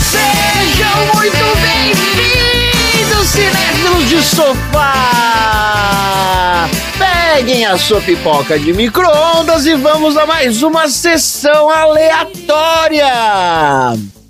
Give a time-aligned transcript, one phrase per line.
[0.00, 4.86] Sejam muito bem-vindos, cinéfilos de sofá!
[6.98, 13.04] Peguem a sua pipoca de micro-ondas e vamos a mais uma sessão aleatória!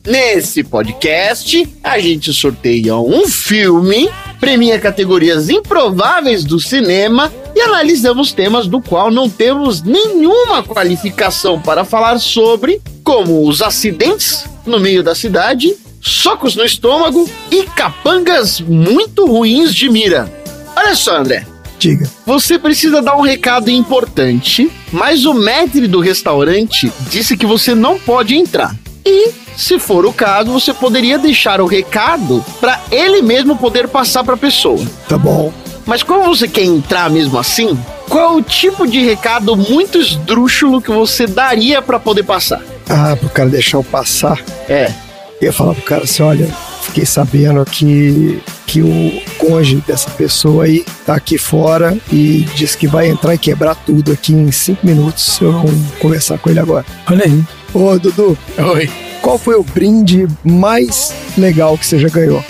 [0.05, 4.11] Nesse podcast, a gente sorteia um filme,
[4.41, 11.85] premia categorias improváveis do cinema e analisamos temas do qual não temos nenhuma qualificação para
[11.85, 19.27] falar sobre, como os acidentes no meio da cidade, socos no estômago e capangas muito
[19.27, 20.31] ruins de mira.
[20.77, 21.47] Olha só, André.
[21.79, 22.09] Diga.
[22.25, 27.99] Você precisa dar um recado importante, mas o maître do restaurante disse que você não
[27.99, 28.75] pode entrar.
[29.07, 34.25] E, se for o caso, você poderia deixar o recado para ele mesmo poder passar
[34.25, 34.85] para a pessoa.
[35.09, 35.53] Tá bom.
[35.87, 40.83] Mas como você quer entrar mesmo assim, qual é o tipo de recado muito esdrúxulo
[40.83, 42.61] que você daria para poder passar?
[42.89, 44.41] Ah, pro cara deixar eu passar.
[44.69, 44.93] É,
[45.41, 46.49] Eu ia falar pro cara assim, olha,
[46.87, 52.87] fiquei sabendo que, que o cônjuge dessa pessoa aí tá aqui fora e disse que
[52.87, 55.65] vai entrar e quebrar tudo aqui em cinco minutos se eu não
[56.01, 56.85] conversar com ele agora.
[57.11, 57.45] Olha aí.
[57.75, 58.39] Ô, Dudu,
[58.75, 58.91] Oi.
[59.21, 62.43] qual foi o brinde mais legal que você já ganhou?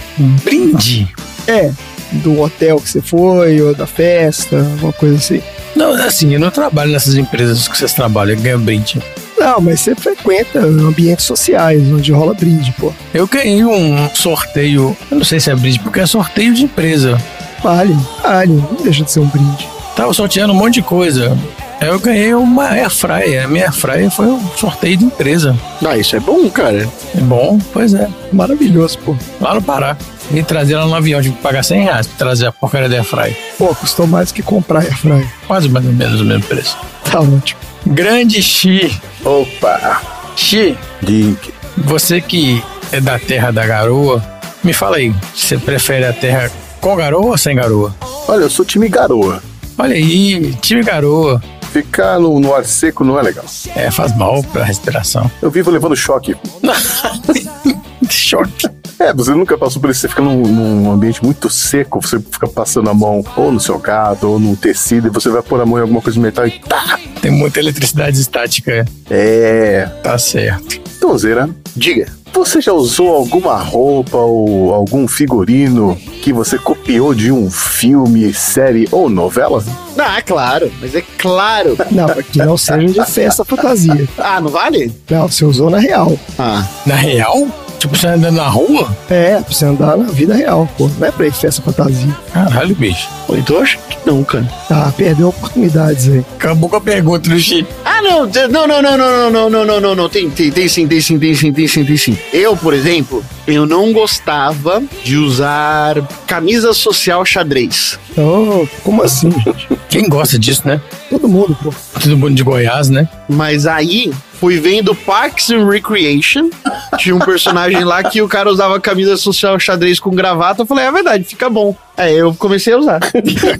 [0.44, 1.12] Brinde?
[1.48, 1.72] É,
[2.12, 5.42] do hotel que você foi, ou da festa, alguma coisa assim.
[5.74, 9.02] Não, assim, eu não trabalho nessas empresas que vocês trabalham, eu ganho brinde.
[9.46, 12.92] Não, mas você frequenta ambientes sociais, onde rola brinde, pô.
[13.14, 17.16] Eu ganhei um sorteio, eu não sei se é brinde, porque é sorteio de empresa.
[17.62, 19.68] Vale, vale, não deixa de ser um brinde.
[19.94, 21.38] Tava sorteando um monte de coisa.
[21.80, 23.44] Aí eu ganhei uma air fryer.
[23.44, 25.56] A minha air fryer foi um sorteio de empresa.
[25.86, 26.88] ah, isso é bom, cara.
[27.16, 27.56] É bom?
[27.72, 28.08] Pois é.
[28.32, 29.14] Maravilhoso, pô.
[29.40, 29.96] Lá no Pará.
[30.28, 32.96] Vim trazer ela no avião, tive que pagar 100 reais pra trazer a porcaria da
[32.96, 33.36] air fryer.
[33.56, 35.28] Pô, custou mais que comprar airfryer.
[35.46, 36.76] Quase mais ou menos o mesmo preço.
[37.04, 37.60] Tá ótimo.
[37.86, 39.00] Grande Xi.
[39.24, 40.02] Opa!
[40.34, 41.54] Xi, Dink.
[41.78, 44.22] Você que é da terra da garoa,
[44.64, 47.94] me fala aí, você prefere a terra com garoa ou sem garoa?
[48.26, 49.42] Olha, eu sou time garoa.
[49.78, 51.40] Olha aí, time garoa.
[51.72, 53.44] Ficar no, no ar seco não é legal.
[53.74, 55.30] É, faz mal pra respiração.
[55.40, 56.34] Eu vivo levando choque.
[58.10, 58.75] Choque.
[58.98, 60.00] É, você nunca passou por isso.
[60.00, 63.78] Você fica num, num ambiente muito seco, você fica passando a mão ou no seu
[63.78, 66.46] gato ou no tecido e você vai pôr a mão em alguma coisa de metal
[66.46, 66.98] e tá!
[67.20, 69.86] Tem muita eletricidade estática, É.
[70.02, 70.80] tá certo.
[70.96, 72.06] Então, Zera, Diga.
[72.32, 78.88] você já usou alguma roupa ou algum figurino que você copiou de um filme, série
[78.90, 79.62] ou novela?
[79.98, 81.76] Ah, claro, mas é claro.
[81.90, 84.08] Não, que não seja de festa fantasia.
[84.18, 84.92] Ah, não vale?
[85.10, 86.18] Não, você usou na real.
[86.38, 87.46] Ah, Na real?
[87.86, 88.88] Tipo, você andando na rua?
[89.08, 90.90] É, pra você andar na vida real, pô.
[90.98, 92.16] Não é pra ir festa fantasia.
[92.32, 93.08] Caralho, bicho.
[93.26, 94.48] pô, então eu acho que não, cara.
[94.68, 96.24] Ah, perdeu oportunidades aí.
[96.36, 97.64] Acabou com a pergunta do Xi.
[97.84, 100.50] Ah, não, te- não, não, não, não, não, não, não, não, não, não, tem, tem,
[100.50, 102.18] tem sim, tem sim, tem sim, tem sim, tem sim.
[102.32, 105.96] Eu, por exemplo, eu não gostava de usar
[106.26, 107.98] camisa social xadrez.
[108.18, 109.68] Oh, como assim, gente?
[109.88, 110.80] Quem gosta disso, né?
[111.08, 111.72] Todo mundo, pô.
[112.00, 113.08] Todo mundo de Goiás, né?
[113.28, 116.48] Mas aí, fui vendo Parks and Recreation,
[116.96, 120.86] tinha um personagem lá que o cara usava camisa social xadrez com gravata, eu falei,
[120.86, 121.74] é verdade, fica bom.
[121.96, 123.00] Aí eu comecei a usar.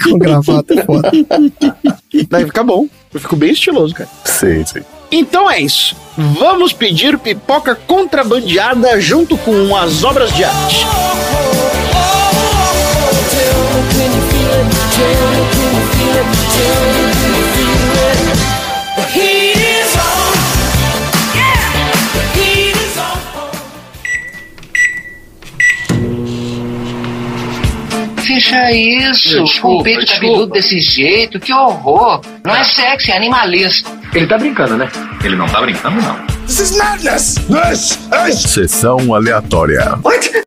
[0.03, 1.11] Com gravata é foda.
[2.29, 2.87] Daí fica bom.
[3.13, 4.11] Eu fico bem estiloso, cara.
[4.25, 4.83] Sei, sei.
[5.11, 5.97] Então é isso.
[6.17, 10.85] Vamos pedir pipoca contrabandeada junto com as obras de arte.
[28.37, 32.21] Fecha isso, com o peito cabeludo desse jeito, que horror.
[32.45, 33.91] Não é sexy, é animalesco.
[34.13, 34.91] Ele tá brincando, né?
[35.25, 36.19] Ele não tá brincando, não.
[38.35, 39.97] Sessão aleatória.
[40.05, 40.46] Muito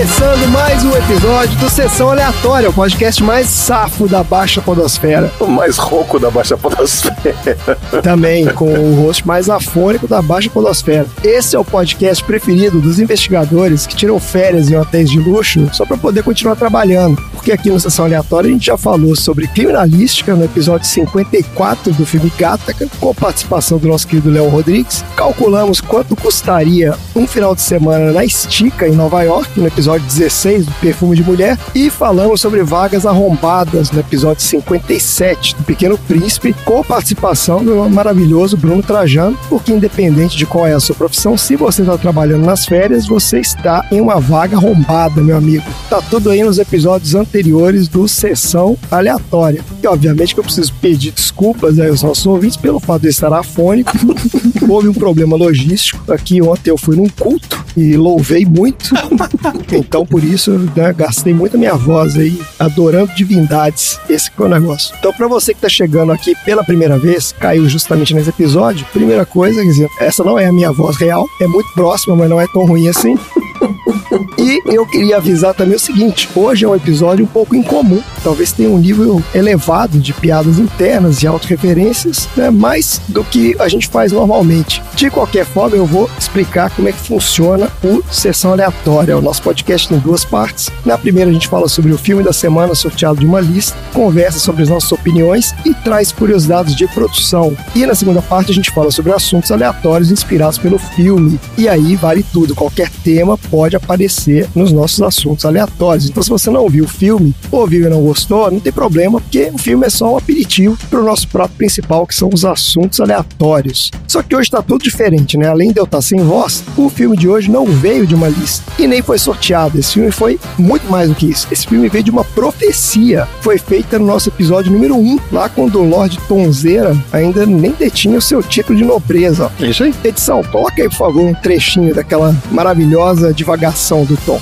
[0.00, 5.30] começando mais um episódio do Sessão Aleatória, o podcast mais safo da Baixa Podosfera.
[5.38, 7.76] O mais rouco da Baixa Podosfera.
[8.02, 11.06] Também com o host mais afônico da Baixa Podosfera.
[11.22, 15.84] Esse é o podcast preferido dos investigadores que tiram férias em hotéis de luxo só
[15.84, 17.20] para poder continuar trabalhando.
[17.32, 22.06] Porque aqui no Sessão Aleatória a gente já falou sobre criminalística no episódio 54 do
[22.06, 25.04] filme Gataca, com participação do nosso querido Léo Rodrigues.
[25.14, 30.66] Calculamos quanto custaria um final de semana na Estica, em Nova York, no episódio 16
[30.66, 31.58] do Perfume de Mulher.
[31.74, 38.56] E falamos sobre vagas arrombadas no episódio 57 do Pequeno Príncipe, com participação do maravilhoso
[38.56, 42.66] Bruno Trajano, porque independente de qual é a sua profissão, se você está trabalhando nas
[42.66, 45.64] férias, você está em uma vaga arrombada, meu amigo.
[45.88, 49.64] Tá tudo aí nos episódios anteriores do Sessão Aleatória.
[49.82, 53.32] E obviamente que eu preciso pedir desculpas aí aos nossos ouvintes pelo fato de estar
[53.32, 53.92] afônico.
[54.68, 56.12] Houve um problema logístico.
[56.12, 58.94] Aqui ontem eu fui num culto e louvei muito.
[59.72, 63.98] então, por isso, né, gastei muito a minha voz aí, adorando divindades.
[64.08, 64.94] Esse que é o negócio.
[64.98, 69.24] Então, para você que tá chegando aqui pela primeira vez, caiu justamente nesse episódio, primeira
[69.24, 72.40] coisa, quer dizer, essa não é a minha voz real, é muito próxima, mas não
[72.40, 73.16] é tão ruim assim.
[74.38, 78.02] E eu queria avisar também o seguinte: hoje é um episódio um pouco incomum.
[78.22, 83.68] Talvez tenha um nível elevado de piadas internas e autorreferências, né, mais do que a
[83.68, 84.82] gente faz normalmente.
[84.94, 89.16] De qualquer forma, eu vou explicar como é que funciona o Sessão Aleatória.
[89.16, 90.70] O nosso podcast tem duas partes.
[90.84, 94.38] Na primeira, a gente fala sobre o filme da semana sorteado de uma lista, conversa
[94.38, 97.56] sobre as nossas opiniões e traz curiosidades de produção.
[97.74, 101.40] E na segunda parte, a gente fala sobre assuntos aleatórios inspirados pelo filme.
[101.56, 106.08] E aí vale tudo, qualquer tema pode aparecer nos nossos assuntos aleatórios.
[106.08, 108.09] Então, se você não viu o filme, ou viu e não
[108.50, 112.06] não tem problema, porque o filme é só um aperitivo para o nosso prato principal,
[112.06, 113.90] que são os assuntos aleatórios.
[114.06, 115.48] Só que hoje está tudo diferente, né?
[115.48, 118.64] Além de eu estar sem voz, o filme de hoje não veio de uma lista
[118.78, 119.78] e nem foi sorteado.
[119.78, 121.46] Esse filme foi muito mais do que isso.
[121.50, 123.28] Esse filme veio de uma profecia.
[123.40, 128.18] Foi feita no nosso episódio número 1, lá quando o Lorde Tonzeira ainda nem detinha
[128.18, 129.50] o seu título de nobreza.
[129.60, 129.94] É isso aí.
[130.02, 134.40] Edição, coloca aí, por favor, um trechinho daquela maravilhosa divagação do Tom.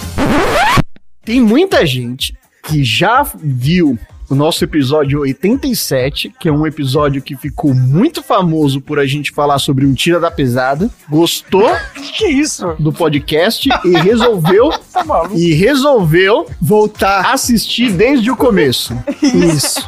[1.24, 2.37] Tem muita gente
[2.68, 3.98] que já viu
[4.30, 9.30] o nosso episódio 87, que é um episódio que ficou muito famoso por a gente
[9.32, 11.66] falar sobre um tira da pesada, gostou
[12.18, 12.74] Que isso?
[12.78, 15.34] do podcast e resolveu Tá maluco?
[15.34, 18.94] e resolveu voltar a assistir desde o começo.
[19.22, 19.80] Isso.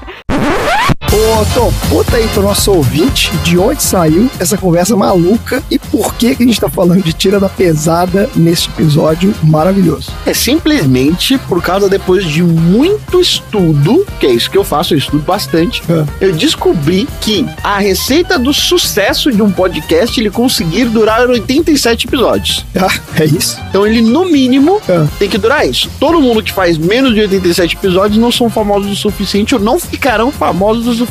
[1.21, 6.15] Ô, Tom, conta aí pro nosso ouvinte de onde saiu essa conversa maluca e por
[6.15, 10.11] que, que a gente tá falando de tira da pesada neste episódio maravilhoso.
[10.25, 14.99] É simplesmente por causa depois de muito estudo, que é isso que eu faço, eu
[14.99, 16.07] estudo bastante, Ah.
[16.23, 22.65] eu descobri que a receita do sucesso de um podcast ele conseguir durar 87 episódios.
[22.75, 23.59] Ah, é isso?
[23.69, 25.07] Então ele no mínimo Ah.
[25.19, 25.91] tem que durar isso.
[26.01, 29.79] Todo mundo que faz menos de 87 episódios não são famosos o suficiente ou não
[29.79, 31.10] ficarão famosos o suficiente.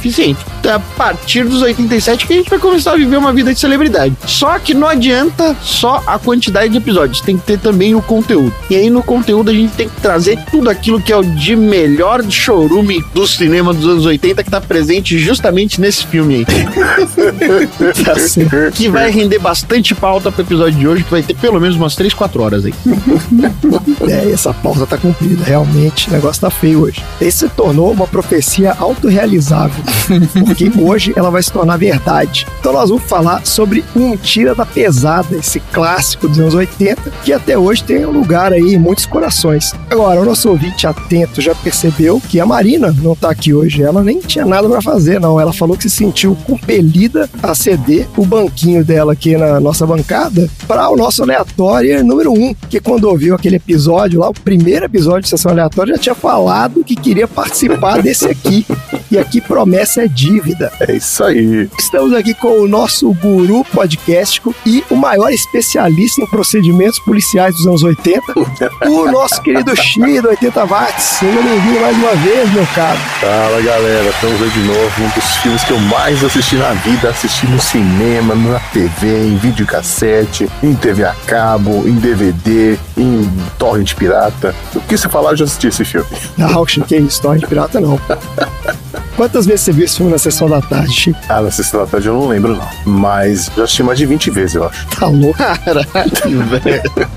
[0.59, 3.53] Então, é a partir dos 87 que a gente vai começar a viver uma vida
[3.53, 4.15] de celebridade.
[4.25, 8.53] Só que não adianta só a quantidade de episódios, tem que ter também o conteúdo.
[8.69, 11.55] E aí no conteúdo a gente tem que trazer tudo aquilo que é o de
[11.55, 16.45] melhor chorume do cinema dos anos 80 que tá presente justamente nesse filme aí.
[18.03, 18.75] Tá certo.
[18.75, 21.95] Que vai render bastante pauta pro episódio de hoje, que vai ter pelo menos umas
[21.95, 22.73] 3, 4 horas aí.
[24.07, 27.03] É, essa pauta tá cumprida, realmente, o negócio tá feio hoje.
[27.21, 29.78] Esse se tornou uma profecia autorrealizável,
[30.45, 32.45] porque hoje ela vai se tornar verdade.
[32.59, 37.33] Então nós vamos falar sobre Um Tira da Pesada, esse clássico dos anos 80, que
[37.33, 39.73] até hoje tem um lugar aí em muitos corações.
[39.89, 44.03] Agora, o nosso ouvinte atento já percebeu que a Marina não tá aqui hoje, ela
[44.03, 45.39] nem tinha nada pra fazer, não.
[45.39, 50.49] Ela falou que se sentiu compelida a ceder o banquinho dela aqui na nossa bancada
[50.67, 55.21] para o nosso aleatório número 1, que quando ouviu aquele episódio lá, o primeiro episódio
[55.21, 58.65] de Sessão Aleatória, já tinha falado que queria participar desse aqui.
[59.11, 60.71] E aqui promessa é dívida.
[60.79, 61.69] É isso aí.
[61.77, 67.67] Estamos aqui com o nosso guru podcástico e o maior especialista em procedimentos policiais dos
[67.67, 68.21] anos 80,
[68.89, 71.03] o nosso querido Xi do 80 Watts.
[71.03, 72.97] Seja bem-vindo mais uma vez, meu caro.
[73.19, 75.03] Fala galera, estamos aí de novo.
[75.03, 79.37] Um dos filmes que eu mais assisti na vida, assisti no cinema, na TV, em
[79.37, 84.55] videocassete, em TV a cabo, em DVD, em torrent pirata.
[84.73, 86.07] O que você falar, eu já assisti esse filme.
[86.37, 87.99] Não, Chico, que isso, Torre de Pirata não.
[89.19, 91.19] Quantas vezes você viu esse filme na sessão da tarde, Chico?
[91.27, 92.65] Ah, na sexta da tarde eu não lembro não.
[92.85, 94.87] Mas já assisti mais de 20 vezes, eu acho.
[94.97, 95.37] Tá louco?
[95.37, 97.09] Caralho, velho.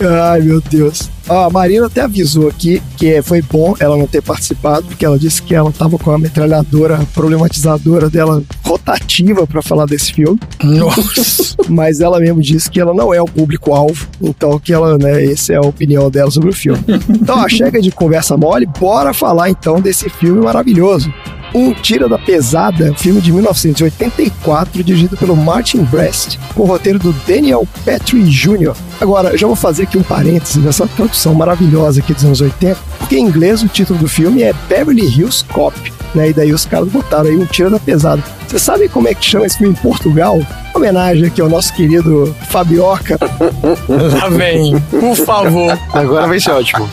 [0.00, 1.10] Ai, meu Deus.
[1.28, 5.18] Ó, a Marina até avisou aqui que foi bom ela não ter participado, porque ela
[5.18, 10.40] disse que ela tava com a metralhadora problematizadora dela rotativa pra falar desse filme.
[10.62, 11.56] Nossa.
[11.68, 15.52] Mas ela mesmo disse que ela não é o público-alvo, então que ela, né, essa
[15.52, 16.82] é a opinião dela sobre o filme.
[17.08, 21.12] Então, ó, chega de conversa mole, bora falar então desse filme maravilhoso.
[21.54, 27.12] Um Tira da Pesada, filme de 1984, dirigido pelo Martin Brest, com o roteiro do
[27.26, 28.74] Daniel Petrie Jr.
[28.98, 33.16] Agora, já vou fazer aqui um parêntese nessa tradução maravilhosa aqui dos anos 80, porque
[33.16, 35.76] em inglês o título do filme é Beverly Hills Cop,
[36.14, 36.30] né?
[36.30, 38.22] E daí os caras botaram aí um Tira da Pesada.
[38.52, 40.38] Você sabe como é que chama esse filme em Portugal?
[40.74, 43.16] Homenagem aqui ao nosso querido Fabioca.
[43.88, 44.78] Lá vem.
[44.90, 45.78] Por favor.
[45.94, 46.86] Agora vai ser ótimo.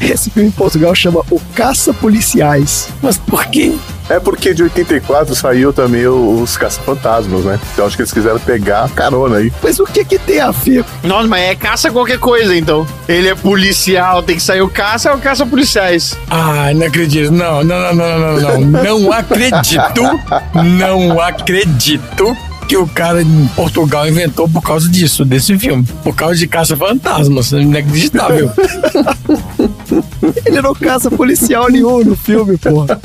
[0.00, 2.88] Esse filme em Portugal chama O Caça Policiais.
[3.00, 3.76] Mas por quê?
[4.10, 7.58] É porque de 84 saiu também o- os Caça-Fantasmas, né?
[7.72, 9.52] Então acho que eles quiseram pegar a carona aí.
[9.62, 10.84] Mas o que que tem a ver?
[11.04, 12.84] Nossa, mas é caça qualquer coisa, então.
[13.08, 16.16] Ele é policial, tem que sair o caça, é o caça policiais.
[16.28, 17.30] Ai, não acredito.
[17.30, 18.82] Não, não, não, não, não, não.
[18.82, 20.02] Não, não acredito.
[20.78, 25.86] Não acredito que o cara em Portugal inventou por causa disso, desse filme.
[26.02, 27.52] Por causa de caça-fantasmas.
[27.52, 28.50] Inacreditável.
[30.46, 32.98] Ele não caça policial nenhum no filme, porra.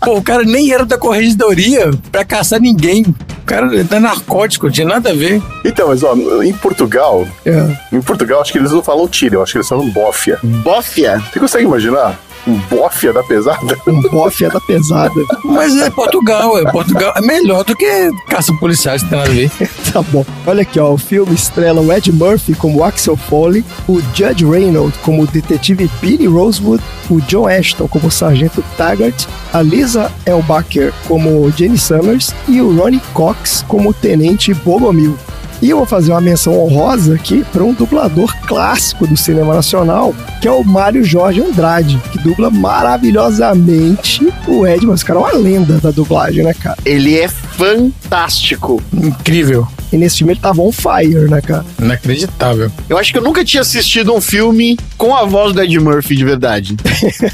[0.00, 3.04] Pô, o cara nem era da corregedoria pra caçar ninguém.
[3.50, 5.42] O cara é narcótico, não tinha nada a ver.
[5.64, 7.66] Então, mas ó, em Portugal, É.
[7.92, 10.38] em Portugal acho que eles não falam tira, eu acho que eles falam bófia.
[10.42, 11.20] Bófia.
[11.32, 12.16] Você consegue imaginar?
[12.46, 13.76] Um bófia da pesada?
[13.86, 15.20] Um bofe é da pesada.
[15.44, 17.12] Mas é Portugal, é Portugal.
[17.16, 19.50] É melhor do que caça policiais, não tem nada a ver.
[19.92, 20.24] Tá bom.
[20.46, 20.92] Olha aqui, ó.
[20.92, 25.90] O filme estrela o Ed Murphy como Axel Foley, o Judge Reynolds como o detetive
[26.00, 32.34] Billy Rosewood, o John Ashton como o sargento Taggart, a Lisa Elbacher como Jenny Summers
[32.46, 35.18] e o Ronnie Cox como o tenente Bogomil.
[35.62, 40.14] E eu vou fazer uma menção honrosa aqui para um dublador clássico do cinema nacional,
[40.40, 45.22] que é o Mário Jorge Andrade, que dubla maravilhosamente o Ed, mas esse cara é
[45.22, 46.78] uma lenda da dublagem, né, cara?
[46.84, 48.82] Ele é fantástico.
[48.92, 49.68] Incrível.
[49.92, 51.64] E nesse filme ele tava on fire, né, cara?
[51.80, 52.70] Inacreditável.
[52.88, 56.16] Eu acho que eu nunca tinha assistido um filme com a voz do Ed Murphy
[56.16, 56.76] de verdade.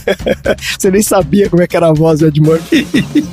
[0.78, 2.86] Você nem sabia como é que era a voz do Ed Murphy.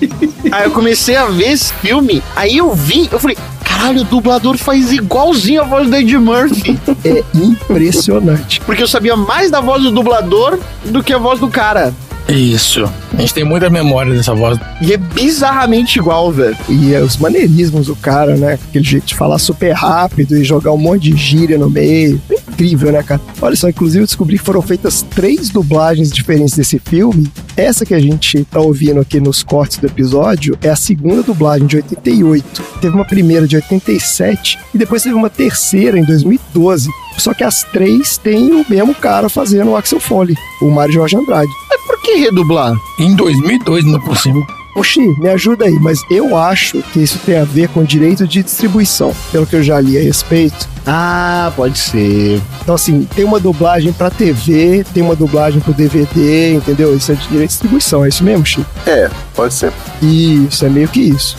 [0.52, 4.58] aí eu comecei a ver esse filme, aí eu vi, eu falei, caralho, o dublador
[4.58, 6.80] faz igualzinho a voz do Ed Murphy.
[7.06, 8.62] É impressionante.
[8.62, 11.94] Porque eu sabia mais da voz do dublador do que a voz do cara.
[12.28, 12.90] Isso.
[13.14, 14.58] A gente tem muita memória dessa voz.
[14.82, 16.58] E é bizarramente igual, velho.
[16.70, 18.54] E é, os maneirismos do cara, né?
[18.54, 22.22] Aquele jeito de falar super rápido e jogar um monte de gíria no meio.
[22.30, 23.22] É incrível, né, cara?
[23.42, 27.32] Olha só, inclusive eu descobri que foram feitas três dublagens diferentes desse filme.
[27.56, 31.68] Essa que a gente tá ouvindo aqui nos cortes do episódio é a segunda dublagem
[31.68, 32.64] de 88.
[32.82, 36.90] Teve uma primeira de 87 e depois teve uma terceira em 2012.
[37.18, 41.16] Só que as três têm o mesmo cara fazendo o Axel Foley, o Mário Jorge
[41.16, 41.52] Andrade.
[41.70, 42.74] Mas por que redublar?
[43.00, 44.46] Em 2002, não é por cima.
[44.76, 48.42] Oxi, me ajuda aí, mas eu acho que isso tem a ver com direito de
[48.42, 50.68] distribuição, pelo que eu já li a respeito.
[50.86, 52.42] Ah, pode ser.
[52.62, 56.96] Então, assim, tem uma dublagem pra TV, tem uma dublagem pro DVD, entendeu?
[56.96, 58.66] Isso é de direito de distribuição, é isso mesmo, Chico?
[58.88, 59.72] É, pode ser.
[60.02, 61.38] Isso, é meio que isso.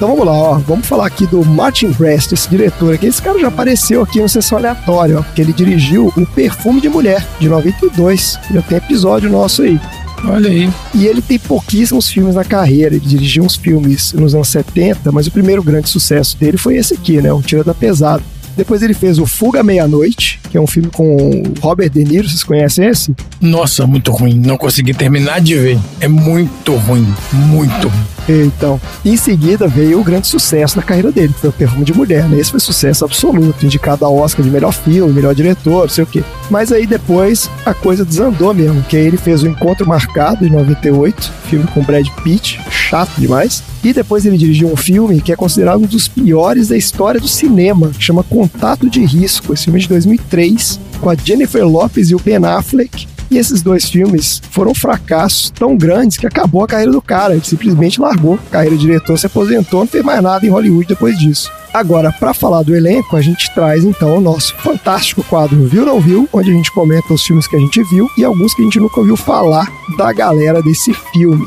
[0.00, 0.54] Então vamos lá, ó.
[0.54, 3.04] Vamos falar aqui do Martin Brest, esse diretor aqui.
[3.04, 6.88] Esse cara já apareceu aqui no Sessão Aleatória, ó, porque ele dirigiu O Perfume de
[6.88, 8.38] Mulher, de 92.
[8.50, 9.78] Já tem episódio nosso aí.
[10.24, 10.70] Olha aí.
[10.94, 12.94] E ele tem pouquíssimos filmes na carreira.
[12.94, 16.94] Ele dirigiu uns filmes nos anos 70, mas o primeiro grande sucesso dele foi esse
[16.94, 17.30] aqui, né?
[17.30, 18.22] O Tira da Pesada.
[18.56, 22.44] Depois ele fez o Fuga Meia-Noite, que é um filme com Robert De Niro, vocês
[22.44, 23.14] conhecem esse?
[23.40, 24.34] Nossa, muito ruim.
[24.34, 25.78] Não consegui terminar de ver.
[26.00, 27.06] É muito ruim.
[27.32, 28.04] Muito ruim.
[28.28, 31.92] Então, em seguida veio o grande sucesso da carreira dele, que foi o Perfume de
[31.92, 32.38] Mulher, né?
[32.38, 36.06] Esse foi sucesso absoluto, indicado a Oscar de melhor filme, melhor diretor, não sei o
[36.06, 36.22] quê.
[36.50, 41.32] Mas aí depois a coisa desandou mesmo, que ele fez o Encontro Marcado em 98,
[41.48, 43.62] filme com Brad Pitt, chato demais.
[43.84, 47.28] E depois ele dirigiu um filme que é considerado um dos piores da história do
[47.28, 52.10] cinema, que chama Contato de Risco, esse filme é de 2003, com a Jennifer Lopez
[52.10, 53.06] e o Ben Affleck.
[53.30, 57.34] E esses dois filmes foram fracassos tão grandes que acabou a carreira do cara.
[57.34, 60.88] Ele simplesmente largou a carreira de diretor, se aposentou, não fez mais nada em Hollywood
[60.88, 61.48] depois disso.
[61.72, 66.00] Agora, para falar do elenco, a gente traz então o nosso fantástico quadro Viu Não
[66.00, 68.64] Viu, onde a gente comenta os filmes que a gente viu e alguns que a
[68.64, 71.46] gente nunca ouviu falar da galera desse filme.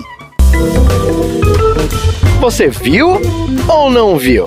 [2.40, 3.20] Você viu
[3.68, 4.46] ou não viu?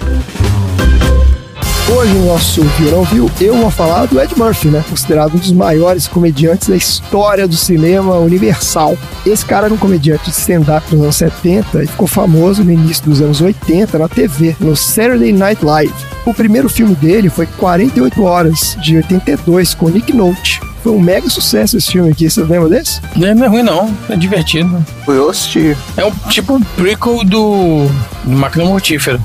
[1.88, 4.84] Hoje no nosso Viu Não Viu, eu vou falar do Ed Murphy, né?
[4.90, 8.98] Considerado um dos maiores comediantes da história do cinema universal.
[9.24, 13.04] Esse cara era um comediante de stand-up nos anos 70 e ficou famoso no início
[13.04, 16.15] dos anos 80 na TV, no Saturday Night Live.
[16.26, 20.60] O primeiro filme dele foi 48 Horas, de 82, com Nick Nolte.
[20.82, 23.00] Foi um mega sucesso esse filme aqui, vocês lembram desse?
[23.14, 23.96] Não é, não é ruim, não.
[24.08, 24.84] É divertido.
[25.06, 25.76] Eu assisti.
[25.96, 27.86] É um tipo um prequel do,
[28.24, 29.20] do Máquina Mortífera.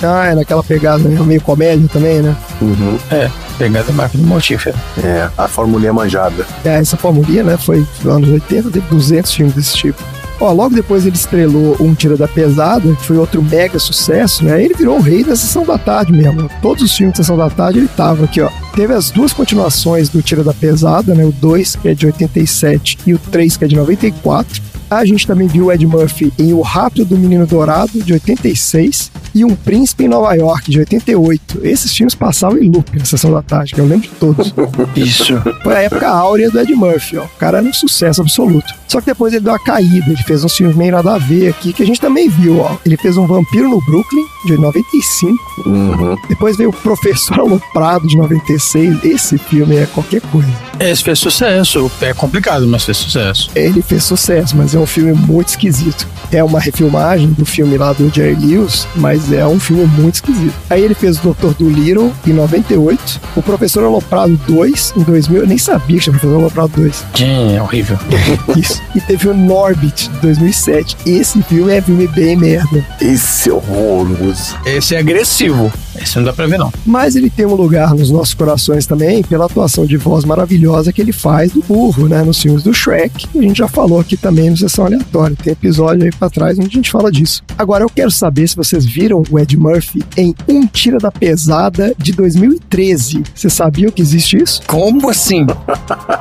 [0.00, 1.20] Ah, é naquela pegada né?
[1.22, 2.36] meio comédia também, né?
[2.60, 2.96] Uhum.
[3.10, 3.28] É,
[3.58, 4.76] pegada Máquina Mortífera.
[5.02, 6.46] É, a formulinha manjada.
[6.64, 10.00] É, essa formulinha, né, foi nos anos 80, teve 200 filmes desse tipo.
[10.40, 14.62] Ó, logo depois ele estrelou Um Tira da Pesada, que foi outro mega sucesso, né?
[14.62, 16.48] Ele virou o rei da Sessão da Tarde mesmo.
[16.62, 18.48] Todos os filmes da Sessão da Tarde ele tava aqui, ó.
[18.74, 21.24] Teve as duas continuações do Tira da Pesada, né?
[21.24, 24.62] O 2, que é de 87, e o 3, que é de 94.
[24.90, 29.10] A gente também viu o Ed Murphy em O Rápido do Menino Dourado, de 86,
[29.34, 31.60] e Um Príncipe em Nova York, de 88.
[31.62, 34.54] Esses filmes passavam em loop na Sessão da Tarde, que eu lembro de todos.
[34.96, 35.40] Isso.
[35.62, 37.24] Foi a época áurea do Ed Murphy, ó.
[37.24, 38.72] O cara era um sucesso absoluto.
[38.86, 41.48] Só que depois ele deu uma caída, ele fez uns filmes meio nada a ver
[41.48, 42.76] aqui, que a gente também viu, ó.
[42.86, 45.36] Ele fez um Vampiro no Brooklyn, de 95.
[45.66, 46.16] Uhum.
[46.28, 49.04] Depois veio o Professor Aloprado, de 96.
[49.04, 50.48] Esse filme é qualquer coisa.
[50.80, 51.90] Esse fez sucesso.
[52.00, 53.50] É complicado, mas fez sucesso.
[53.54, 56.06] Ele fez sucesso, mas é um filme muito esquisito.
[56.30, 60.54] É uma refilmagem do filme lá do Jerry Lewis, mas é um filme muito esquisito.
[60.68, 65.40] Aí ele fez o Doutor Dolittle em 98, o Professor Aloprado 2 em 2000.
[65.40, 67.04] Eu nem sabia que tinha Professor Aloprado 2.
[67.14, 67.98] Sim, é horrível.
[68.56, 68.80] Isso.
[68.94, 70.96] E teve o Norbit de 2007.
[71.06, 72.84] Esse filme é filme bem merda.
[73.00, 74.56] Esse é horroroso.
[74.66, 75.72] Esse é agressivo.
[76.00, 76.72] Esse não dá pra ver, não.
[76.86, 81.00] Mas ele tem um lugar nos nossos corações também pela atuação de voz maravilhosa que
[81.00, 82.22] ele faz do burro, né?
[82.22, 83.26] Nos filmes do Shrek.
[83.36, 85.36] A gente já falou aqui também no Sessão Aleatória.
[85.42, 87.42] Tem episódio aí pra trás onde a gente fala disso.
[87.56, 91.94] Agora eu quero saber se vocês viram o Ed Murphy em Um Tira da Pesada
[91.96, 93.22] de 2013.
[93.34, 94.62] Vocês sabiam que existe isso?
[94.66, 95.46] Como assim?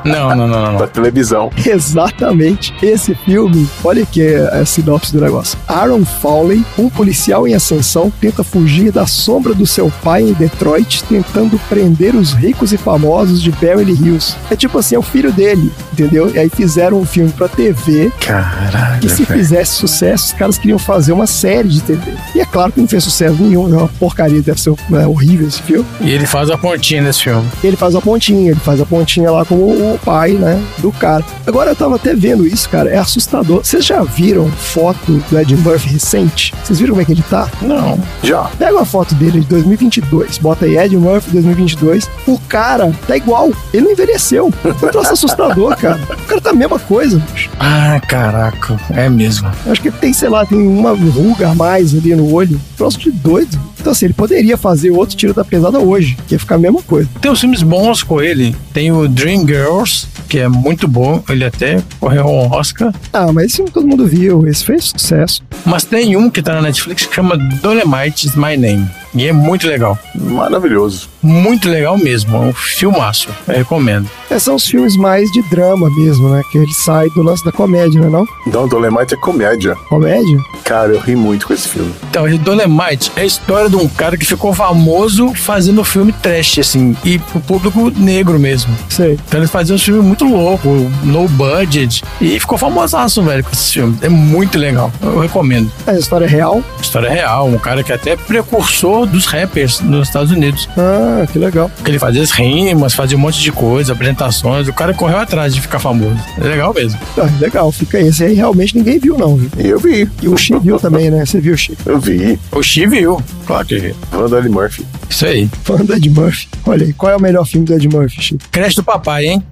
[0.06, 0.72] Não, não, não, não.
[0.72, 0.80] não.
[0.80, 1.50] Da televisão.
[1.66, 2.74] Exatamente.
[2.82, 5.58] Esse filme, olha aqui a sinopse do negócio.
[5.68, 11.04] Aaron Fowley, um policial em ascensão, tenta fugir da sombra do seu pai em Detroit,
[11.04, 14.36] tentando prender os ricos e famosos de Beverly Hills.
[14.50, 16.34] É tipo assim, é o filho dele, entendeu?
[16.34, 18.12] E aí fizeram um filme pra TV
[18.44, 19.00] Caralho.
[19.02, 22.14] que se fizesse sucesso, os caras queriam fazer uma série de TV.
[22.36, 25.48] E é claro que não fez sucesso nenhum, é uma porcaria, deve ser né, horrível
[25.48, 25.86] esse filme.
[26.02, 27.48] E ele faz a pontinha nesse filme.
[27.64, 31.24] Ele faz a pontinha, ele faz a pontinha lá como o pai, né, do cara.
[31.46, 33.64] Agora eu tava até vendo isso, cara, é assustador.
[33.64, 36.54] Vocês já viram foto do Ed Murphy recente?
[36.64, 37.50] Vocês viram como é que ele tá?
[37.62, 38.00] Não.
[38.24, 38.44] Já.
[38.58, 42.10] Pega uma foto dele de 2022, bota aí Ed Murphy 2022.
[42.26, 44.52] O cara tá igual, ele não envelheceu.
[44.64, 46.00] É um troço assustador, cara.
[46.10, 47.50] O cara tá a mesma coisa, bicho.
[47.60, 48.80] Ah, caraca.
[48.90, 49.50] É mesmo.
[49.66, 52.60] Acho que ele tem, sei lá, tem uma ruga a mais ali no olho.
[52.76, 53.58] Troço de doido.
[53.80, 56.82] Então, assim, ele poderia fazer outro tiro da pesada hoje, que ia ficar a mesma
[56.82, 57.10] coisa.
[57.22, 58.56] Tem uns filmes bons com ele.
[58.74, 61.24] Tem o Dream Girls, que é muito bom.
[61.30, 62.94] Ele até correu um Oscar.
[63.14, 65.42] Ah, mas esse filme todo mundo viu, esse fez sucesso.
[65.66, 68.90] Mas tem um que tá na Netflix que chama Dolemite is My Name.
[69.16, 69.98] E é muito legal.
[70.14, 71.10] Maravilhoso.
[71.22, 72.36] Muito legal mesmo.
[72.36, 73.30] É um filmaço.
[73.48, 74.10] Eu recomendo.
[74.30, 76.42] É, são os filmes mais de drama mesmo, né?
[76.52, 78.10] Que ele sai do lance da comédia, né?
[78.10, 78.26] Não?
[78.46, 79.76] Não, Dolemite é comédia.
[79.90, 80.40] Comédia?
[80.64, 81.94] Cara, eu ri muito com esse filme.
[82.10, 86.96] Então, Dolemite é a história de um cara que ficou famoso fazendo filme trash, assim.
[87.04, 88.76] E pro público negro mesmo.
[88.90, 89.18] Sei.
[89.28, 90.68] Então ele fazia um filme muito louco,
[91.04, 92.04] no budget.
[92.20, 93.98] E ficou famosaço, velho, com esse filme.
[94.02, 94.92] É muito legal.
[95.02, 95.72] Eu recomendo.
[95.86, 96.62] É a história real.
[96.82, 100.68] História real, um cara que é até precursor dos rappers nos Estados Unidos.
[100.78, 101.72] Ah, que legal.
[101.86, 104.68] Ele fazia as rimas, fazia um monte de coisa, apresentações.
[104.68, 106.18] O cara correu atrás de ficar famoso.
[106.40, 107.00] É legal mesmo.
[107.18, 108.08] Ah, legal, fica aí.
[108.08, 109.50] Esse aí realmente ninguém viu, não, viu?
[109.58, 110.10] Eu vi.
[110.22, 111.26] E o Chi viu também, né?
[111.26, 111.78] Você viu o Chi?
[111.86, 112.40] Eu vi.
[112.52, 113.22] O Chi viu.
[113.46, 113.96] Claro que viu.
[114.12, 114.86] Fã do Eddie Murphy.
[115.10, 115.50] Isso aí.
[115.64, 116.48] Fã do Ed Murphy.
[116.66, 118.38] Olha aí, qual é o melhor filme do Ed Murphy, Chi?
[118.52, 119.44] Creche do papai, hein?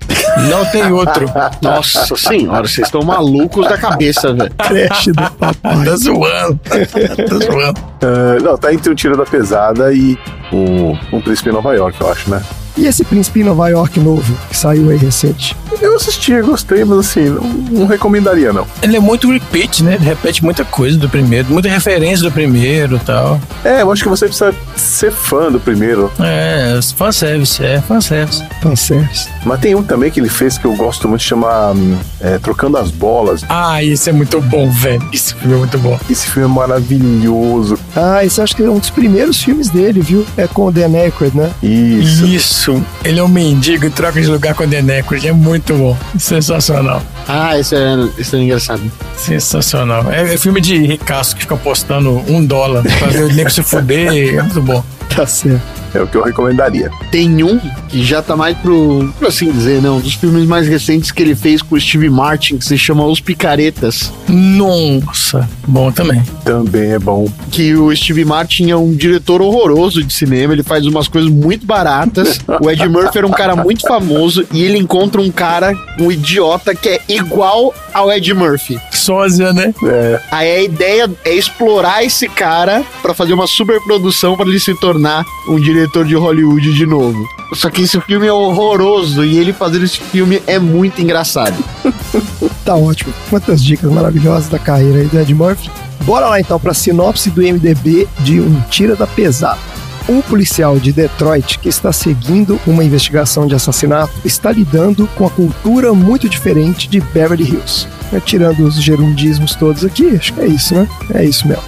[0.50, 1.26] Não tem outro.
[1.62, 4.52] Nossa senhora, vocês estão malucos da cabeça, velho.
[4.68, 5.86] Creche do papai.
[5.86, 6.60] Tá zoando.
[6.60, 7.95] tá zoando.
[8.06, 10.16] Ah, não, tá entre o Tiro da Pesada e
[10.52, 12.40] o, o Príncipe em Nova York, eu acho, né?
[12.78, 15.56] E esse Príncipe em Nova York novo, que saiu aí recente?
[15.82, 18.66] Eu assisti, gostei, mas assim, não, não recomendaria, não.
[18.82, 19.96] Ele é muito repeat, né?
[19.96, 23.40] Ele repete muita coisa do primeiro, muita referência do primeiro e tal.
[23.64, 26.12] É, eu acho que você precisa ser fã do primeiro.
[26.20, 28.44] É, fanservice, é, fanservice.
[28.62, 29.30] Fanservice.
[29.46, 31.74] Mas tem um também que ele fez que eu gosto muito, chama
[32.22, 33.44] é, Trocando as Bolas.
[33.50, 35.08] Ah, isso é muito bom, velho.
[35.14, 36.00] Esse filme é muito bom.
[36.10, 37.78] Esse filme é maravilhoso.
[37.96, 40.26] Ah, esse eu acho que é um dos primeiros filmes dele, viu?
[40.38, 41.52] É com o Dan Aykroyd, né?
[41.62, 42.26] Isso.
[42.26, 42.65] Isso.
[43.04, 45.28] Ele é um mendigo e troca de lugar com o Aykroyd.
[45.28, 45.98] É muito bom.
[46.18, 47.02] Sensacional.
[47.28, 48.82] Ah, esse é, esse é engraçado.
[49.18, 50.12] Sensacional.
[50.12, 53.64] É, é filme de ricaço que fica postando um dólar pra ver o nego se
[53.64, 54.36] fuder.
[54.36, 54.84] É muito bom.
[55.16, 55.85] Tá certo.
[55.96, 56.92] É o que eu recomendaria.
[57.10, 61.10] Tem um que já tá mais pro, por assim dizer, não, dos filmes mais recentes
[61.10, 64.12] que ele fez com o Steve Martin, que se chama Os Picaretas.
[64.28, 66.22] Nossa, bom também.
[66.44, 67.28] Também é bom.
[67.50, 71.66] Que o Steve Martin é um diretor horroroso de cinema, ele faz umas coisas muito
[71.66, 72.40] baratas.
[72.62, 76.74] O Ed Murphy era um cara muito famoso e ele encontra um cara, um idiota,
[76.74, 78.80] que é igual ao Ed Murphy.
[78.92, 79.74] Sósia, né?
[79.84, 84.74] É, Aí a ideia é explorar esse cara pra fazer uma superprodução pra ele se
[84.76, 87.26] tornar um diretor de Hollywood de novo.
[87.54, 91.56] Só que esse filme é horroroso e ele fazendo esse filme é muito engraçado.
[92.66, 93.14] Tá ótimo.
[93.30, 95.70] Quantas dicas maravilhosas da carreira aí do Ed Murphy.
[96.02, 99.60] Bora lá então para a sinopse do MDB de Um Tira da Pesada.
[100.08, 105.30] Um policial de Detroit que está seguindo uma investigação de assassinato está lidando com a
[105.32, 107.88] cultura muito diferente de Beverly Hills.
[108.14, 110.88] É, tirando os gerundismos todos aqui, acho que é isso, né?
[111.12, 111.64] É isso mesmo.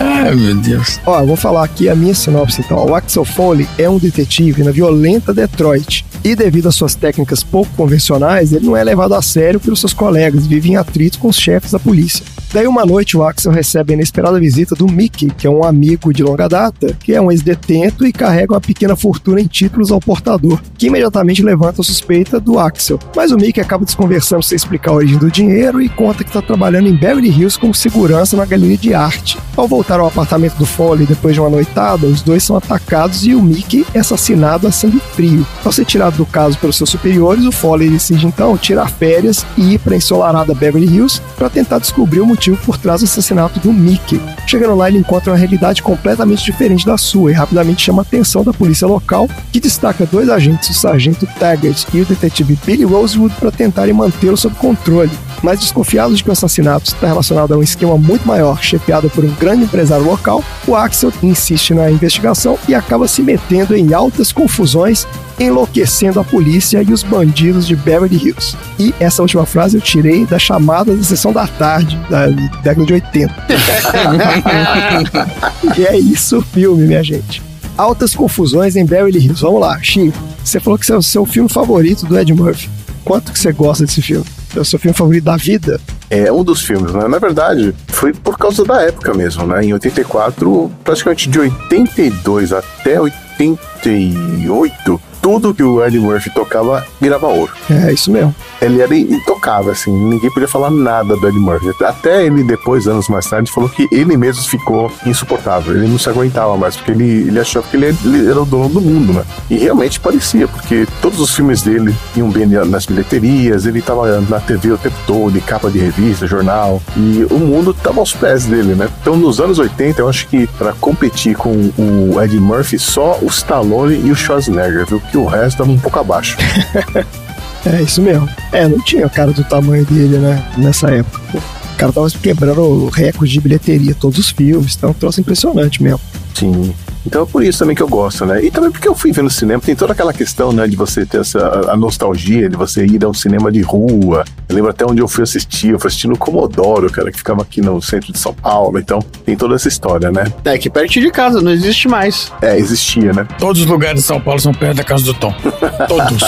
[0.00, 0.98] Ai, meu Deus.
[1.04, 2.78] Ó, eu vou falar aqui a minha sinopse então.
[2.86, 6.06] O Axel Foley é um detetive na violenta Detroit.
[6.24, 9.92] E devido às suas técnicas pouco convencionais, ele não é levado a sério pelos seus
[9.92, 12.24] colegas e vive em atrito com os chefes da polícia.
[12.52, 16.12] Daí uma noite o Axel recebe a inesperada visita do Mickey, que é um amigo
[16.12, 19.98] de longa data, que é um ex-detento e carrega uma pequena fortuna em títulos ao
[19.98, 22.98] portador, que imediatamente levanta a suspeita do Axel.
[23.16, 26.42] Mas o Mickey acaba desconversando sem explicar a origem do dinheiro e conta que está
[26.42, 29.38] trabalhando em Beverly Hills como segurança na galeria de arte.
[29.56, 33.34] Ao voltar ao apartamento do Foley depois de uma noitada, os dois são atacados e
[33.34, 35.46] o Mickey é assassinado a sangue frio.
[35.64, 39.72] Ao ser tirado do caso pelos seus superiores, o Foley decide então tirar férias e
[39.72, 43.60] ir para a ensolarada Beverly Hills para tentar descobrir o motivo por trás do assassinato
[43.60, 44.20] do Mickey.
[44.46, 48.42] Chegando lá, ele encontra uma realidade completamente diferente da sua e rapidamente chama a atenção
[48.42, 53.34] da polícia local, que destaca dois agentes, o sargento Taggart e o detetive Billy Rosewood,
[53.38, 55.10] para tentarem mantê-lo sob controle.
[55.42, 59.24] Mas desconfiados de que o assassinato está relacionado a um esquema muito maior, chefiado por
[59.24, 64.32] um grande empresário local, o Axel insiste na investigação e acaba se metendo em altas
[64.32, 65.06] confusões,
[65.38, 68.56] enlouquecendo a polícia e os bandidos de Beverly Hills.
[68.78, 72.92] E essa última frase eu tirei da chamada da sessão da tarde, da década de
[72.94, 73.34] 80.
[75.76, 77.42] e é isso o filme, minha gente.
[77.76, 79.42] Altas confusões em Beverly Hills.
[79.42, 80.16] Vamos lá, Chico.
[80.44, 82.68] Você falou que esse é o seu filme favorito do Ed Murphy.
[83.04, 84.26] Quanto que você gosta desse filme?
[84.54, 85.80] É o seu filme favorito da vida?
[86.12, 87.08] é um dos filmes, né?
[87.08, 89.64] Na verdade, foi por causa da época mesmo, né?
[89.64, 97.52] Em 84, praticamente de 82 até 88, tudo que o Eddie Murphy tocava virava ouro.
[97.70, 98.34] É isso mesmo.
[98.60, 101.70] Ele era intocável, assim, ninguém podia falar nada do Eddie Murphy.
[101.84, 105.76] Até ele, depois, anos mais tarde, falou que ele mesmo ficou insuportável.
[105.76, 108.68] Ele não se aguentava mais, porque ele, ele achava que ele, ele era o dono
[108.68, 109.24] do mundo, né?
[109.48, 114.40] E realmente parecia, porque todos os filmes dele iam bem nas bilheterias, ele tava na
[114.40, 118.46] TV o tempo todo, em capa de revista, jornal, e o mundo tava aos pés
[118.46, 118.88] dele, né?
[119.00, 123.26] Então, nos anos 80, eu acho que para competir com o Eddie Murphy, só o
[123.26, 125.00] Stallone e o Schwarzenegger, viu?
[125.12, 126.36] Que o resto tava um pouco abaixo.
[127.64, 128.28] É isso mesmo.
[128.50, 130.44] É, não tinha cara do tamanho dele, né?
[130.58, 131.38] Nessa época.
[131.38, 135.80] O cara tava quebrando o recorde de bilheteria, todos os filmes, então um troço impressionante
[135.80, 136.00] mesmo.
[136.34, 136.74] Sim.
[137.06, 138.44] Então é por isso também que eu gosto, né?
[138.44, 141.04] E também porque eu fui ver no cinema, tem toda aquela questão, né, de você
[141.04, 144.24] ter essa a nostalgia, de você ir a um cinema de rua.
[144.48, 147.42] Eu lembro até onde eu fui assistir, eu fui assistir no Comodoro, cara, que ficava
[147.42, 148.78] aqui no centro de São Paulo.
[148.78, 150.24] Então tem toda essa história, né?
[150.44, 152.32] É que perto de casa, não existe mais.
[152.40, 153.26] É, existia, né?
[153.38, 155.34] Todos os lugares de São Paulo são perto da casa do Tom.
[155.88, 156.22] Todos.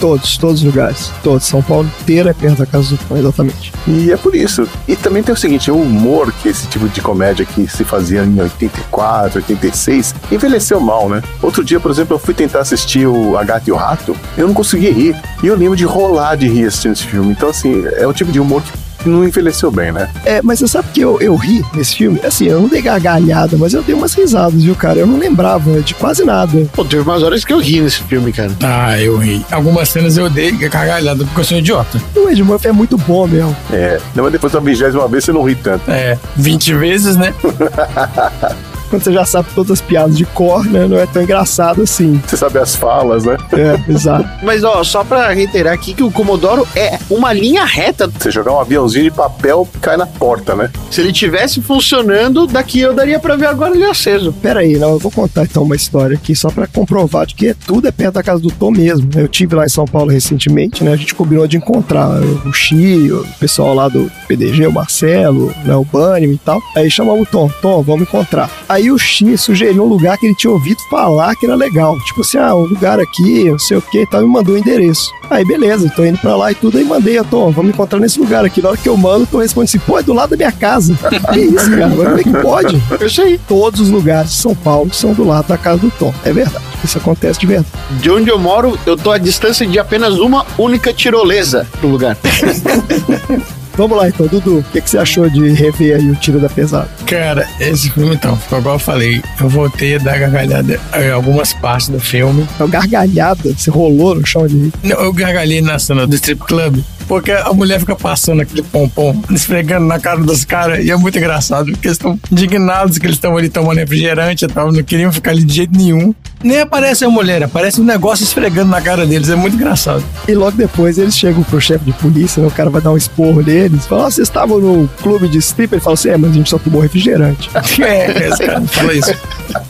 [0.00, 1.10] Todos, todos os lugares.
[1.22, 1.44] Todos.
[1.44, 3.72] São Paulo inteiro é perto da casa do Tom, exatamente.
[3.86, 4.68] E é por isso.
[4.86, 8.24] E também tem o seguinte, o humor que esse tipo de comédia que se fazia
[8.24, 9.42] em 84,
[9.78, 11.22] 86, envelheceu mal, né?
[11.40, 14.46] Outro dia, por exemplo, eu fui tentar assistir o A Gata e o Rato, eu
[14.46, 15.16] não consegui rir.
[15.42, 17.30] E eu lembro de rolar de rir assistindo esse filme.
[17.30, 18.62] Então, assim, é o tipo de humor
[18.98, 20.10] que não envelheceu bem, né?
[20.24, 22.18] É, mas você sabe que eu, eu ri nesse filme?
[22.24, 24.98] Assim, eu não dei gargalhada, mas eu dei umas risadas, viu, cara?
[24.98, 26.66] Eu não lembrava de quase nada.
[26.72, 28.50] Pô, teve umas horas que eu ri nesse filme, cara.
[28.60, 29.46] Ah, eu ri.
[29.52, 32.02] Algumas cenas eu dei gargalhada porque eu sou idiota.
[32.16, 33.56] O Ed Murphy é muito bom mesmo.
[33.72, 34.00] É.
[34.16, 35.88] Não, mas depois da vigésima vez você não ri tanto.
[35.88, 37.32] É, 20 vezes, né?
[38.88, 40.86] Quando você já sabe todas as piadas de cor, né?
[40.86, 42.20] Não é tão engraçado assim.
[42.26, 43.36] Você sabe as falas, né?
[43.52, 44.28] É, exato.
[44.42, 48.08] Mas, ó, só pra reiterar aqui que o Comodoro é uma linha reta.
[48.18, 50.70] Você jogar um aviãozinho de papel, cai na porta, né?
[50.90, 54.32] Se ele tivesse funcionando, daqui eu daria pra ver agora ele aceso.
[54.32, 57.54] Pera aí, não, eu vou contar então uma história aqui só pra comprovar de que
[57.54, 59.08] tudo é perto da casa do Tom mesmo.
[59.14, 59.22] né?
[59.22, 60.92] Eu tive lá em São Paulo recentemente, né?
[60.92, 62.08] A gente combinou de encontrar
[62.44, 66.60] o Xi, o pessoal lá do PDG, o Marcelo, né, o Bunny e tal.
[66.76, 68.50] Aí chamamos o Tom, Tom, vamos encontrar.
[68.68, 71.98] Aí Aí o X sugeriu um lugar que ele tinha ouvido falar que era legal.
[72.04, 74.58] Tipo assim, ah, um lugar aqui, não sei o que e tal, e mandou o
[74.58, 75.10] endereço.
[75.28, 78.20] Aí beleza, tô indo pra lá e tudo, aí mandei, eu tô, vamos encontrar nesse
[78.20, 78.62] lugar aqui.
[78.62, 80.96] Na hora que eu mando, tô respondendo assim, pô, é do lado da minha casa.
[81.34, 81.90] que isso, cara?
[81.90, 82.80] Como é que pode?
[83.00, 86.14] Eu sei, todos os lugares de São Paulo são do lado da casa do Tom.
[86.24, 87.72] É verdade, isso acontece de verdade.
[88.00, 92.16] De onde eu moro, eu tô à distância de apenas uma única tirolesa do lugar.
[93.78, 96.48] Vamos lá então, Dudu, o que, que você achou de rever aí o Tiro da
[96.48, 96.88] Pesada?
[97.06, 101.52] Cara, esse filme então, ficou igual eu falei, eu voltei a dar gargalhada em algumas
[101.52, 102.44] partes do filme.
[102.58, 104.72] É uma gargalhada, você rolou no chão de rir.
[104.82, 109.22] Não, eu gargalhei na cena do strip club, porque a mulher fica passando aquele pompom,
[109.30, 113.14] esfregando na cara dos caras, e é muito engraçado, porque eles estão indignados que eles
[113.14, 116.12] estão ali tomando refrigerante e tal, não queriam ficar ali de jeito nenhum.
[116.42, 120.04] Nem aparece a mulher, aparece um negócio esfregando na cara deles, é muito engraçado.
[120.26, 122.96] E logo depois eles chegam pro chefe de polícia, né, o cara vai dar um
[122.96, 125.74] esporro neles, fala, ah, vocês estavam no clube de strip?
[125.74, 127.50] Ele fala assim, é, mas a gente só tomou refrigerante.
[127.88, 129.14] É, esse cara fala isso.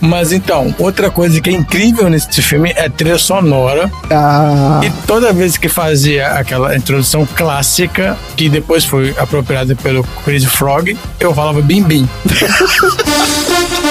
[0.01, 3.91] Mas então, outra coisa que é incrível nesse filme é a trilha sonora.
[4.11, 10.45] Ah, E toda vez que fazia aquela introdução clássica, que depois foi apropriada pelo Chris
[10.45, 12.09] Frog, eu falava bim bim.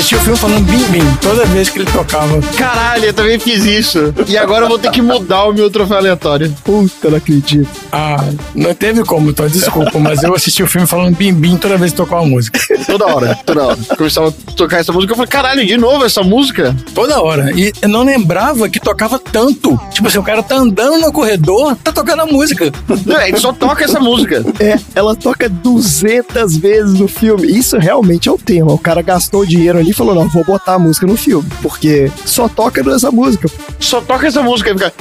[0.00, 2.40] Eu assisti o filme falando bim bim toda vez que ele tocava.
[2.56, 4.14] Caralho, eu também fiz isso.
[4.26, 6.56] E agora eu vou ter que mudar o meu troféu aleatório.
[6.64, 7.68] puta, não acredito.
[7.92, 8.16] Ah,
[8.54, 11.90] não teve como, então desculpa, mas eu assisti o filme falando bim bim toda vez
[11.90, 12.58] que tocou a música.
[12.86, 13.78] Toda hora, toda hora.
[13.94, 16.74] Começava a tocar essa música, eu falei, caralho, de novo essa música?
[16.94, 17.52] Toda hora.
[17.52, 19.78] E eu não lembrava que tocava tanto.
[19.92, 22.72] Tipo assim, o cara tá andando no corredor, tá tocando a música.
[23.04, 24.42] Não, ele só toca essa música.
[24.58, 27.46] É, ela toca 200 vezes no filme.
[27.46, 28.72] Isso realmente é o tema.
[28.72, 31.48] O cara gastou dinheiro ali e falou: não, vou botar a música no filme.
[31.62, 33.48] Porque só toca essa música.
[33.78, 34.92] Só toca essa música e fica.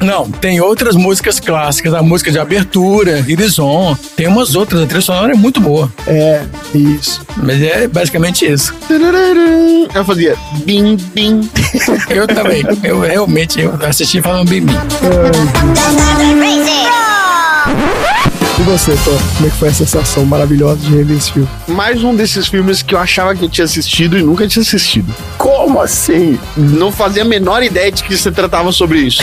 [0.00, 5.02] Não, tem outras músicas clássicas, a música de abertura, Irizon, tem umas outras, a trilha
[5.02, 5.92] sonora é muito boa.
[6.06, 7.24] É, isso.
[7.36, 8.74] Mas é basicamente isso.
[9.94, 11.48] Eu fazia bim, bim.
[12.08, 14.72] Eu também, eu realmente eu assisti falando bim bim.
[18.60, 19.18] E você, Tom?
[19.36, 21.48] Como é que foi a sensação maravilhosa de rever esse filme?
[21.68, 25.12] Mais um desses filmes que eu achava que eu tinha assistido e nunca tinha assistido.
[25.38, 26.38] Como assim?
[26.56, 29.22] Não fazia a menor ideia de que você tratava sobre isso.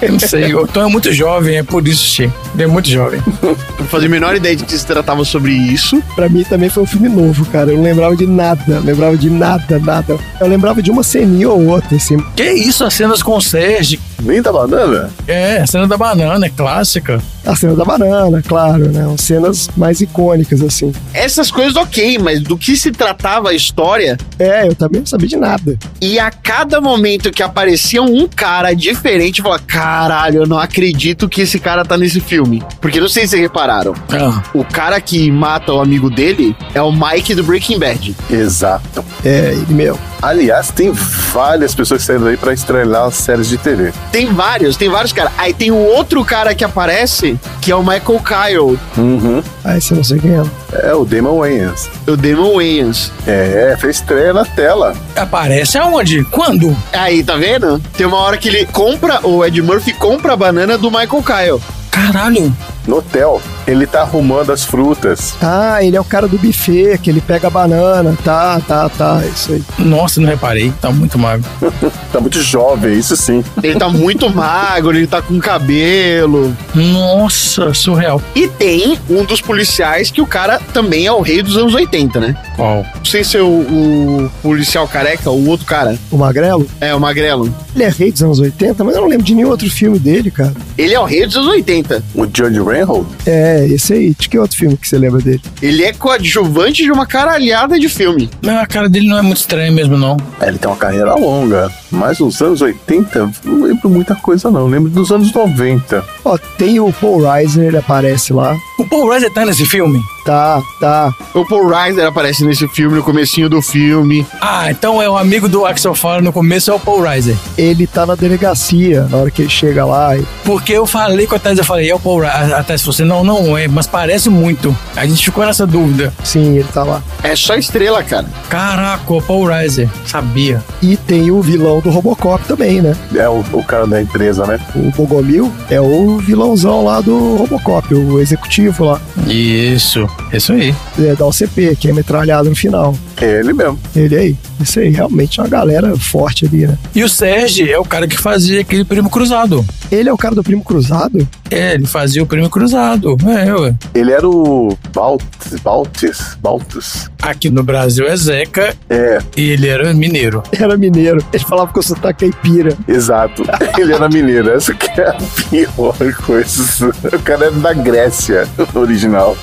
[0.00, 2.30] Eu não sei, o Tom é muito jovem, é por isso, Che.
[2.54, 3.20] Ele é muito jovem.
[3.42, 6.00] Não fazia a menor ideia de que se tratava sobre isso.
[6.14, 7.70] Pra mim também foi um filme novo, cara.
[7.72, 10.16] Eu não lembrava de nada, lembrava de nada, nada.
[10.40, 12.16] Eu lembrava de uma ceninha ou outra, assim.
[12.36, 14.00] Que isso, as cenas com o Serge?
[14.22, 15.10] Nem da banana?
[15.26, 17.20] É, a cena da banana, é clássica.
[17.46, 19.06] A cena da banana, claro, né?
[19.06, 20.92] Umas cenas mais icônicas, assim.
[21.14, 25.28] Essas coisas ok, mas do que se tratava a história É, eu também não sabia
[25.28, 25.78] de nada.
[26.00, 31.28] E a cada momento que aparecia um cara diferente, eu falava: caralho, eu não acredito
[31.28, 32.62] que esse cara tá nesse filme.
[32.80, 33.94] Porque não sei se vocês repararam.
[34.10, 38.14] Ah, O cara que mata o amigo dele é o Mike do Breaking Bad.
[38.30, 39.04] Exato.
[39.24, 39.98] É, ele mesmo.
[40.20, 43.92] Aliás, tem várias pessoas saíram daí pra estrelar as séries de TV.
[44.10, 45.32] Tem vários, tem vários caras.
[45.38, 48.57] Aí tem o outro cara que aparece, que é o Michael Kyle,
[48.96, 49.42] Uhum.
[49.64, 50.42] Ah, esse eu não sei quem é.
[50.88, 51.88] É o Damon Wayans.
[52.06, 53.12] o Damon Wayans.
[53.26, 54.94] É, fez estreia na tela.
[55.16, 56.24] aparece aonde?
[56.24, 56.76] Quando?
[56.92, 57.78] Aí, tá vendo?
[57.96, 61.62] Tem uma hora que ele compra, o Ed Murphy compra a banana do Michael Kyle.
[61.90, 62.54] Caralho.
[62.86, 63.40] No hotel.
[63.68, 65.34] Ele tá arrumando as frutas.
[65.42, 68.16] Ah, ele é o cara do buffet, que ele pega a banana.
[68.24, 69.22] Tá, tá, tá.
[69.32, 69.62] Isso aí.
[69.78, 70.72] Nossa, não reparei.
[70.80, 71.44] Tá muito magro.
[72.10, 73.44] Tá muito jovem, isso sim.
[73.62, 76.56] Ele tá muito magro, ele tá com cabelo.
[76.74, 78.20] Nossa, surreal.
[78.34, 82.18] E tem um dos policiais que o cara também é o rei dos anos 80,
[82.18, 82.34] né?
[82.56, 82.82] Qual?
[82.96, 85.98] Não sei se é o, o policial careca ou o outro cara.
[86.10, 87.54] O Magrelo, É, o magrelo.
[87.74, 90.30] ele é rei dos anos 80, mas eu não lembro de nenhum outro filme dele,
[90.30, 90.54] cara.
[90.78, 92.02] Ele é o rei dos anos 80.
[92.14, 93.06] O Johnny Reinhold.
[93.26, 94.14] É, esse aí.
[94.18, 95.40] De que outro filme que você lembra dele?
[95.62, 98.30] Ele é coadjuvante de uma caralhada de filme.
[98.42, 100.16] Não, a cara dele não é muito estranha mesmo, não.
[100.40, 101.70] É, Ele tem uma carreira longa.
[101.90, 104.66] Mas nos anos 80, não lembro muita coisa não.
[104.66, 106.04] Lembro dos anos 90.
[106.24, 108.56] Ó, tem o Paul Reiser, ele aparece lá.
[108.78, 110.00] O Paul Reiser tá nesse filme?
[110.24, 111.14] Tá, tá.
[111.34, 114.26] O Paul Reiser aparece nesse filme, no comecinho do filme.
[114.40, 117.34] Ah, então é o amigo do Axel Foley no começo, é o Paul Reiser.
[117.56, 120.16] Ele tá na delegacia na hora que ele chega lá.
[120.16, 122.54] e- Porque eu falei com a Thais, eu falei, é o Paul Reiser.
[122.56, 124.76] A Thais falou assim, não, não é, mas parece muito.
[124.94, 126.12] A gente ficou nessa dúvida.
[126.22, 127.02] Sim, ele tá lá.
[127.22, 128.26] É só estrela, cara.
[128.50, 129.88] Caraca, o Paul Reiser.
[130.06, 130.62] Sabia.
[130.82, 132.96] E tem o vilão vilão do Robocop também, né?
[133.14, 134.58] É o, o cara da empresa, né?
[134.74, 140.74] O Bogomil é o vilãozão lá do Robocop, o executivo lá, Isso, isso aí.
[140.98, 142.94] é, da OCP, que é metralhado no final.
[143.20, 143.78] É ele mesmo.
[143.94, 144.36] Ele aí.
[144.60, 146.76] Isso aí, realmente é uma galera forte ali, né?
[146.94, 149.64] E o Sérgio é o cara que fazia aquele primo cruzado.
[149.90, 151.26] Ele é o cara do Primo Cruzado?
[151.50, 153.16] É, ele fazia o primo cruzado.
[153.26, 153.74] É, ué.
[153.94, 157.10] Ele era o Baltus, Baltus, Baltus.
[157.22, 160.42] Aqui no Brasil é Zeca É, e ele era mineiro.
[160.52, 161.24] Era mineiro.
[161.32, 162.76] Ele falava com o sotaque caipira.
[162.86, 163.44] exato.
[163.78, 164.50] Ele era mineiro.
[164.50, 166.88] Essa que é a pior coisa.
[167.14, 169.36] O cara era da Grécia, original.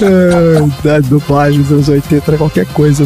[0.00, 3.04] É, da dublagem dos anos 80 era qualquer coisa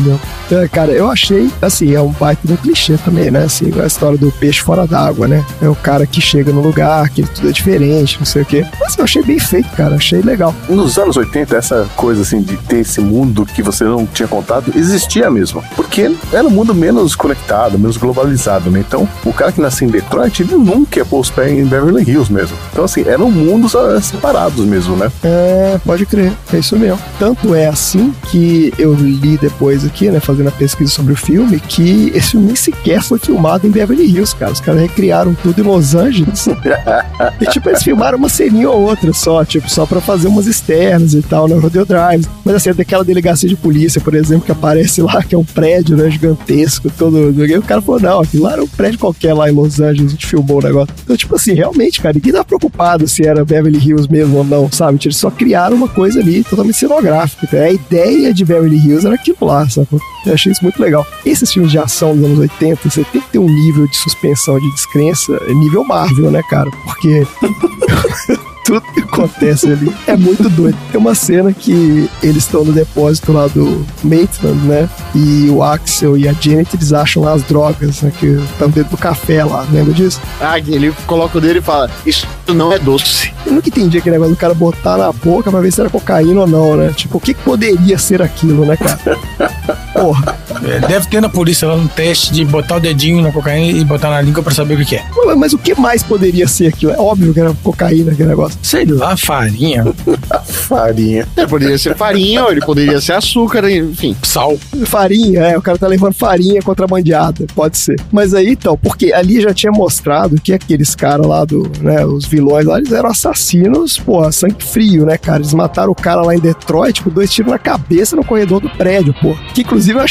[0.51, 3.45] É, cara, eu achei, assim, é um baita do clichê também, né?
[3.45, 5.45] Assim, a história do peixe fora d'água, né?
[5.61, 8.67] É o cara que chega no lugar, que tudo é diferente, não sei o quê.
[8.81, 9.97] Mas eu achei bem feito, cara.
[9.97, 10.55] Achei legal.
[10.69, 14.73] Nos anos 80, essa coisa assim de ter esse mundo que você não tinha contato
[14.77, 15.63] existia mesmo.
[15.77, 18.85] Porque era um mundo menos conectado, menos globalizado, né?
[18.87, 22.03] Então, o cara que nasceu em Detroit, ele nunca ia pôr os pés em Beverly
[22.09, 22.57] Hills mesmo.
[22.73, 25.11] Então, assim, eram mundos ah, separados mesmo, né?
[25.23, 26.99] É, pode crer, é isso mesmo.
[27.19, 31.61] Tanto é assim que eu li depois aqui, né, fazendo a pesquisa sobre o filme,
[31.61, 34.53] que esse filme nem sequer foi filmado em Beverly Hills, cara.
[34.53, 36.47] Os caras recriaram tudo em Los Angeles.
[37.41, 41.15] e, tipo, eles filmaram uma ceninha ou outra só, tipo, só pra fazer umas externas
[41.15, 42.27] e tal, no Rodeo Drive.
[42.45, 45.97] Mas assim, daquela delegacia de polícia, por exemplo, que aparece lá, que é um prédio,
[45.97, 47.33] né, gigantesco, todo.
[47.47, 50.09] E o cara falou, não, aquilo lá era um prédio qualquer lá em Los Angeles,
[50.09, 50.95] a gente filmou o negócio.
[51.03, 54.71] Então, tipo assim, realmente, cara, ninguém tá preocupado se era Beverly Hills mesmo ou não,
[54.71, 54.99] sabe?
[55.03, 57.47] Eles só criaram uma coisa ali totalmente cenográfica.
[57.47, 59.89] Então, a ideia de Beverly Hills era aquilo lá, sabe?
[60.27, 61.07] Eu achei isso muito legal.
[61.25, 64.59] Esses filmes de ação dos anos 80, você tem que ter um nível de suspensão
[64.59, 66.71] de descrença, nível Marvel, né, cara?
[66.85, 67.27] Porque
[68.65, 70.77] tudo que acontece ali é muito doido.
[70.91, 74.89] Tem uma cena que eles estão no depósito lá do Maitland, né?
[75.15, 78.13] E o Axel e a Janet, eles acham lá as drogas, né?
[78.19, 80.21] Que estão dentro do café lá, lembra disso?
[80.41, 83.33] Ah, ele coloca o dedo e fala: Isso não é doce.
[83.47, 86.43] Eu nunca entendi aquele negócio do cara botar na boca pra ver se era cocaína
[86.43, 86.93] ou não, né?
[86.95, 89.19] Tipo, o que, que poderia ser aquilo, né, cara?
[89.93, 90.42] Porra.
[90.65, 93.85] É, deve ter na polícia lá um teste de botar o dedinho na cocaína e
[93.85, 95.05] botar na língua pra saber o que, é.
[95.37, 96.93] Mas o que mais poderia ser aquilo?
[96.93, 98.59] É óbvio que era cocaína aquele negócio.
[98.63, 99.85] Sei lá, farinha,
[100.47, 101.27] Farinha.
[101.37, 104.17] Ele poderia ser farinha, ou ele poderia ser açúcar, enfim.
[104.23, 104.57] sal.
[104.87, 108.01] Farinha, é, o cara tá levando farinha contrabandeada, pode ser.
[108.11, 112.27] Mas aí então, porque ali já tinha mostrado que aqueles caras lá do, né, os
[112.27, 115.39] vilões lá, eles eram assassinos, pô, sangue frio, né, cara?
[115.39, 118.71] Eles mataram o cara lá em Detroit com dois tiros na cabeça no corredor do
[118.71, 119.35] prédio, pô.
[119.55, 120.07] Que inclusive a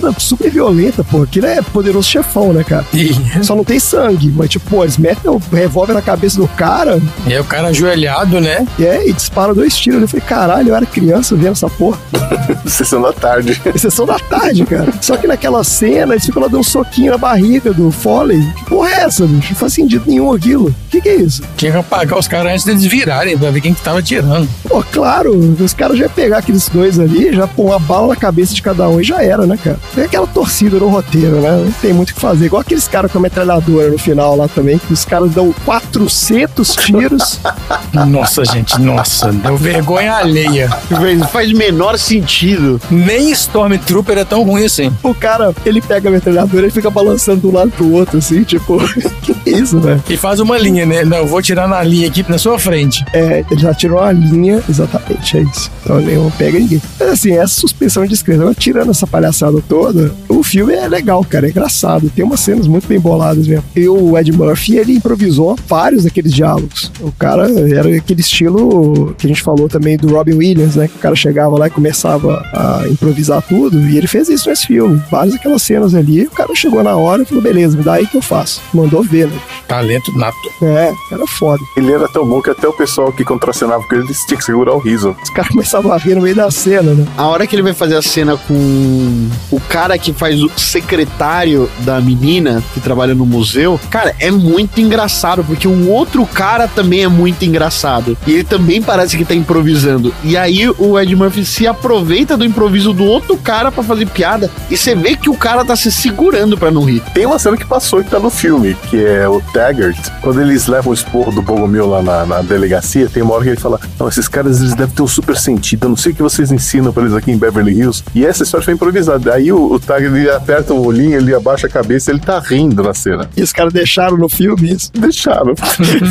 [0.00, 1.22] cena super violenta, pô.
[1.22, 2.84] Aquilo é poderoso chefão, né, cara?
[2.92, 3.10] E,
[3.42, 7.00] Só não tem sangue, mas tipo, pô, eles metem o revólver na cabeça do cara
[7.26, 8.66] e aí o cara ajoelhado, né?
[8.78, 10.02] e, é, e disparam dois tiros.
[10.02, 11.98] Eu falei, caralho, eu era criança vendo essa porra.
[12.66, 13.60] Sessão da tarde.
[13.76, 14.92] Sessão da tarde, cara.
[15.00, 18.40] Só que naquela cena, eles ficam lá dando um soquinho na barriga do Foley.
[18.56, 19.50] Que porra é essa, bicho?
[19.50, 20.68] Não faz sentido nenhum aquilo.
[20.68, 21.42] O que, que é isso?
[21.56, 24.48] Tinha que apagar os caras antes deles virarem pra ver quem que tava tirando.
[24.68, 28.16] Pô, claro, os caras já iam pegar aqueles dois ali, já pôr uma bala na
[28.16, 29.78] cabeça de cada um e já era, né, cara?
[29.94, 31.50] Tem aquela torcida no roteiro, né?
[31.64, 32.46] Não tem muito o que fazer.
[32.46, 36.74] Igual aqueles caras com a metralhadora no final lá também, que os caras dão 400
[36.76, 37.40] tiros.
[38.06, 40.68] Nossa, gente, nossa, deu vergonha alheia.
[40.90, 42.80] Não faz menor sentido.
[42.90, 44.92] Nem Stormtrooper é tão ruim assim.
[45.02, 48.42] o cara, ele pega a metralhadora e fica balançando de um lado pro outro, assim,
[48.42, 48.78] tipo,
[49.22, 50.00] que isso, né?
[50.08, 51.04] E faz uma linha, né?
[51.04, 53.04] Não, eu vou tirar na linha aqui na sua frente.
[53.12, 55.70] É, ele já tirou uma linha, exatamente, é isso.
[55.82, 56.82] Então ele não pega ninguém.
[56.98, 61.24] Mas assim, essa suspensão de descrença, agora, tirando essa palhaçada toda, o filme é legal,
[61.24, 62.10] cara, é engraçado.
[62.14, 63.64] Tem umas cenas muito bem boladas mesmo.
[63.74, 66.90] E o Ed Murphy, ele improvisou vários daqueles diálogos.
[67.00, 70.88] O cara era aquele estilo que a gente falou também do Robin Williams, né?
[70.88, 73.80] Que o cara chegava lá e começava a improvisar tudo.
[73.88, 75.00] E ele fez isso nesse filme.
[75.10, 78.06] Várias aquelas cenas ali, o cara chegou na hora e falou, beleza, me dá aí
[78.06, 78.60] que eu faço.
[78.72, 79.38] Mandou ver, né?
[79.68, 80.36] Talento nato.
[80.62, 81.62] É, era foda.
[81.76, 84.74] Ele era tão bom que até o pessoal que contracenava com ele tinha que segurar
[84.74, 85.16] o riso.
[85.22, 87.06] Os caras começavam a rir no meio da cena, né?
[87.16, 91.70] A hora que ele vai fazer a cena com o cara que faz o secretário
[91.80, 97.04] da menina que trabalha no museu, cara, é muito engraçado, porque o outro cara também
[97.04, 98.16] é muito engraçado.
[98.26, 100.14] E ele também parece que tá improvisando.
[100.22, 104.50] E aí o Ed Murphy se aproveita do improviso do outro cara pra fazer piada.
[104.70, 107.02] E você vê que o cara tá se segurando pra não rir.
[107.14, 110.66] Tem uma cena que passou que tá no filme, que é o Taggart, quando eles
[110.66, 113.80] levam o esporro do Bogomil lá na, na delegacia, tem uma hora que ele fala:
[113.98, 115.84] Não, esses caras eles devem ter um super sentido.
[115.84, 118.02] Eu não sei o que vocês ensinam pra eles aqui em Beverly Hills.
[118.14, 119.34] E essa história foi improvisada.
[119.34, 122.82] Aí o, o Taggart ele aperta o olhinho, ele abaixa a cabeça ele tá rindo
[122.82, 123.28] na cena.
[123.36, 124.90] E os caras deixaram no filme isso.
[124.92, 125.54] Deixaram.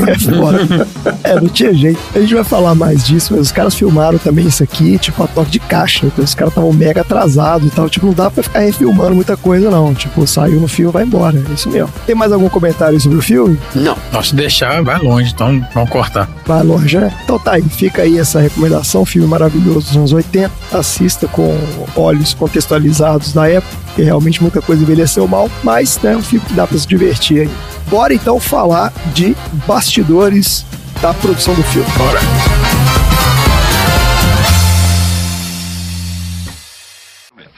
[0.06, 0.88] É foda.
[1.24, 2.00] É, não tinha jeito.
[2.14, 5.28] A gente vai falar mais disso, mas os caras filmaram também isso aqui, tipo, a
[5.28, 6.06] toque de caixa.
[6.06, 7.90] Então os caras estavam mega atrasados e tal.
[7.90, 9.94] Tipo, não dá pra ficar refilmando muita coisa, não.
[9.94, 11.42] Tipo, saiu no filme, vai embora.
[11.50, 11.90] É isso mesmo.
[12.06, 13.58] Tem mais algum comentário sobre o filme?
[13.74, 13.98] Não.
[14.12, 16.30] Nossa, se deixar, vai longe, então vamos cortar.
[16.46, 17.12] Vai longe, né?
[17.24, 20.52] Então tá aí, fica aí essa recomendação, filme maravilhoso dos anos 80.
[20.72, 21.58] Assista com
[21.96, 26.46] olhos contextualizados da época, porque realmente muita coisa envelheceu mal, mas né, é um filme
[26.46, 27.50] que dá pra se divertir aí.
[27.88, 29.36] Bora então falar de
[29.68, 30.66] bastidores
[31.02, 31.88] da produção do filme.
[31.98, 32.65] Bora.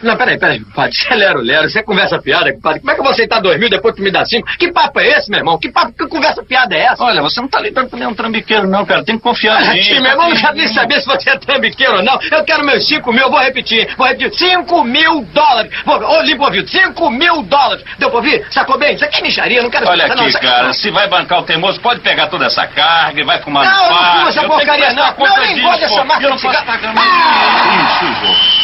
[0.07, 0.95] Não, peraí, peraí, compadre.
[0.95, 1.69] Você é lero, lero.
[1.69, 2.79] Você conversa fiada, compadre.
[2.79, 4.47] Como é que você aceitar dois mil depois que me dá cinco?
[4.57, 5.59] Que papo é esse, meu irmão?
[5.59, 7.03] Que papo, que conversa fiada é essa?
[7.03, 9.03] Olha, você não tá lidando com nenhum trambiqueiro, não, cara.
[9.03, 9.99] Tem que confiar em mim.
[9.99, 12.17] Meu irmão, não quero nem saber se você é trambiqueiro ou não.
[12.31, 13.87] Eu quero meus cinco mil, eu vou repetir.
[13.97, 14.33] Vou repetir.
[14.37, 15.71] Cinco mil dólares.
[15.85, 16.69] Vou, ô, limpo ouvido.
[16.69, 17.83] Cinco mil dólares.
[17.99, 18.45] Deu pra ouvir?
[18.51, 18.95] Sacou bem?
[18.95, 20.31] Isso aqui é micharia, não quero Olha aqui, não.
[20.39, 23.71] cara, se vai bancar o teimoso, pode pegar toda essa carga e vai fumar Não,
[23.73, 25.13] no eu não fumo essa Eu porcaria, não.
[25.17, 26.67] Não, eu nem gosto dessa marca Eu não de cigarro.
[26.97, 27.99] Ah!
[28.23, 28.56] Isso.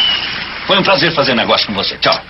[0.66, 1.96] Foi um prazer fazer negócio com você.
[1.98, 2.20] Tchau.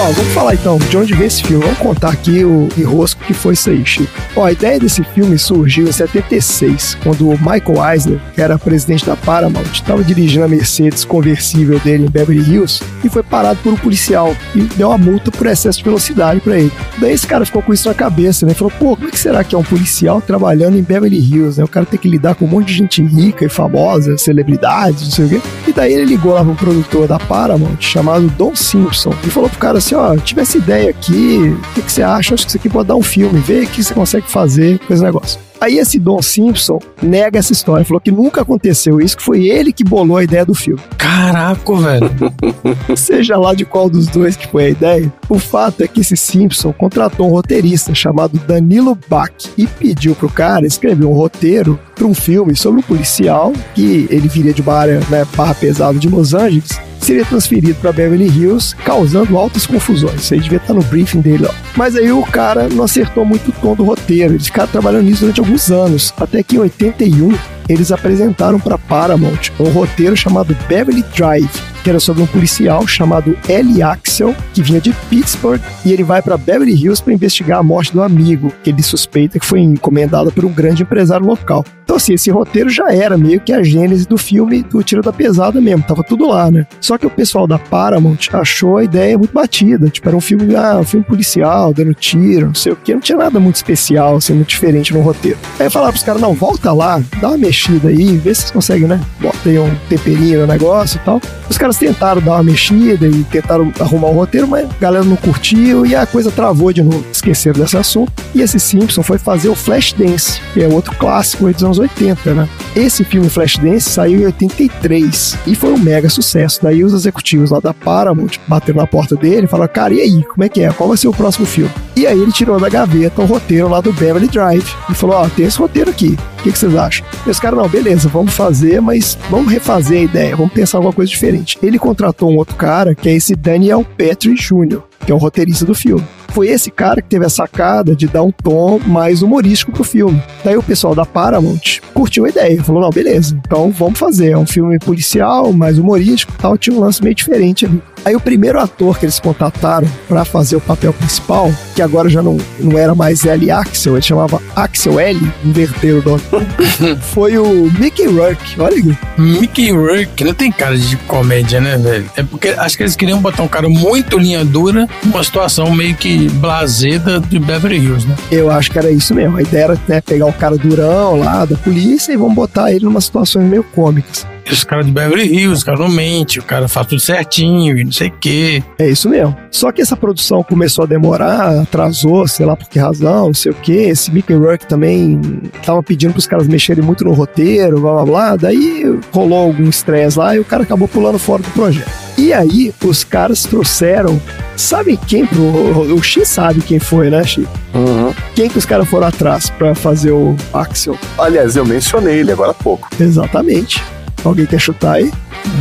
[0.00, 1.64] Ó, vamos falar então de onde veio esse filme.
[1.64, 4.08] Vamos contar aqui o enrosco que foi isso aí, Chico.
[4.36, 9.04] Ó, a ideia desse filme surgiu em 76, quando o Michael Eisner, que era presidente
[9.04, 13.72] da Paramount, estava dirigindo a Mercedes conversível dele em Beverly Hills e foi parado por
[13.72, 16.70] um policial e deu uma multa por excesso de velocidade pra ele.
[16.98, 18.54] Daí esse cara ficou com isso na cabeça, né?
[18.54, 21.64] Falou, pô, como é que será que é um policial trabalhando em Beverly Hills, né?
[21.64, 25.10] O cara tem que lidar com um monte de gente rica e famosa, celebridades, não
[25.10, 25.40] sei o quê.
[25.66, 29.58] E daí ele ligou lá pro produtor da Paramount, chamado Don Simpson, e falou pro
[29.58, 32.34] cara assim, ó, tive essa ideia aqui, o que, que você acha?
[32.34, 34.92] Acho que isso aqui pode dar um filme, vê o que você consegue fazer com
[34.92, 35.40] esse negócio.
[35.60, 39.72] Aí esse Don Simpson nega essa história, falou que nunca aconteceu isso, que foi ele
[39.72, 40.80] que bolou a ideia do filme.
[40.96, 42.10] Caraca, velho.
[42.96, 46.16] Seja lá de qual dos dois que foi a ideia, o fato é que esse
[46.16, 52.06] Simpson contratou um roteirista chamado Danilo Bach e pediu pro cara escrever um roteiro para
[52.06, 56.08] um filme sobre um policial que ele viria de uma área, né, barra pesada de
[56.08, 60.22] Los Angeles, seria transferido para Beverly Hills, causando altas confusões.
[60.22, 61.54] Isso aí devia estar no briefing dele, ó.
[61.76, 64.34] Mas aí o cara não acertou muito o tom do roteiro.
[64.34, 67.34] Eles ficaram trabalhando nisso durante alguns anos, até que em 81
[67.70, 71.50] eles apresentaram para Paramount um roteiro chamado Beverly Drive,
[71.82, 73.82] que era sobre um policial chamado L.
[73.82, 77.94] Axel, que vinha de Pittsburgh, e ele vai para Beverly Hills para investigar a morte
[77.94, 81.64] do amigo, que ele suspeita que foi encomendada por um grande empresário local.
[81.88, 85.10] Então, assim, esse roteiro já era meio que a gênese do filme do Tiro da
[85.10, 86.66] Pesada mesmo, tava tudo lá, né?
[86.82, 90.54] Só que o pessoal da Paramount achou a ideia muito batida, tipo, era um filme,
[90.54, 94.16] ah, um filme policial, dando tiro, não sei o que, não tinha nada muito especial,
[94.16, 95.38] assim, muito diferente no roteiro.
[95.58, 98.86] Aí falaram pros caras, não, volta lá, dá uma mexida aí, vê se vocês conseguem,
[98.86, 99.00] né?
[99.18, 101.22] Bota aí um temperinho no negócio e tal.
[101.48, 105.16] Os caras tentaram dar uma mexida e tentaram arrumar o roteiro, mas a galera não
[105.16, 107.02] curtiu e a coisa travou de novo.
[107.10, 108.12] Esqueceram desse assunto.
[108.34, 112.48] E esse Simpson foi fazer o Flashdance, que é outro clássico dos anos 80, né?
[112.74, 116.60] Esse filme Flashdance saiu em 83 e foi um mega sucesso.
[116.62, 120.24] Daí os executivos lá da Paramount bateram na porta dele e falaram: Cara, e aí,
[120.24, 120.72] como é que é?
[120.72, 121.70] Qual vai ser o próximo filme?
[121.96, 125.28] E aí ele tirou da gaveta o roteiro lá do Beverly Drive e falou: Ó,
[125.28, 126.16] tem esse roteiro aqui.
[126.38, 127.04] O que, que vocês acham?
[127.26, 130.92] E os caras, não, beleza, vamos fazer, mas vamos refazer a ideia, vamos pensar alguma
[130.92, 131.58] coisa diferente.
[131.60, 135.64] Ele contratou um outro cara, que é esse Daniel Petrie Jr., que é o roteirista
[135.64, 136.04] do filme.
[136.38, 140.22] Foi esse cara que teve a sacada de dar um tom mais humorístico pro filme.
[140.44, 144.30] Daí o pessoal da Paramount curtiu a ideia, falou: não, beleza, então vamos fazer.
[144.30, 147.82] É um filme policial, mais humorístico tal, tinha um lance meio diferente ali.
[148.04, 152.22] Aí o primeiro ator que eles contataram para fazer o papel principal, que agora já
[152.22, 153.50] não, não era mais L.
[153.50, 156.22] Axel, ele chamava Axel L, inverteram o nome,
[157.12, 158.60] foi o Mickey Rourke.
[158.60, 158.96] Olha aqui.
[159.18, 162.10] Mickey Rourke não tem cara de comédia, né, velho?
[162.16, 165.94] É porque acho que eles queriam botar um cara muito linha dura, uma situação meio
[165.94, 168.16] que blaseda de Beverly Hills, né?
[168.30, 169.36] Eu acho que era isso mesmo.
[169.36, 172.84] A ideia era né, pegar o cara durão lá da polícia e vamos botar ele
[172.84, 174.26] numa situações meio cômicas.
[174.50, 177.84] Os caras de Beverly Hills, o cara não mente, o cara faz tudo certinho e
[177.84, 178.62] não sei o quê.
[178.78, 179.36] É isso mesmo.
[179.50, 183.52] Só que essa produção começou a demorar, atrasou, sei lá por que razão, não sei
[183.52, 183.72] o que.
[183.72, 185.20] Esse Mickey Rourke também
[185.64, 188.36] tava pedindo pros caras mexerem muito no roteiro, blá blá blá.
[188.36, 191.90] Daí rolou algum estresse lá e o cara acabou pulando fora do projeto.
[192.16, 194.20] E aí, os caras trouxeram
[194.58, 195.94] Sabe quem pro.
[195.94, 197.46] O X sabe quem foi, né, X?
[197.72, 198.12] Uhum.
[198.34, 200.98] Quem que os caras foram atrás pra fazer o Axel?
[201.16, 202.88] Aliás, eu mencionei ele agora há pouco.
[202.98, 203.80] Exatamente.
[204.24, 205.12] Alguém quer chutar aí?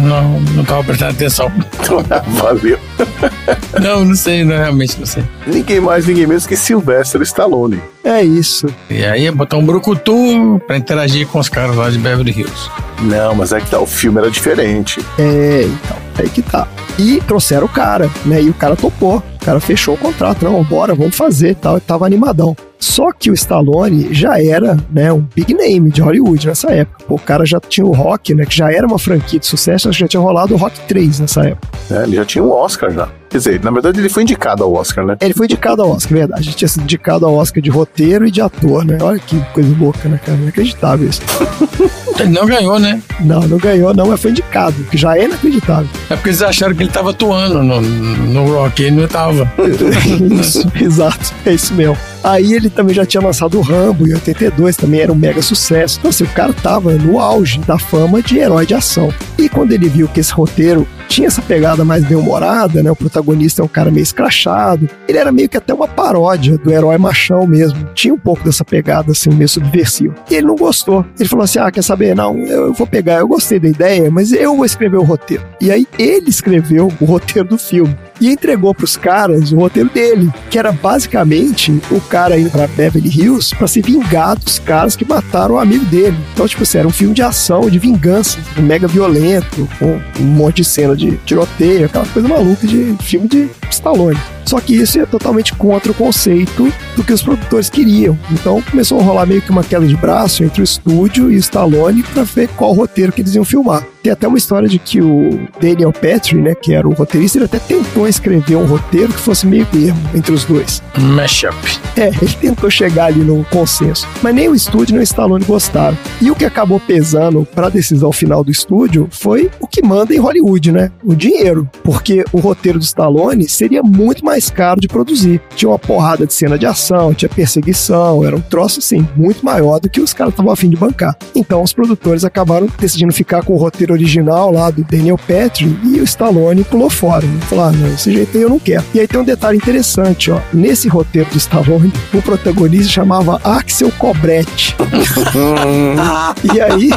[0.01, 1.51] Não, não tava prestando atenção.
[2.39, 2.79] Valeu.
[3.81, 5.23] Não, não sei, não, realmente não sei.
[5.45, 7.79] Ninguém mais, ninguém menos que Sylvester Stallone.
[8.03, 8.67] É isso.
[8.89, 12.71] E aí é botar um brucutu pra interagir com os caras lá de Beverly Hills.
[13.01, 14.99] Não, mas é que tá, o filme era diferente.
[15.19, 16.67] É, então, aí que tá.
[16.99, 18.41] E trouxeram o cara, né?
[18.41, 19.17] E o cara topou.
[19.41, 20.43] O cara fechou o contrato.
[20.43, 21.77] Não, bora, vamos fazer tal.
[21.77, 22.55] E tava animadão.
[22.79, 27.03] Só que o Stallone já era, né, um big name de Hollywood nessa época.
[27.09, 30.07] O cara já tinha o Rock, né, que já era uma franquia de sucesso, já
[30.07, 31.67] tinha rolado o Rock 3 nessa época.
[31.89, 32.03] né?
[32.03, 33.09] Ele já tinha um Oscar já.
[33.29, 35.17] Quer dizer, na verdade ele foi indicado ao Oscar, né?
[35.21, 36.49] Ele foi indicado ao Oscar, verdade.
[36.49, 38.97] Ele tinha sido indicado ao Oscar de roteiro e de ator, né?
[39.01, 40.37] Olha que coisa louca, né, cara?
[40.37, 41.21] Inacreditável isso.
[42.19, 42.99] Ele não ganhou, né?
[43.19, 45.87] Não, não ganhou, não, mas foi indicado, que já é inacreditável.
[46.09, 49.51] É porque eles acharam que ele tava atuando no, no Rock, ele não tava.
[50.41, 51.95] isso, exato, é isso mesmo.
[52.23, 55.97] Aí ele também já tinha lançado o Rambo em 82, também era um mega sucesso.
[55.99, 59.13] Então, assim, o cara tava no auge da fama de herói de ação.
[59.37, 62.91] E quando ele viu que esse roteiro tinha essa pegada mais bem-humorada, né?
[62.91, 64.89] O protagonista é um cara meio escrachado.
[65.07, 67.89] Ele era meio que até uma paródia do herói machão mesmo.
[67.93, 70.13] Tinha um pouco dessa pegada, assim, meio subversiva.
[70.29, 71.05] E ele não gostou.
[71.17, 72.15] Ele falou assim: ah, quer saber?
[72.15, 75.45] Não, eu vou pegar, eu gostei da ideia, mas eu vou escrever o roteiro.
[75.61, 80.31] E aí ele escreveu o roteiro do filme e entregou pros caras o roteiro dele,
[80.49, 85.05] que era basicamente o cara indo pra Beverly Hills pra se vingar dos caras que
[85.05, 86.17] mataram o amigo dele.
[86.33, 90.57] Então, tipo assim, era um filme de ação, de vingança, mega violento, com um monte
[90.57, 94.19] de cena de tiroteio, aquela coisa maluca de filme de Stallone.
[94.45, 98.17] Só que isso é totalmente contra o conceito do que os produtores queriam.
[98.31, 101.39] Então começou a rolar meio que uma queda de braço entre o estúdio e o
[101.39, 103.85] Stallone para ver qual roteiro que eles iam filmar.
[104.07, 107.43] Tem até uma história de que o Daniel Petrie, né, que era o roteirista, ele
[107.43, 110.81] até tentou escrever um roteiro que fosse meio termo entre os dois.
[110.97, 111.53] Mashup.
[111.97, 114.07] É, ele tentou chegar ali no consenso.
[114.23, 115.97] Mas nem o estúdio nem o Stallone gostaram.
[116.21, 120.15] E o que acabou pesando para a decisão final do estúdio foi o que manda
[120.15, 120.89] em Hollywood, né?
[121.03, 121.69] O dinheiro.
[121.83, 125.41] Porque o roteiro do Stallone seria muito mais caro de produzir.
[125.53, 129.81] Tinha uma porrada de cena de ação, tinha perseguição, era um troço assim, muito maior
[129.81, 131.13] do que os caras estavam afim de bancar.
[131.35, 135.99] Então os produtores acabaram decidindo ficar com o roteiro original lá do Daniel Petrie e
[135.99, 137.25] o Stallone pulou fora.
[137.25, 137.39] Né?
[137.41, 138.83] Falaram, ah, não, esse jeito aí eu não quero.
[138.93, 140.39] E aí tem um detalhe interessante, ó.
[140.53, 144.75] Nesse roteiro do Stallone, o protagonista chamava Axel Cobretti.
[146.53, 146.89] e aí,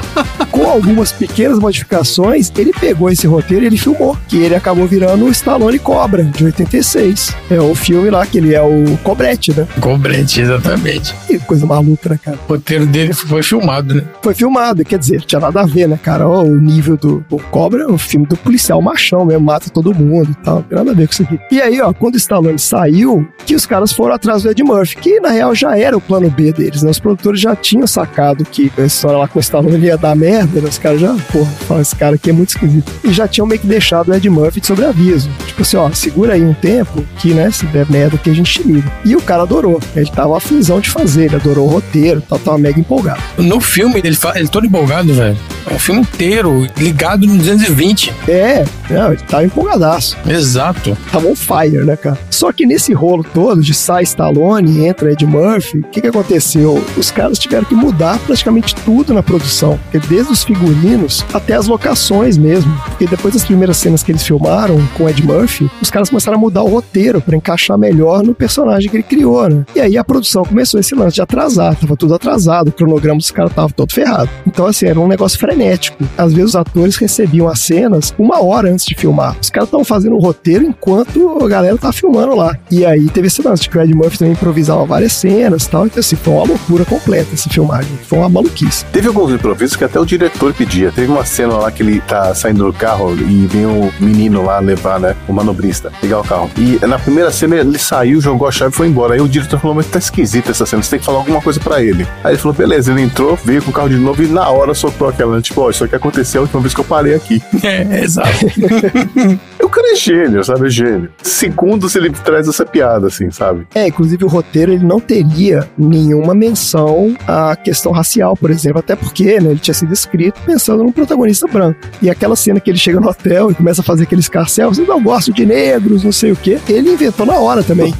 [0.50, 5.24] com algumas pequenas modificações, ele pegou esse roteiro e ele filmou, que ele acabou virando
[5.24, 7.34] o Stallone Cobra, de 86.
[7.50, 9.66] É o filme lá que ele é o Cobretti, né?
[9.80, 11.14] Cobretti, exatamente.
[11.26, 12.38] Que coisa maluca, né, cara?
[12.48, 14.04] O roteiro dele foi filmado, né?
[14.22, 16.28] Foi filmado, quer dizer, tinha nada a ver, né, cara?
[16.28, 19.94] Ó, o nível do o Cobra é um filme do policial machão mesmo, mata todo
[19.94, 20.62] mundo e tal.
[20.62, 21.38] Tem nada a ver com isso aqui.
[21.50, 24.96] E aí, ó, quando o Stallone saiu, que os caras foram atrás do Ed Murphy,
[24.96, 26.90] que na real já era o plano B deles, né?
[26.90, 30.60] Os produtores já tinham sacado que a história lá com o Stallone ia dar merda,
[30.60, 30.68] né?
[30.68, 32.90] Os caras já, porra, esse cara aqui é muito esquisito.
[33.04, 35.30] E já tinham meio que deixado o Ed Murphy de sobreaviso.
[35.46, 38.60] Tipo assim, ó, segura aí um tempo que, né, se der merda que a gente
[38.60, 38.90] te liga.
[39.04, 39.80] E o cara adorou.
[39.94, 43.20] Ele tava afinzão de fazer, ele adorou o roteiro, tava mega empolgado.
[43.38, 45.36] No filme, ele, fala, ele todo empolgado, velho.
[45.70, 48.12] É um filme inteiro, ligado no 220.
[48.26, 50.16] É, não, ele tava empolgadaço.
[50.26, 50.96] Exato.
[51.12, 52.18] Tava on fire, né, cara?
[52.30, 56.82] Só que nesse rolo todo de sai Stallone, entra Ed Murphy, o que que aconteceu?
[56.96, 59.78] Os caras tiveram que mudar praticamente tudo na produção.
[60.08, 62.74] Desde os figurinos até as locações mesmo.
[62.86, 66.40] Porque depois das primeiras cenas que eles filmaram com Ed Murphy, os caras começaram a
[66.40, 69.64] mudar o roteiro para encaixar melhor no personagem que ele criou, né?
[69.74, 73.30] E aí a produção começou esse lance de atrasar, tava tudo atrasado, o cronograma dos
[73.30, 74.30] caras tava todo ferrado.
[74.46, 76.02] Então, assim, era um negócio frenético.
[76.16, 79.36] Às vezes atores recebiam as cenas uma hora antes de filmar.
[79.40, 82.56] Os caras estavam fazendo o roteiro enquanto a galera tava filmando lá.
[82.70, 85.70] E aí teve esse lance de que o Ed Murphy também improvisava várias cenas e
[85.70, 85.86] tal.
[85.86, 87.90] Então, assim, foi uma loucura completa essa filmagem.
[88.04, 88.84] Foi uma maluquice.
[88.86, 90.92] Teve alguns improvisos que até o diretor pedia.
[90.92, 94.58] Teve uma cena lá que ele tá saindo do carro e vem o menino lá
[94.58, 95.16] levar, né?
[95.28, 96.50] O manobrista, ligar o carro.
[96.56, 99.14] E na primeira cena ele saiu, jogou a chave e foi embora.
[99.14, 101.58] Aí o diretor falou: Mas tá esquisita essa cena, você tem que falar alguma coisa
[101.60, 102.06] pra ele.
[102.22, 104.74] Aí ele falou: Beleza, ele entrou, veio com o carro de novo e na hora
[104.74, 105.42] soltou aquela, né?
[105.42, 107.40] Tipo, ó, isso aqui aconteceu última vez que eu parei aqui.
[107.62, 108.46] É, exato.
[109.62, 110.66] o cara é gênio, sabe?
[110.66, 111.10] É gênio.
[111.22, 113.66] Segundos ele traz essa piada, assim, sabe?
[113.74, 118.96] É, inclusive o roteiro ele não teria nenhuma menção à questão racial, por exemplo, até
[118.96, 121.78] porque né, ele tinha sido escrito pensando num protagonista branco.
[122.00, 124.82] E aquela cena que ele chega no hotel e começa a fazer aqueles carcel, você
[124.82, 127.94] não gosta de negros, não sei o quê, ele inventou na hora também.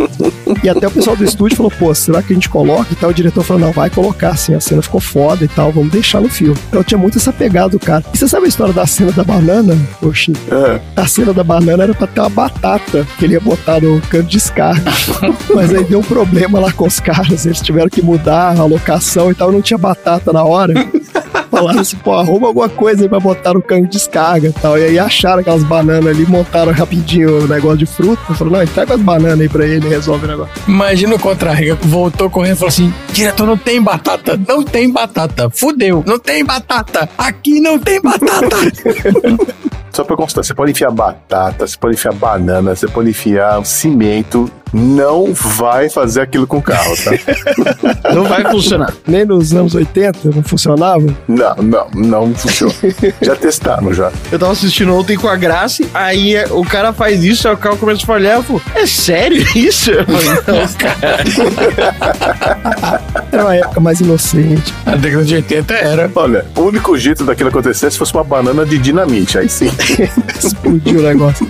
[0.65, 2.93] e até o pessoal do estúdio falou, pô, será que a gente coloca?
[2.93, 5.71] E tal, o diretor falou, não, vai colocar, assim, a cena ficou foda e tal,
[5.71, 6.57] vamos deixar no filme.
[6.69, 8.03] Então tinha muito essa pegada do cara.
[8.13, 10.33] E você sabe a história da cena da banana, Oxi?
[10.51, 10.81] É.
[10.97, 14.25] A cena da banana era pra ter uma batata que ele ia botar no cano
[14.25, 14.91] de descarga.
[15.55, 19.31] Mas aí deu um problema lá com os caras, eles tiveram que mudar a locação
[19.31, 20.75] e tal, não tinha batata na hora.
[21.51, 24.79] Falaram assim, pô, arruma alguma coisa aí pra botar no cano de descarga e tal.
[24.79, 28.23] E aí acharam aquelas bananas ali, montaram rapidinho o negócio de fruta.
[28.35, 30.55] Falaram, não, entrega as bananas aí pra ele e resolve o negócio.
[30.69, 35.51] Imagina o contra-regra, voltou correndo e falou assim: diretor, não tem batata, não tem batata,
[35.51, 38.30] fudeu, não tem batata, aqui não tem batata.
[39.93, 44.51] Só pra constar, você pode enfiar batata, você pode enfiar banana, você pode enfiar cimento,
[44.73, 47.11] não vai fazer aquilo com o carro, tá?
[48.15, 48.93] Não vai funcionar.
[49.07, 51.05] Nem nos anos 80 não funcionava.
[51.29, 52.73] não, não, não funciona.
[53.23, 54.11] Já testaram já.
[54.33, 57.57] Eu tava assistindo ontem com a Grace, aí é, o cara faz isso, aí o
[57.57, 58.37] carro começa a falhar.
[58.37, 59.91] Eu falo, é sério isso?
[59.91, 61.25] Eu falei, não, cara.
[63.33, 64.75] Era uma época mais inocente.
[64.87, 66.11] A década de 80 era.
[66.15, 69.71] Olha, o único jeito daquilo acontecer é se fosse uma banana de dinamite, aí sim.
[70.43, 71.47] Explodiu o negócio.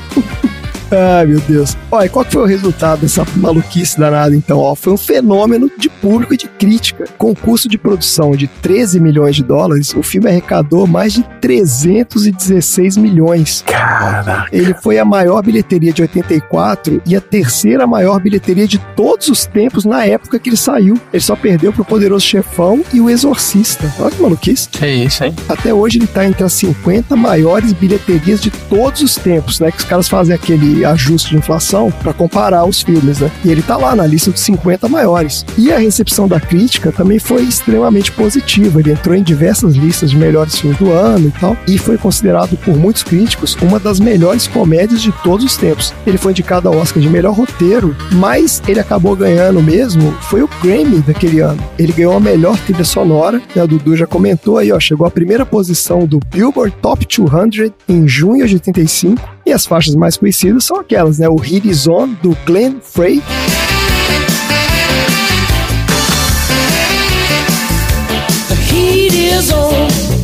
[0.91, 1.76] Ai, meu Deus.
[1.91, 4.59] Olha, qual que foi o resultado dessa maluquice danada, então?
[4.59, 7.05] Ó, foi um fenômeno de público e de crítica.
[7.16, 12.97] Com custo de produção de 13 milhões de dólares, o filme arrecadou mais de 316
[12.97, 13.62] milhões.
[13.66, 14.47] Caraca.
[14.53, 19.47] Ele foi a maior bilheteria de 84 e a terceira maior bilheteria de todos os
[19.47, 20.99] tempos na época que ele saiu.
[21.12, 23.93] Ele só perdeu pro Poderoso Chefão e o Exorcista.
[23.99, 24.68] Olha que maluquice.
[24.80, 25.34] É isso, hein?
[25.49, 29.70] Até hoje ele tá entre as 50 maiores bilheterias de todos os tempos, né?
[29.70, 33.30] Que os caras fazem aquele ajuste de inflação para comparar os filmes, né?
[33.44, 35.44] E ele tá lá na lista dos 50 maiores.
[35.56, 38.80] E a recepção da crítica também foi extremamente positiva.
[38.80, 42.56] Ele entrou em diversas listas de melhores filmes do ano e tal, e foi considerado
[42.58, 45.92] por muitos críticos uma das melhores comédias de todos os tempos.
[46.06, 50.48] Ele foi indicado ao Oscar de melhor roteiro, mas ele acabou ganhando mesmo foi o
[50.62, 51.62] Grammy daquele ano.
[51.78, 53.62] Ele ganhou a melhor trilha sonora, né?
[53.62, 58.06] O Dudu já comentou aí, ó, chegou à primeira posição do Billboard Top 200 em
[58.06, 59.39] junho de 85.
[59.51, 61.28] E as faixas mais conhecidas são aquelas, né?
[61.28, 63.20] O Hit Is On, do Glenn Frey,
[68.70, 70.19] heat is on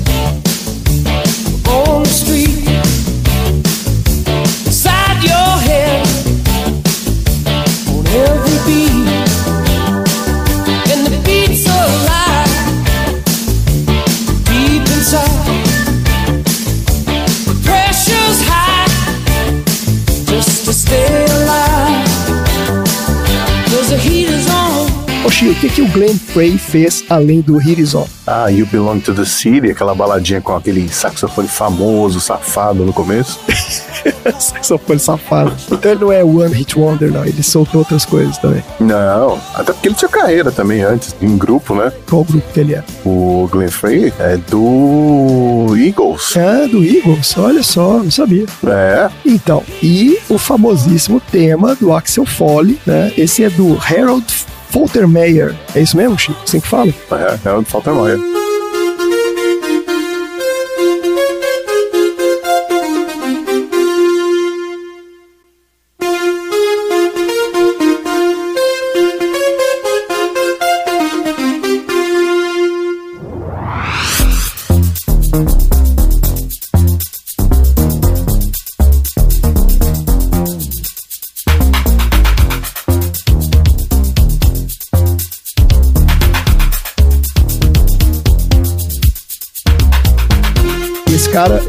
[25.46, 28.04] O que, que o Glenn Frey fez além do Hit Is On?
[28.26, 33.38] Ah, You Belong to the City, aquela baladinha com aquele saxofone famoso, safado no começo.
[34.40, 35.54] Saxofone safado.
[35.70, 37.24] Então ele não é One Hit Wonder, não.
[37.24, 38.64] Ele soltou outras coisas também.
[38.80, 41.92] Não, até porque ele tinha carreira também antes, em grupo, né?
[42.08, 42.82] Qual grupo que ele é?
[43.04, 46.34] O Glenn Frey é do Eagles.
[46.34, 47.38] É, do Eagles.
[47.38, 48.46] Olha só, não sabia.
[48.66, 53.12] É, Então, e o famosíssimo tema do Axel Foley, né?
[53.16, 54.26] Esse é do Harold
[54.70, 55.54] Faltermeyer.
[55.74, 56.38] É isso mesmo, Chico?
[56.42, 56.92] Assim que fala?
[57.12, 58.18] é, é o Faltermeyer.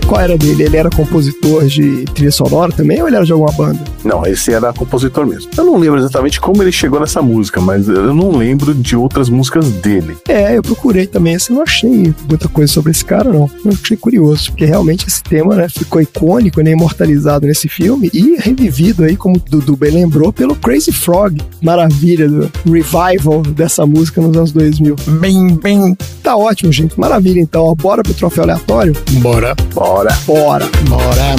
[0.08, 0.64] Qual era dele?
[0.64, 3.80] Ele era compositor de trilha sonora também ou ele era de alguma banda?
[4.04, 5.52] Não, esse era compositor mesmo.
[5.58, 9.30] Eu não lembro exatamente como ele chegou nessa música, mas eu não lembro de outras
[9.30, 10.16] músicas dele.
[10.28, 13.50] É, eu procurei também, assim, não achei muita coisa sobre esse cara, não.
[13.66, 18.38] Eu achei curioso, porque realmente esse tema, né, ficou icônico, né, imortalizado nesse filme e
[18.40, 21.42] revivido aí, como o Dudu bem lembrou, pelo Crazy Frog.
[21.62, 24.96] Maravilha do revival dessa música nos anos 2000.
[25.20, 25.98] Bem, bem.
[26.24, 26.98] Tá ótimo, gente.
[26.98, 27.66] Maravilha, então.
[27.66, 27.76] ó.
[27.76, 28.94] Bora pro troféu aleatório?
[29.22, 29.56] Bora.
[29.74, 29.97] Bora.
[29.98, 30.16] Bora.
[30.28, 31.36] Bora.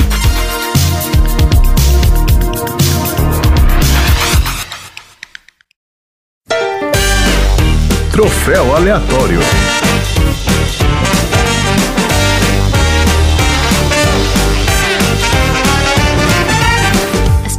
[8.11, 9.39] Troféu aleatório.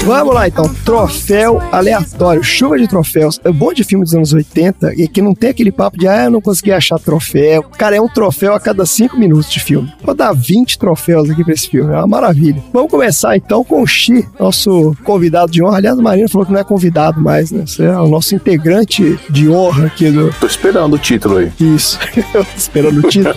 [0.04, 3.40] Vamos lá então, troféu aleatório, chuva de troféus.
[3.44, 6.26] É bom de filme dos anos 80 e que não tem aquele papo de ah,
[6.26, 7.64] eu não consegui achar troféu.
[7.78, 9.92] Cara, é um troféu a cada 5 minutos de filme.
[10.04, 12.64] Vou dar 20 troféus aqui pra esse filme, é uma maravilha.
[12.74, 15.78] Vamos começar então com o Xi, nosso convidado de honra.
[15.78, 17.66] Aliás, a Marina falou que não é convidado mais, né?
[17.66, 20.34] Você é o nosso integrante de honra aqui do.
[20.40, 21.52] Tô esperando o título aí.
[21.60, 22.00] Isso,
[22.34, 23.36] eu tô esperando o título.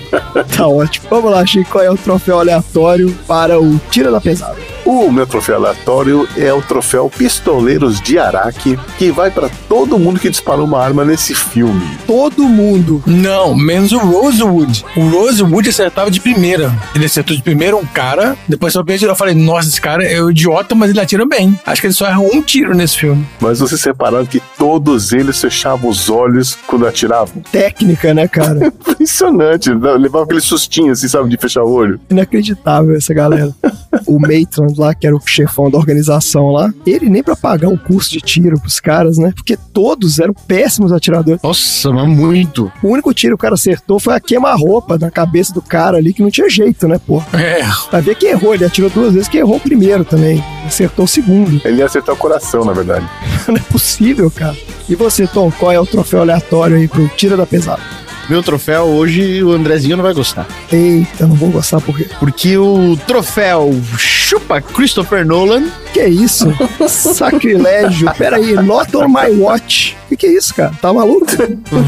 [0.57, 1.07] tá ótimo.
[1.11, 4.72] Vamos lá, Chico, qual é o troféu aleatório para o Tira da Pesada?
[4.85, 10.18] O meu troféu aleatório é o troféu Pistoleiros de Araque, que vai pra todo mundo
[10.18, 11.97] que disparou uma arma nesse filme.
[12.07, 13.03] Todo mundo.
[13.07, 14.85] Não, menos o Rosewood.
[14.97, 16.72] O Rosewood acertava de primeira.
[16.95, 18.83] Ele acertou de primeira um cara, depois só.
[18.83, 21.59] Eu falei, nossa, esse cara é um idiota, mas ele atira bem.
[21.64, 23.24] Acho que ele só errou um tiro nesse filme.
[23.41, 27.43] Mas vocês separaram que todos eles fechavam os olhos quando atiravam?
[27.53, 28.66] Técnica, né, cara?
[28.91, 32.01] Impressionante, levava aquele sustinho assim, sabe, de fechar o olho.
[32.11, 33.53] Inacreditável essa galera.
[34.07, 37.76] o Maitland lá, que era o chefão da organização lá, ele nem pra pagar um
[37.76, 39.32] curso de tiro pros caras, né?
[39.34, 41.40] Porque todos eram péssimos atiradores.
[41.43, 42.70] Nossa, mas muito.
[42.82, 46.12] O único tiro que o cara acertou foi a queima-roupa na cabeça do cara ali,
[46.12, 47.22] que não tinha jeito, né, pô?
[47.32, 50.43] É, Vai ver que errou, ele atirou duas vezes, que errou o primeiro também.
[50.66, 51.61] Acertou o segundo.
[51.64, 53.07] Ele ia acertar o coração, na verdade.
[53.49, 54.57] Não é possível, cara.
[54.88, 57.82] E você, Tom, qual é o troféu aleatório aí pro Tira da Pesada?
[58.29, 60.47] Meu troféu hoje o Andrezinho não vai gostar.
[60.73, 62.07] Eita, não vou gostar por quê?
[62.18, 66.47] Porque o troféu chupa Christopher Nolan Que isso?
[66.89, 68.12] Sacrilégio.
[68.14, 69.97] Pera aí, not on my watch.
[70.09, 70.73] Que que é isso, cara?
[70.81, 71.27] Tá maluco?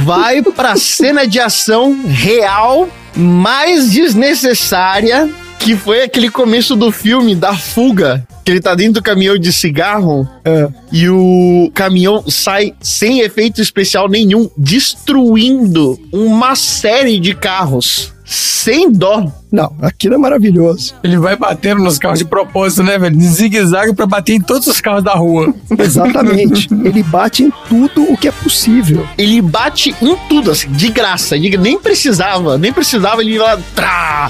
[0.04, 5.30] vai pra cena de ação real mais desnecessária
[5.64, 8.26] que foi aquele começo do filme da fuga.
[8.44, 10.68] Que ele tá dentro do caminhão de cigarro É.
[10.92, 18.12] e o caminhão sai sem efeito especial nenhum, destruindo uma série de carros.
[18.26, 19.26] Sem dó.
[19.54, 20.96] Não, aquilo é maravilhoso.
[21.04, 23.16] ele vai batendo nos carros de propósito, né, velho?
[23.16, 25.54] De zigue-zague pra bater em todos os carros da rua.
[25.78, 26.68] Exatamente.
[26.84, 29.06] Ele bate em tudo o que é possível.
[29.16, 31.38] Ele bate em tudo, assim, de graça.
[31.38, 33.56] de- nem precisava, nem precisava ele ir lá.
[33.76, 34.28] Trá!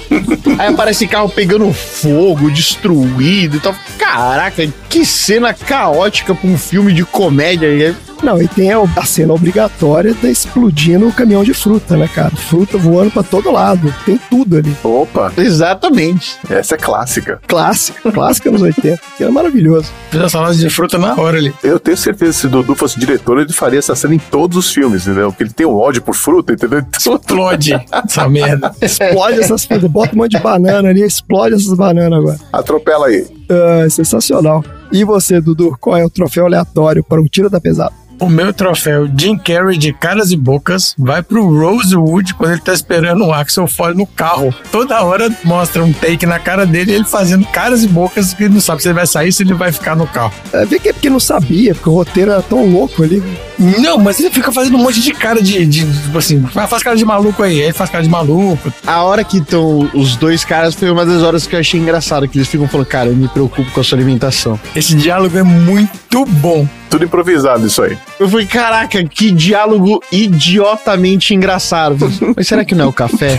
[0.58, 3.74] Aí aparece carro pegando fogo, destruído e tal.
[3.98, 7.96] Caraca, que cena caótica pra um filme de comédia.
[8.22, 12.30] Não, e tem a, cena obrigatória da explodindo o caminhão de fruta, né, cara?
[12.34, 13.94] Fruta voando pra todo lado.
[14.06, 14.74] Tem tudo ali.
[14.82, 16.38] Opa, Exatamente.
[16.50, 17.40] essa é clássica.
[17.46, 19.00] Clássica, clássica nos 80.
[19.16, 19.90] Que era maravilhoso.
[20.10, 21.54] Fiz a salada de fruta na hora ali.
[21.62, 24.56] Eu tenho certeza que se o Dudu fosse diretor, ele faria essa cena em todos
[24.56, 25.30] os filmes, entendeu?
[25.30, 26.82] Porque ele tem um ódio por fruta, entendeu?
[26.96, 28.74] Explode essa merda.
[28.80, 29.90] Explode essas frutas.
[29.90, 32.38] Bota um monte de banana ali, explode essas bananas agora.
[32.52, 33.26] Atropela aí.
[33.48, 34.64] Ah, sensacional.
[34.92, 38.03] E você, Dudu, qual é o troféu aleatório para um tiro da pesada?
[38.20, 42.72] O meu troféu Jim Carrey de caras e bocas vai pro Rosewood quando ele tá
[42.72, 44.54] esperando o Axel Foley no carro.
[44.70, 48.54] Toda hora mostra um take na cara dele ele fazendo caras e bocas que ele
[48.54, 50.32] não sabe se ele vai sair se ele vai ficar no carro.
[50.52, 53.22] É, vê que é porque não sabia, porque o roteiro era tão louco ali.
[53.58, 56.82] Não, mas ele fica fazendo um monte de cara de, de tipo assim, "Ah, faz
[56.82, 58.72] cara de maluco aí, aí ele faz cara de maluco.
[58.86, 62.26] A hora que estão os dois caras foi uma das horas que eu achei engraçado,
[62.28, 64.58] que eles ficam falando, cara, eu me preocupo com a sua alimentação.
[64.74, 66.66] Esse diálogo é muito bom.
[66.88, 67.98] Tudo improvisado isso aí.
[68.18, 72.08] Eu falei, caraca, que diálogo idiotamente engraçado.
[72.36, 73.38] Mas será que não é o café?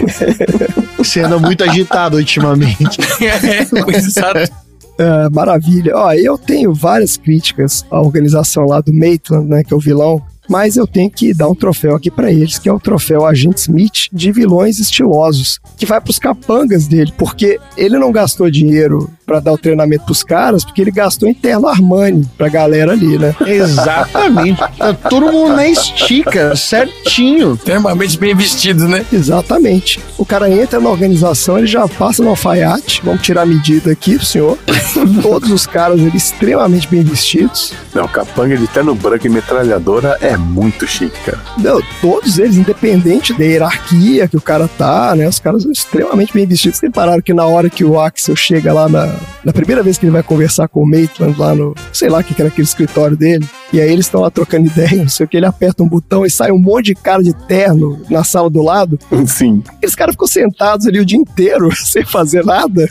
[0.97, 2.99] Você anda muito agitado ultimamente.
[3.23, 4.51] é, exato.
[4.97, 5.93] É, maravilha.
[5.95, 10.21] Ó, eu tenho várias críticas à organização lá do Maitland, né, que é o vilão.
[10.47, 13.61] Mas eu tenho que dar um troféu aqui pra eles, que é o troféu Agente
[13.61, 19.39] Smith de vilões estilosos, que vai pros capangas dele, porque ele não gastou dinheiro pra
[19.39, 23.35] dar o treinamento pros caras, porque ele gastou interno Armani pra galera ali, né?
[23.45, 24.61] Exatamente.
[25.09, 27.53] Todo mundo na estica, certinho.
[27.53, 29.05] Extremamente bem vestido, né?
[29.11, 29.99] Exatamente.
[30.17, 34.17] O cara entra na organização, ele já passa no alfaiate, vamos tirar a medida aqui
[34.17, 34.57] pro senhor.
[35.21, 37.73] Todos os caras ali extremamente bem vestidos.
[37.93, 41.39] Não, capanga de terno branco e metralhadora é muito chique, cara.
[41.57, 45.27] Não, todos eles, independente da hierarquia que o cara tá, né?
[45.27, 46.79] Os caras são extremamente bem vestidos.
[46.79, 50.05] Vocês repararam que na hora que o Axel chega lá na, na primeira vez que
[50.05, 52.67] ele vai conversar com o Maitland lá no, sei lá o que que era aquele
[52.67, 55.83] escritório dele, e aí eles estão lá trocando ideia, não sei o que, ele aperta
[55.83, 58.97] um botão e sai um monte de cara de terno na sala do lado.
[59.27, 62.87] Sim, Aqueles caras ficam sentados ali o dia inteiro sem fazer nada.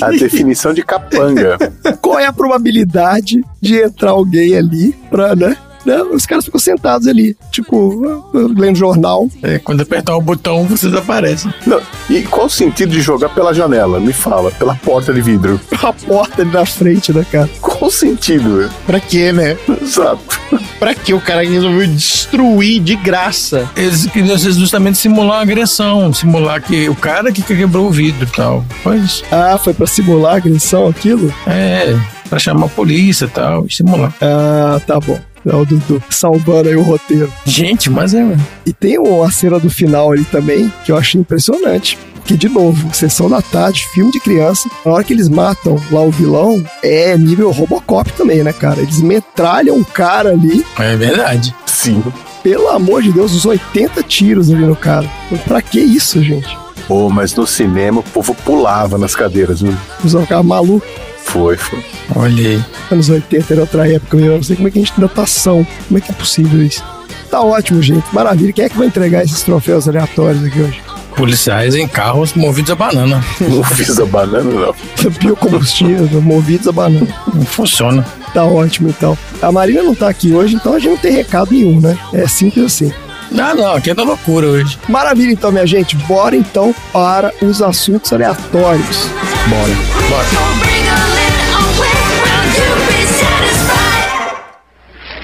[0.00, 1.56] a definição de capanga.
[2.00, 5.56] Qual é a probabilidade de entrar alguém ali pra, né?
[5.84, 9.28] Né, Os caras ficam sentados ali, tipo, lendo jornal.
[9.42, 11.52] É, quando apertar o botão, vocês aparecem.
[11.66, 14.00] Não, e qual o sentido de jogar pela janela?
[14.00, 15.60] Me fala, pela porta de vidro.
[15.82, 17.48] A porta ali na frente, né, cara?
[17.60, 18.70] Qual o sentido?
[18.86, 19.56] Pra quê, né?
[19.80, 20.40] Exato.
[20.78, 23.68] Pra que o cara resolveu destruir de graça?
[23.76, 28.36] Eles queriam justamente simular uma agressão, simular que o cara que quebrou o vidro e
[28.36, 28.64] tal.
[28.82, 29.24] Foi isso.
[29.30, 31.32] Ah, foi pra simular a agressão aquilo?
[31.46, 31.96] É,
[32.28, 34.12] pra chamar a polícia e tal, simular.
[34.20, 35.18] Ah, tá bom.
[35.44, 37.32] É o Dudu salvando aí o roteiro.
[37.44, 38.36] Gente, mas é.
[38.64, 41.98] E tem uma cena do final ali também que eu achei impressionante.
[42.24, 44.70] Que, de novo, sessão da tarde, filme de criança.
[44.84, 48.80] Na hora que eles matam lá o vilão, é nível Robocop também, né, cara?
[48.80, 50.64] Eles metralham o cara ali.
[50.78, 51.52] É verdade.
[51.66, 52.02] Sim.
[52.42, 55.08] Pelo amor de Deus, os 80 tiros ali no cara.
[55.44, 56.56] Pra que isso, gente?
[56.86, 59.74] Pô, mas no cinema o povo pulava nas cadeiras, viu?
[60.04, 60.88] Os caras malucos.
[61.24, 61.84] Foi, foi.
[62.14, 62.64] Olha aí.
[62.90, 64.32] Anos 80 era outra época mesmo.
[64.32, 65.66] Eu não sei como é que a gente ainda tá são.
[65.88, 66.84] Como é que é possível isso?
[67.30, 68.04] Tá ótimo, gente.
[68.12, 68.52] Maravilha.
[68.52, 70.82] Quem é que vai entregar esses troféus aleatórios aqui hoje?
[71.16, 73.22] Policiais em carros movidos a banana.
[73.74, 74.74] Fiz a banana, não.
[75.18, 77.06] Biocombustível, movidos a banana.
[77.32, 78.04] Não funciona.
[78.32, 79.16] Tá ótimo, então.
[79.40, 81.98] A Marina não tá aqui hoje, então a gente não tem recado nenhum, né?
[82.12, 82.92] É simples assim.
[83.38, 84.78] Ah, não, aqui é da loucura hoje.
[84.88, 85.96] Maravilha, então, minha gente.
[85.96, 89.08] Bora então para os assuntos aleatórios.
[89.48, 91.11] Bora.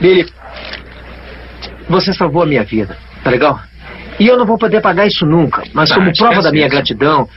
[0.00, 0.26] Billy,
[1.88, 3.60] você salvou a minha vida, tá legal?
[4.18, 6.66] E eu não vou poder pagar isso nunca, mas Tá, como prova esquece da minha
[6.66, 6.74] isso.
[6.74, 7.28] gratidão,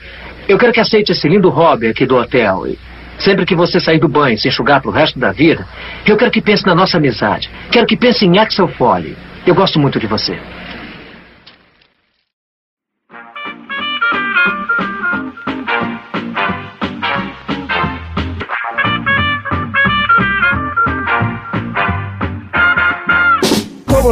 [0.47, 2.65] eu quero que aceite esse lindo hobby aqui do hotel.
[2.67, 2.77] E
[3.19, 5.65] sempre que você sair do banho e se enxugar pro resto da vida,
[6.05, 7.49] eu quero que pense na nossa amizade.
[7.71, 9.15] Quero que pense em Axel Foley.
[9.45, 10.39] Eu gosto muito de você.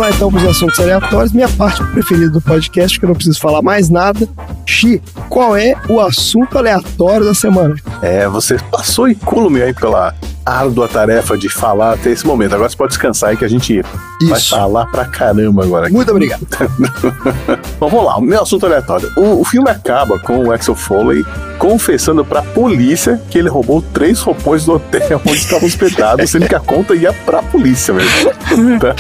[0.10, 1.32] Lá então para os assuntos aleatórios.
[1.32, 4.28] Minha parte preferida do podcast, que eu não preciso falar mais nada.
[4.66, 7.76] Xi, qual é o assunto aleatório da semana?
[8.02, 10.14] É, você passou incúlume aí pela
[10.50, 12.54] árdua tarefa de falar até esse momento.
[12.54, 13.82] Agora você pode descansar aí que a gente
[14.28, 14.50] vai Isso.
[14.50, 15.90] falar pra caramba agora.
[15.90, 16.46] Muito obrigado.
[17.80, 19.12] Bom, vamos lá, o meu assunto aleatório.
[19.16, 21.26] O, o filme acaba com o Axel Foley
[21.58, 26.56] confessando pra polícia que ele roubou três roupões do hotel onde estava hospedado, sendo que
[26.56, 28.10] a conta ia pra polícia mesmo.
[28.80, 28.96] Tá?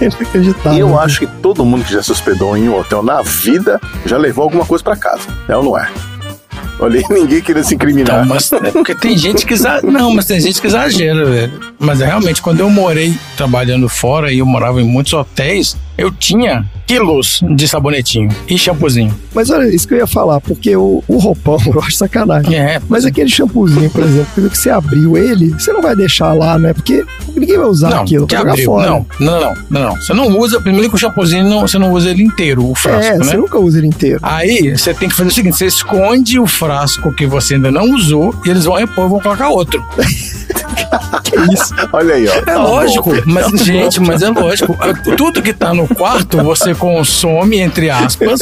[0.00, 0.72] Inacreditável.
[0.72, 3.80] E eu acho que todo mundo que já se hospedou em um hotel na vida
[4.04, 5.22] já levou alguma coisa pra casa.
[5.48, 5.88] É ou não é?
[6.84, 8.24] Olha aí, ninguém queria se incriminar.
[8.24, 9.90] Então, mas é porque tem gente que exagera.
[9.90, 11.60] Não, mas tem gente que exagera, velho.
[11.78, 16.10] Mas é realmente, quando eu morei trabalhando fora e eu morava em muitos hotéis, eu
[16.10, 19.14] tinha quilos de sabonetinho e shampoozinho.
[19.34, 22.54] Mas olha, isso que eu ia falar, porque o, o roupão eu acho sacanagem.
[22.54, 26.58] É, Mas aquele shampoozinho, por exemplo, que você abriu ele, você não vai deixar lá,
[26.58, 26.72] né?
[26.72, 27.04] Porque
[27.34, 28.64] ninguém vai usar não, aquilo, que abriu.
[28.64, 28.90] fora.
[28.90, 29.96] Não, não, não, não, não.
[29.96, 33.12] Você não usa, primeiro que o shampoozinho, não, você não usa ele inteiro, o frasco,
[33.12, 33.24] é, né?
[33.24, 34.18] você nunca usa ele inteiro.
[34.22, 36.73] Aí você tem que fazer o seguinte: você esconde o frasco
[37.12, 39.82] que você ainda não usou e eles vão repor vão colocar outro.
[41.24, 41.74] Que isso?
[41.92, 42.32] Olha aí, ó.
[42.34, 43.20] É Tá lógico, bom.
[43.26, 44.76] mas gente, mas é lógico.
[45.16, 48.40] Tudo que tá no quarto você consome, entre aspas,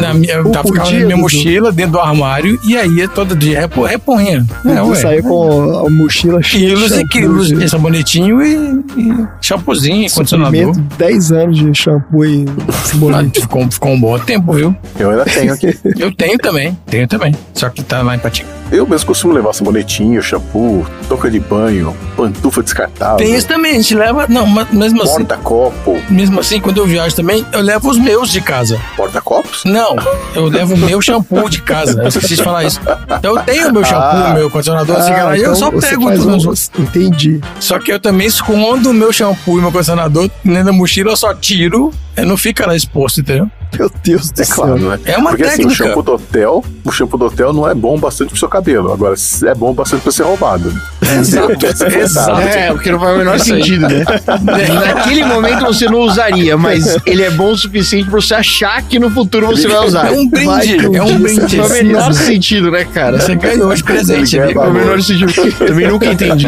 [0.00, 3.60] na minha, tá ficando na minha mochila, dentro do armário, e aí é todo dia
[3.60, 4.44] repo, reponha.
[4.64, 4.94] É, Eu ué.
[4.96, 8.54] saí com a mochila cheia Quilos e quilos de sabonetinho e,
[8.96, 10.66] e shampoozinho, condicionador.
[10.74, 13.40] suprimento, 10 anos de shampoo e Ah, sabonete.
[13.40, 14.74] ficou, ficou um bom tempo, viu?
[14.98, 15.76] Eu ainda tenho aqui.
[15.98, 17.34] Eu tenho também, tenho também.
[17.54, 18.48] Só que tá lá em Patinga.
[18.70, 23.74] Eu mesmo costumo levar sabonetinho, shampoo, touca de banho, pantufa descartável, Tem isso também, a
[23.74, 24.26] gente leva.
[24.28, 26.00] Não, mas mesmo assim, porta-copo.
[26.10, 28.80] mesmo assim, quando eu viajo também, eu levo os meus de casa.
[28.96, 29.62] Porta-copos?
[29.64, 29.96] Não,
[30.34, 32.00] eu levo o meu shampoo de casa.
[32.02, 32.80] Eu esqueci de falar isso.
[33.18, 34.32] Então eu tenho o meu shampoo, Ah.
[34.34, 36.70] meu condicionador, assim, e eu então só você pego os um- meus outros.
[36.78, 37.40] Entendi.
[37.60, 41.16] Só que eu também escondo o meu shampoo e meu condicionador dentro da mochila, eu
[41.16, 43.50] só tiro, eu não fica lá exposto, entendeu?
[43.78, 44.56] Meu Deus do É céu.
[44.56, 44.98] claro, né?
[45.04, 45.72] É uma Porque assim, técnica.
[45.72, 48.92] o shampoo do hotel, o shampoo do hotel não é bom bastante pro seu cabelo.
[48.92, 49.14] Agora,
[49.46, 50.72] é bom bastante pra ser roubado.
[51.02, 51.66] Exato,
[51.98, 52.40] exato.
[52.40, 53.40] É, porque não faz o menor aí.
[53.40, 54.04] sentido, né?
[54.94, 58.98] Naquele momento você não usaria, mas ele é bom o suficiente pra você achar que
[58.98, 60.06] no futuro você vai usar.
[60.08, 61.40] É um Vai brinde, que um é um brinde.
[61.40, 63.20] você Não faz o menor sentido, né, cara?
[63.20, 64.46] Você ganhou de presente, né?
[64.46, 65.52] Não faz o menor sentido.
[65.66, 66.46] Também nunca entendi.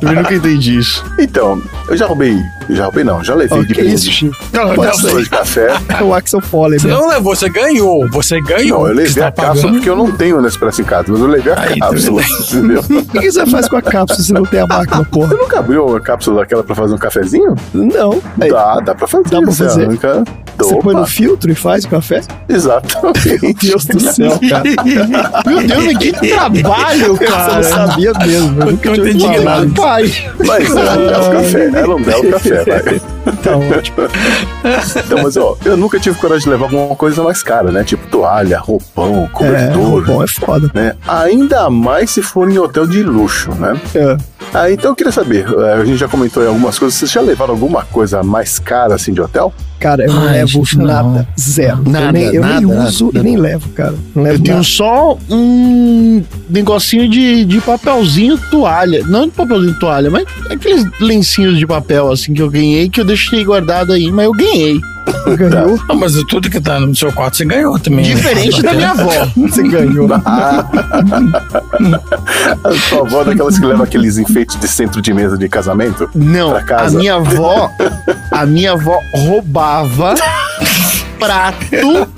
[0.00, 1.04] Também nunca entendi isso.
[1.18, 2.36] Então, eu já roubei.
[2.70, 3.22] Já roubei, não.
[3.24, 4.36] Já levei Ó, de que Chico?
[4.52, 5.77] Não, não, Passa cápsula de café.
[5.88, 8.08] É o Axel Foley Você não levou, você ganhou.
[8.10, 8.80] Você ganhou.
[8.80, 9.74] Não, eu levei você a tá cápsula pagando.
[9.74, 12.80] porque eu não tenho Nespresso em casa, mas eu levei a Aí, cápsula, entendeu?
[12.88, 15.28] O que que você faz com a cápsula se não tem a máquina, porra?
[15.28, 17.54] Você nunca abriu a cápsula daquela pra fazer um cafezinho?
[17.74, 18.20] Não.
[18.40, 19.24] Aí, Dá, dá pra fazer.
[19.30, 19.84] Dá pra você fazer.
[19.86, 20.24] arranca.
[20.56, 22.20] você põe no filtro e faz o café?
[22.48, 23.38] Exatamente.
[23.42, 24.64] Meu Deus do céu, cara.
[25.46, 27.54] Meu Deus, trabalho, Você cara.
[27.54, 28.60] não sabia mesmo.
[28.62, 29.66] Eu nunca Eu tinha ouvido entendi falar.
[29.74, 30.30] Pai.
[30.46, 33.00] Mas é um belo café, era um belo café, vai.
[33.42, 33.96] Tá ótimo.
[35.04, 37.84] Então, mas ó, eu nunca tive coragem de levar alguma coisa mais cara, né?
[37.84, 40.04] Tipo toalha, roupão, É, cobertor.
[40.04, 40.70] bom, é foda.
[40.74, 40.94] Né?
[41.06, 43.80] Ainda mais se for em hotel de luxo, né?
[43.94, 44.16] É.
[44.54, 47.20] Ah, então eu queria saber, eh, a gente já comentou em algumas coisas, vocês já
[47.20, 49.52] levaram alguma coisa mais cara assim de hotel?
[49.78, 50.84] Cara, eu não Ai, levo gente, não.
[50.86, 51.28] nada.
[51.38, 51.82] Zero.
[51.86, 53.18] eu Nada, nem, eu nem nada, uso nada.
[53.18, 53.94] e nem levo, cara.
[54.14, 54.66] Não levo Eu tenho nada.
[54.68, 59.04] só um negocinho de, de papelzinho toalha.
[59.06, 63.04] Não de papelzinho toalha, mas aqueles lencinhos de papel assim que eu ganhei, que eu
[63.04, 64.80] deixei guardado aí, mas eu ganhei.
[65.36, 68.08] Ganhou, Não, mas tudo que tá no seu quarto você ganhou também.
[68.08, 68.14] né?
[68.14, 69.10] Diferente da minha avó.
[69.36, 70.08] você ganhou.
[72.64, 76.08] A sua avó é daquelas que leva aqueles enfeites de centro de mesa de casamento?
[76.14, 77.70] Não, Pra a minha avó,
[78.32, 80.14] a minha avó roubava
[81.18, 82.08] prato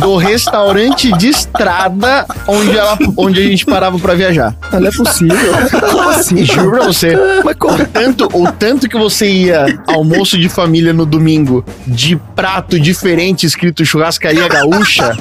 [0.00, 4.54] do restaurante de estrada onde, ela, onde a gente parava pra viajar.
[4.72, 5.52] Não é possível.
[5.90, 6.44] Como assim?
[6.44, 7.14] Juro pra você.
[7.44, 7.74] Mas como?
[7.82, 13.46] O tanto, o tanto que você ia almoço de família no domingo de prato diferente
[13.46, 15.16] escrito churrascaria gaúcha.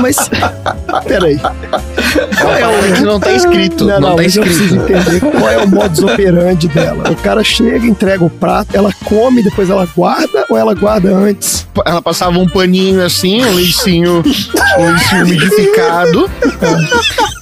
[0.00, 0.16] Mas.
[1.06, 1.40] Peraí.
[1.40, 3.84] É, que não tá escrito.
[3.84, 5.00] Não, Não, não, tá mas eu preciso escrito.
[5.00, 7.10] entender qual é o modus operandi dela.
[7.10, 11.25] O cara chega, entrega o prato, ela come, depois ela guarda ou ela guarda antes?
[11.84, 14.22] Ela passava um paninho assim, um lencinho,
[14.78, 16.30] um lencinho umidificado.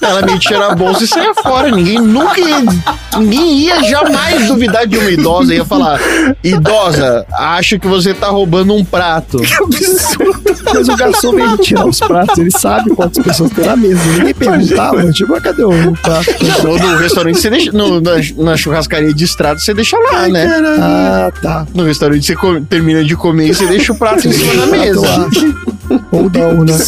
[0.01, 1.71] Ela metia na bolsa e saia fora.
[1.71, 2.57] Ninguém nunca ia,
[3.17, 5.53] ninguém ia jamais duvidar de uma idosa.
[5.55, 5.99] Ia falar,
[6.43, 9.39] idosa, acho que você tá roubando um prato.
[10.73, 14.01] Mas o garçom vem tirar os pratos, ele sabe quantas pessoas tem na mesa.
[14.17, 16.25] Ninguém perguntava, tipo, cadê o prato?
[16.63, 17.71] No, no restaurante você deixa.
[17.71, 20.45] no- na, na churrascaria de estrada você deixa lá, né?
[20.79, 21.67] Ah, tá.
[21.73, 24.65] No restaurante você come- termina de comer e você deixa o prato em cima da
[24.67, 25.27] mesa.
[26.11, 26.73] Ou não, né?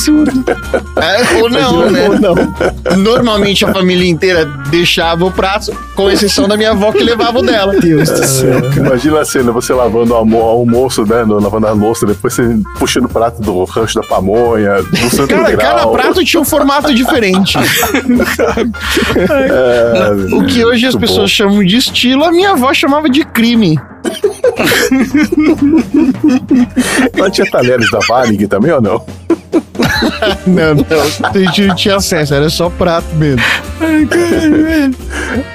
[0.97, 2.07] É, ou não, né?
[2.09, 2.97] Ou não.
[2.97, 7.41] Normalmente a família inteira deixava o prato, com exceção da minha avó que levava o
[7.43, 7.75] dela.
[7.79, 8.75] Deus do céu, cara.
[8.87, 11.23] Imagina a cena, você lavando o almo- almoço, né?
[11.27, 15.51] Lavando a louça, depois você puxando o prato do rancho da pamonha, do Santo Cara,
[15.55, 15.75] Grau.
[15.75, 17.57] cada prato tinha um formato diferente.
[19.17, 23.79] É, O que hoje as pessoas chamam de estilo, a minha avó chamava de crime.
[27.17, 29.05] Lá tinha talheres da Varig também ou não?
[30.45, 30.83] Não, não.
[31.23, 33.41] A gente não tinha acesso, era só prato mesmo.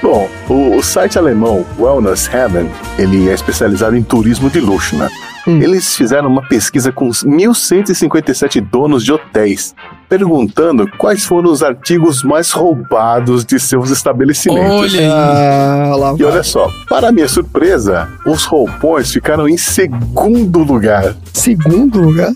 [0.02, 5.08] Bom, o, o site alemão Wellness Heaven, ele é especializado em turismo de luxo, né?
[5.46, 9.74] Eles fizeram uma pesquisa com os 1.157 donos de hotéis,
[10.08, 14.94] perguntando quais foram os artigos mais roubados de seus estabelecimentos.
[14.94, 15.06] Olha aí.
[15.06, 21.14] Ah, lá E olha só, para minha surpresa, os roupões ficaram em segundo lugar.
[21.32, 22.32] Segundo lugar.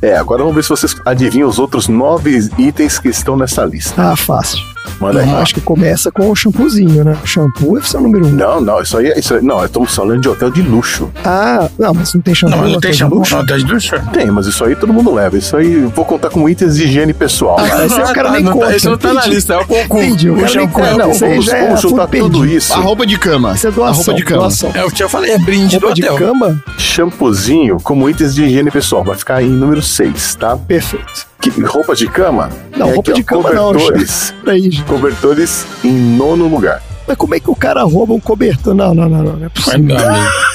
[0.00, 4.12] É, agora vamos ver se vocês adivinham os outros nove itens que estão nessa lista.
[4.12, 4.71] Ah, fácil.
[5.00, 5.30] Manda aí.
[5.34, 7.16] Acho que começa com o shampoozinho, né?
[7.22, 8.30] O shampoo é o número um.
[8.30, 11.10] Não, não, isso aí, é- isso aí não, estamos falando de hotel de luxo.
[11.24, 12.56] Ah, não, mas não tem shampoo.
[12.56, 13.94] Não, não no tem de shampoo no hotel de luxo?
[14.12, 15.36] Tem, mas isso aí todo mundo leva.
[15.36, 17.58] Isso aí eu vou contar como itens de higiene pessoal.
[17.58, 17.86] Ah, né?
[17.86, 18.76] esse aí o cara tá, nem não tá- conta.
[18.76, 20.04] Esse não tá na lista, é o concurso.
[20.06, 20.88] Entendi, o O shampoo conta.
[20.88, 22.72] é o Não, isso aí vamos já é vamos juntar tudo tudo isso.
[22.72, 23.52] A roupa de cama.
[23.54, 23.96] Isso é a doação.
[24.04, 24.40] roupa de cama.
[24.42, 24.70] doação.
[24.74, 26.16] É o que eu falei, é brinde do Roupa de hotel.
[26.28, 26.62] cama?
[26.78, 29.02] Shampoozinho como itens de higiene pessoal.
[29.02, 30.56] Vai ficar em número 6, tá?
[30.56, 31.26] Perfeito.
[31.42, 32.48] Que- roupa de cama?
[32.76, 34.32] Não, É roupa aqui, de ó, cama não, Cobertores.
[34.44, 34.82] Peraí, gente.
[34.84, 36.80] Cobertores em nono lugar.
[37.06, 38.74] Mas como é que o cara rouba um cobertor?
[38.74, 39.74] Não, não, não, não, não é possível.
[39.98, 40.00] amigo.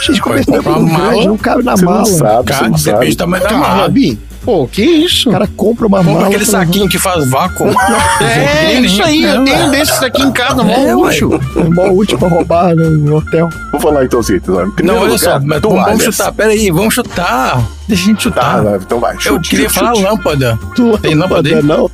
[0.02, 1.98] Gente, cobertor é muito uma grande, não cabe na Você mala.
[2.00, 3.10] não sabe, Cara, você não depende sabe.
[3.10, 3.82] do tamanho da mala.
[3.84, 4.20] Cabe?
[4.48, 5.28] Pô, que isso?
[5.28, 6.28] O cara compra uma Compra mala.
[6.28, 7.66] aquele pra- saquinho que faz vácuo.
[8.22, 11.30] É, isso aí, eu tenho desses aqui em casa, mó É, luxo.
[11.58, 13.50] É mó útil pra roubar no, no hotel.
[13.74, 14.32] Vou falar então os ó.
[14.34, 16.32] Em Não, olha só, mas vamos, vamos chutar.
[16.32, 17.62] Pera aí, vamos chutar.
[17.88, 18.64] Deixa a gente Tá, chutar.
[18.64, 19.16] vai, então vai.
[19.16, 20.08] eu Chute, queria chute, falar chute.
[20.08, 20.60] lâmpada.
[21.02, 21.62] Tem lâmpada aí?
[21.64, 21.92] Não,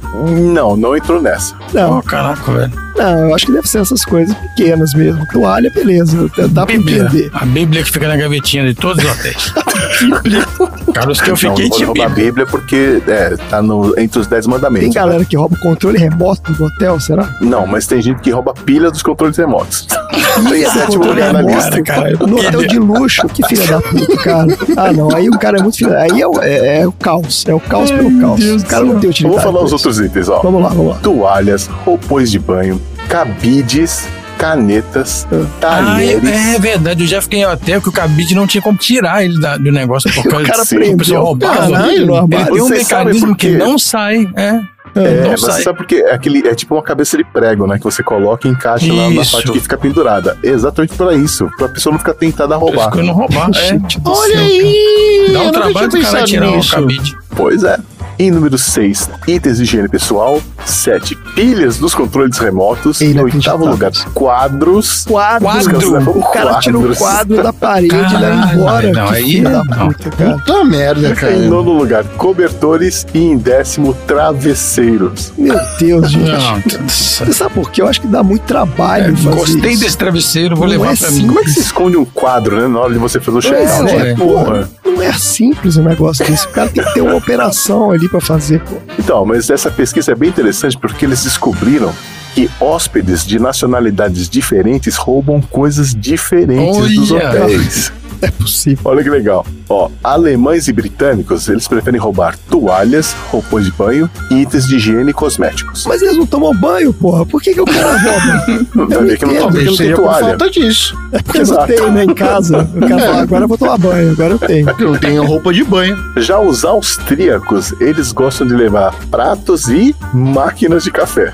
[0.54, 1.56] Não, não entrou nessa.
[1.74, 2.72] não, Oh, caraca, velho.
[2.96, 5.26] não, eu acho que deve ser essas coisas pequenas mesmo.
[5.32, 7.04] Toalha, beleza, dá pra Bíblia.
[7.04, 7.30] entender.
[7.34, 9.54] A Bíblia que fica na gavetinha de todos os hotéis.
[10.94, 12.43] Carlos, que eu fiquei não vou de roubar a Bíblia.
[12.44, 14.86] Bíblia porque é, tá no, entre os dez mandamentos.
[14.90, 17.36] Tem galera que rouba o controle remoto do hotel, será?
[17.42, 19.88] Não, mas tem gente que rouba pilha dos controles remotos.
[19.90, 21.84] tem Pilha do sétimo controle lugar na remoto, lista.
[21.84, 22.04] cara.
[22.24, 24.48] No hotel de luxo, que filha da puta, cara.
[24.78, 25.98] Ah, não, aí o cara é muito filha.
[25.98, 28.42] Aí é, o- é- é o caos, é o caos pelo caos.
[28.62, 29.24] o cara não tem Eu utilidade.
[29.24, 30.40] vou falar os outros itens, ó.
[30.42, 30.96] Vamos lá, vamos lá.
[31.00, 34.08] Toalhas, roupões de banho, cabides,
[34.44, 36.30] canetas, Ah, talheres.
[36.30, 37.04] é, é verdade.
[37.04, 40.12] Eu já fiquei hotel que o cabide não tinha como tirar ele da- do negócio.
[40.14, 41.72] Porque O cara a prendeu pessoa o roubava.
[41.72, 44.28] caralho no Ele tem um mecanismo que não sai.
[44.36, 44.60] É.
[44.96, 45.64] É, não mas sai.
[45.64, 47.80] sabe porque é, aquele, é tipo uma cabeça de prego, né?
[47.80, 49.32] Que você coloca e encaixa lá na Isso.
[49.32, 50.38] parte que fica pendurada.
[50.44, 51.50] Exatamente para isso.
[51.58, 52.96] Pra pessoa não ficar tentada a isso roubar.
[52.98, 53.50] não roubar.
[53.56, 53.74] É.
[53.98, 55.30] Do Olha céu, aí!
[55.34, 56.76] Dá um trabalho do cara tirar o nisso.
[56.76, 57.18] cabide.
[57.36, 57.80] Pois é.
[58.20, 60.42] Em número 6, itens de higiene pessoal.
[60.66, 63.02] 7, pilhas dos controles remotos.
[63.02, 65.04] Em oitavo lugar, quadros.
[65.06, 65.48] Quadro.
[65.48, 66.20] Quadro.
[66.20, 66.98] O cara tira o Quadros.
[67.00, 68.92] quadro da parede e leva embora.
[68.94, 69.62] não, que aí não.
[69.66, 70.34] puta, cara.
[70.38, 71.34] Puta merda, cara.
[71.34, 73.06] Em nono lugar, cobertores.
[73.14, 75.34] E em décimo, travesseiros.
[75.38, 76.30] Meu Deus, gente.
[76.78, 77.82] Não, Você sabe por quê?
[77.82, 79.84] Eu acho que dá muito trabalho é, fazer gostei isso.
[79.84, 81.22] desse travesseiro, vou Não levar é pra assim.
[81.24, 81.28] mim.
[81.28, 82.68] Como é que se esconde um quadro, né?
[82.68, 83.90] Na hora de você fazer o check-out?
[83.92, 84.16] é, né?
[84.16, 84.70] Porra.
[84.86, 86.46] Não é simples um negócio desse.
[86.46, 88.76] O cara tem que ter uma operação ali pra fazer, pô.
[88.98, 91.94] Então, mas essa pesquisa é bem interessante porque eles descobriram
[92.34, 97.30] que hóspedes de nacionalidades diferentes roubam coisas diferentes dos Olha!
[97.30, 97.92] hotéis.
[98.24, 98.80] É possível.
[98.86, 99.46] Olha que legal.
[99.70, 105.10] Ó, alemães e britânicos, eles preferem roubar toalhas, roupas de banho e itens de higiene
[105.12, 105.86] e cosméticos.
[105.86, 107.26] Mas eles não tomam banho, porra.
[107.26, 108.88] Por que, que o cara rouba?
[108.88, 110.26] Vai ver que não, entendo, toma, porque não toalha.
[110.28, 110.98] falta disso.
[111.24, 111.68] Porque não Exato.
[111.74, 112.70] tem, né, em casa.
[112.76, 114.66] O cara fala, agora eu vou tomar banho, agora eu tenho.
[114.66, 115.98] Porque não tem roupa de banho.
[116.18, 121.34] Já os austríacos, eles gostam de levar pratos e máquinas de café.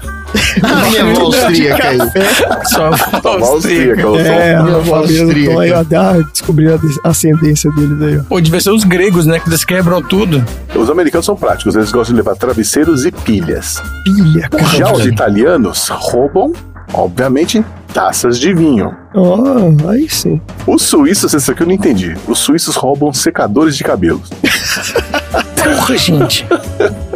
[0.63, 1.97] A minha avó austríaca aí.
[2.65, 2.89] Só
[3.21, 5.61] Toma austríaca, É, a Minha do austríaca.
[5.61, 8.23] Aí, ó, dá- descobriu a ascendência deles aí, ó.
[8.23, 9.39] Pô, devia ser os gregos, né?
[9.39, 10.43] Que eles quebram tudo.
[10.75, 13.81] Os americanos são práticos, eles gostam de levar travesseiros e pilhas.
[14.03, 14.63] Pilha, cara.
[14.77, 16.53] Já os italianos roubam,
[16.93, 17.63] obviamente,
[17.93, 18.95] taças de vinho.
[19.13, 20.39] Ó, aí sim.
[20.67, 22.15] Os suíços, esse aqui eu não entendi.
[22.27, 24.21] Os suíços roubam secadores de cabelo.
[25.63, 26.45] Porra, gente.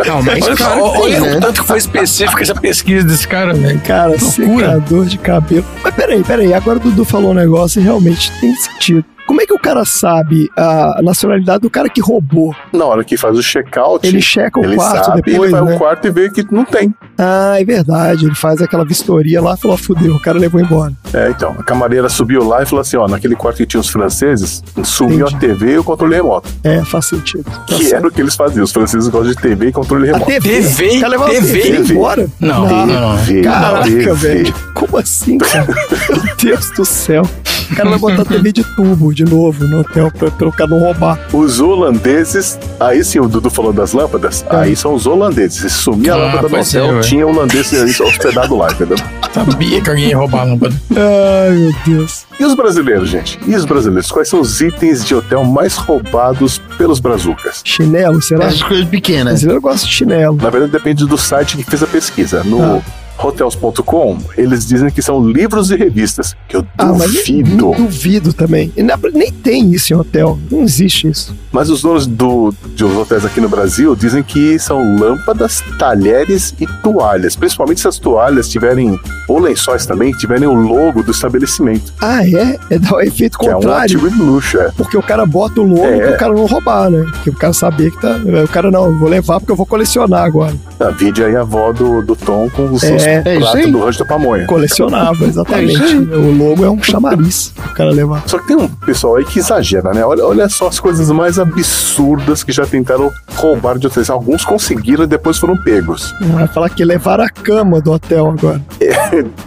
[0.06, 1.40] Não, mas Olha, claro que olha tem, o né?
[1.40, 3.80] tanto que foi específica essa pesquisa desse cara, velho.
[3.82, 5.66] Cara, secador de cabelo.
[5.84, 6.54] Mas peraí, peraí.
[6.54, 9.06] Agora o Dudu falou um negócio e realmente tem sentido.
[9.26, 12.54] Como é que o cara sabe a nacionalidade do cara que roubou?
[12.72, 15.66] Na hora que faz o check-out, Ele checa o ele quarto sabe, depois, ele vai
[15.66, 15.72] né?
[15.74, 16.94] ao quarto e vê que não tem.
[17.18, 18.26] Ah, é verdade.
[18.26, 20.94] Ele faz aquela vistoria lá e falou: fudeu, o cara levou embora.
[21.14, 23.88] É, então, a camareira subiu lá e falou assim, ó, naquele quarto que tinha os
[23.90, 25.36] franceses, sumiu Entendi.
[25.36, 26.50] a TV e o controle remoto.
[26.64, 27.44] É, faz sentido.
[27.46, 27.94] Tá que certo.
[27.96, 28.64] era o que eles faziam.
[28.64, 30.32] Os franceses gostam de TV e controle A remoto.
[30.32, 30.62] TV?
[30.62, 30.98] TV?
[30.98, 31.62] O cara levou a TV?
[31.62, 32.28] TV embora?
[32.40, 33.18] Não, não, não.
[33.26, 34.14] TV, Caraca, TV.
[34.14, 34.54] velho.
[34.74, 35.66] Como assim, cara?
[36.10, 37.24] Meu Deus do céu.
[37.72, 40.70] O cara vai botar TV de tubo de novo no hotel pra, pra o cara
[40.70, 41.20] não roubar.
[41.32, 44.56] Os holandeses, aí sim, o Dudu falou das lâmpadas, É.
[44.56, 45.60] aí são os holandeses.
[45.62, 48.98] Se sumir a Ah, lâmpada do pois hotel, é, tinha holandês hospedado lá, entendeu?
[49.34, 50.76] Sabia que alguém ia roubar a lâmpada.
[50.92, 52.26] Ai, meu Deus.
[52.40, 53.40] E os brasileiros, gente?
[53.48, 54.12] E os brasileiros?
[54.12, 57.62] Quais são os itens de hotel mais roubados pelos brazucas?
[57.64, 58.46] Chinelo, será?
[58.46, 59.26] Essas coisas O pequenas.
[59.26, 60.36] brasileiro gosta de chinelo.
[60.42, 62.44] Na verdade, depende do site que fez a pesquisa.
[62.44, 62.82] No Ah.
[63.24, 67.72] hotels.com, eles dizem que são livros e revistas, que eu Ah, mas duvido.
[67.72, 68.72] eu duvido também.
[68.76, 70.38] E Nem tem isso em hotel.
[70.52, 71.36] Não existe isso.
[71.52, 76.54] Mas os donos do, de os hotéis aqui no Brasil dizem que são lâmpadas, talheres
[76.60, 77.36] e toalhas.
[77.36, 81.94] Principalmente se as toalhas tiverem, ou lençóis também, tiverem o logo do estabelecimento.
[82.02, 82.58] Ah, é?
[82.72, 84.00] É dar o efeito Que é um contrário.
[84.00, 84.72] de luxo, é.
[84.76, 86.08] Porque o cara bota o logo É.
[86.10, 87.06] pro cara não roubar, né?
[87.12, 88.18] Porque o cara sabia que tá.
[88.44, 90.54] O cara não, eu vou levar porque eu vou colecionar agora.
[90.80, 93.72] A vídeo aí a avó do, do Tom com os seus É, é isso aí.
[93.72, 94.46] do rancho da pamonha.
[94.46, 95.82] Colecionava, exatamente.
[95.82, 98.24] É o logo é um chamariz pro cara levar.
[98.28, 100.06] Só que tem um pessoal aí que exagera, né?
[100.06, 104.10] Olha, olha só as coisas mais absurdas que já tentaram roubar de hotéis.
[104.10, 106.14] Alguns conseguiram e depois foram pegos.
[106.22, 108.62] Vai falar que levaram a cama do hotel agora.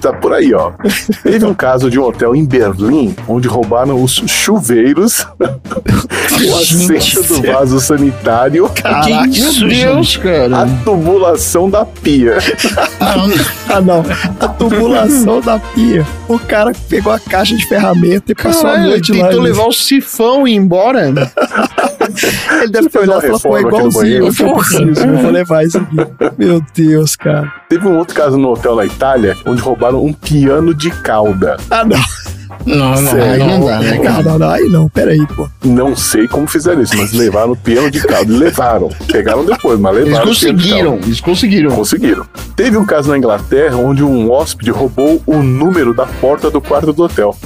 [0.01, 0.73] tá por aí, ó.
[1.23, 7.43] Teve um caso de um hotel em Berlim onde roubaram os chuveiros, o assento do
[7.43, 10.21] vaso sanitário, que isso, Deus, gente?
[10.21, 10.62] cara.
[10.62, 12.37] a tubulação da pia.
[13.69, 14.05] Ah, não.
[14.41, 16.07] A tubulação da pia.
[16.29, 19.27] O cara pegou a caixa de ferramenta e passou a Caralho, ele noite lá.
[19.27, 21.13] tentou levar o sifão e ir embora.
[22.63, 25.31] Ele deve ter olhado e falou, pô, reforma aqui no igualzinho, eu preciso, eu vou
[25.31, 25.97] levar isso aqui.
[26.39, 27.53] Meu Deus, cara.
[27.69, 31.57] Teve um outro caso no hotel na Itália onde roubaram um piano de cauda.
[31.71, 31.99] Ah, não.
[32.65, 33.13] Não, não?
[33.13, 33.47] Aí não.
[33.59, 34.23] não dá, né, Não, cara?
[34.23, 34.51] não, não.
[34.51, 35.49] Aí não, peraí, pô.
[35.65, 38.33] Não sei como fizeram isso, mas levaram o piano de cauda.
[38.33, 38.89] Levaram.
[39.11, 40.25] Pegaram depois, mas Eles levaram.
[40.25, 41.71] de conseguiram, eles conseguiram.
[41.71, 42.27] Conseguiram.
[42.55, 46.93] Teve um caso na Inglaterra onde um hóspede roubou o número da porta do quarto
[46.93, 47.37] do hotel.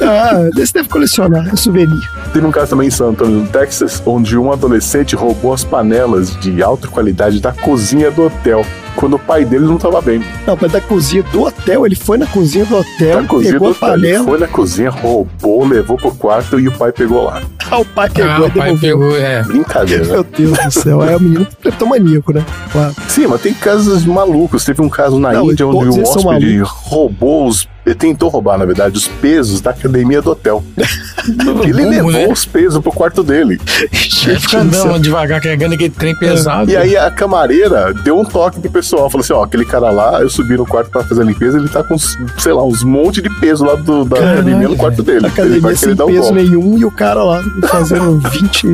[0.00, 1.98] Ah, desse deve colecionar, é souvenir.
[2.32, 6.36] Teve um caso também em San Antonio, no Texas, onde um adolescente roubou as panelas
[6.38, 8.64] de alta qualidade da cozinha do hotel,
[8.98, 10.20] quando o pai dele não estava bem.
[10.44, 13.68] Não, mas da cozinha do hotel, ele foi na cozinha do hotel, Da cozinha pegou
[13.72, 16.90] do a hotel, ele panela, foi na cozinha, roubou, levou pro quarto e o pai
[16.90, 17.40] pegou lá.
[17.70, 18.98] ah, o pai pegou Ah, e o pai devolveu.
[18.98, 19.42] pegou, é.
[19.44, 20.12] Brincadeira, né?
[20.14, 22.44] Meu Deus do céu, é o menino cleptomaníaco, né?
[22.72, 22.94] Claro.
[23.08, 24.64] Sim, mas tem casos malucos.
[24.64, 27.68] Teve um caso na Não, Índia onde um hóspede roubou os.
[27.88, 30.62] Ele tentou roubar, na verdade, os pesos da academia do hotel.
[31.64, 32.28] Ele levou né?
[32.28, 33.58] os pesos pro quarto dele.
[33.82, 36.70] É, Gente fica andando devagar, carregando aquele trem pesado.
[36.70, 39.08] E aí a camareira deu um toque pro pessoal.
[39.08, 41.68] Falou assim: ó, aquele cara lá, eu subi no quarto pra fazer a limpeza, ele
[41.68, 45.02] tá com, sei lá, uns monte de peso lá do, da Caralho, academia no quarto
[45.02, 45.18] dele.
[45.20, 46.42] ele Academia vai sem querer dar um peso golpe.
[46.42, 48.66] nenhum e o cara lá fazendo 20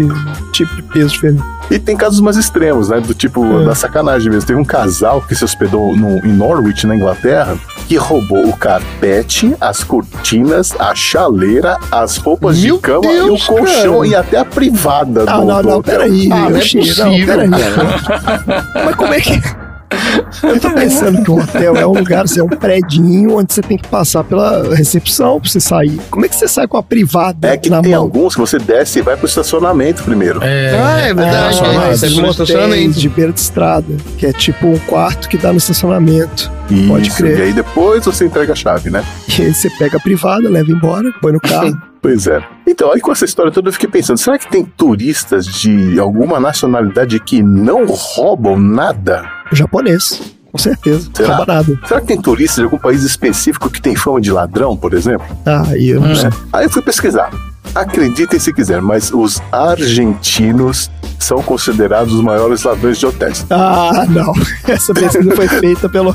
[0.52, 1.44] tipos de peso diferentes.
[1.70, 3.00] E tem casos mais extremos, né?
[3.00, 3.64] Do tipo, É.
[3.64, 4.46] da sacanagem mesmo.
[4.46, 7.56] Teve um casal que se hospedou no, em Norwich, na Inglaterra,
[7.88, 13.30] que roubou o carpete, as cortinas, a chaleira, as roupas Meu de cama Deus, e
[13.44, 14.06] o colchão cara.
[14.06, 15.82] e até a privada Ah, do, não, do não, hotel.
[15.98, 16.28] peraí.
[16.30, 17.50] Ah, não é Oxi, possível, peraí.
[17.50, 18.64] cara.
[18.84, 19.63] Mas como é que.
[20.42, 23.62] Eu tô pensando que um hotel é um lugar, assim, é um predinho onde você
[23.62, 25.98] tem que passar pela recepção pra você sair.
[26.10, 28.02] Como é que você sai com a privada É que na tem mão?
[28.02, 30.40] alguns que você desce e vai pro estacionamento primeiro.
[30.42, 31.60] É, Ah, é verdade.
[31.62, 32.98] Ah, é, no motéis estacionamento.
[32.98, 36.50] de beira de estrada, que é tipo um quarto que dá no estacionamento.
[36.70, 37.38] Isso, Pode crer.
[37.38, 39.04] E aí depois você entrega a chave, né?
[39.38, 41.76] E aí você pega a privada, leva embora, põe no carro.
[42.04, 42.38] Pois é.
[42.66, 46.38] Então, aí com essa história toda eu fiquei pensando, será que tem turistas de alguma
[46.38, 49.26] nacionalidade que não roubam nada?
[49.50, 50.20] Japonês,
[50.52, 51.08] com certeza.
[51.14, 51.36] Será?
[51.36, 51.80] Rouba nada.
[51.86, 55.26] Será que tem turistas de algum país específico que tem fama de ladrão, por exemplo?
[55.46, 56.28] Ah, e eu não sei.
[56.52, 57.30] Aí eu fui pesquisar.
[57.74, 63.46] Acreditem se quiser, mas os argentinos são considerados os maiores ladrões de hotéis.
[63.48, 64.34] Ah, não.
[64.68, 66.14] Essa pesquisa foi feita pela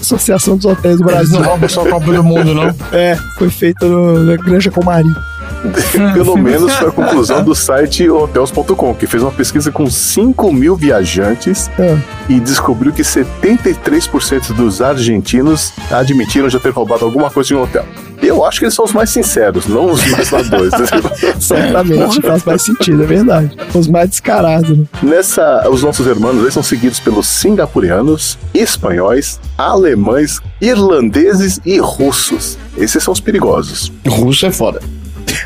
[0.00, 1.42] Associação dos Hotéis do Eles não Brasil.
[1.42, 2.74] roubam só a Copa do Mundo, não.
[2.92, 5.08] É, foi feita no- na Granja Comari.
[6.14, 10.76] Pelo menos foi a conclusão do site hotels.com, que fez uma pesquisa com 5 mil
[10.76, 11.98] viajantes Ah,
[12.28, 17.84] e descobriu que 73% dos argentinos admitiram já ter roubado alguma coisa de um hotel.
[18.22, 20.72] Eu acho que eles são os mais sinceros, não os mais ladrões.
[21.40, 23.56] certamente faz mais sentido, é verdade.
[23.74, 24.84] Os mais descarados, né?
[25.02, 32.58] Nessa, os nossos irmãos eles são seguidos pelos singapurianos, espanhóis, alemães, irlandeses e russos.
[32.76, 33.92] Esses são os perigosos.
[34.06, 34.80] Russo é foda.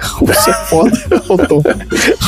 [0.01, 0.97] Russo é foda.
[1.27, 1.62] Faltou.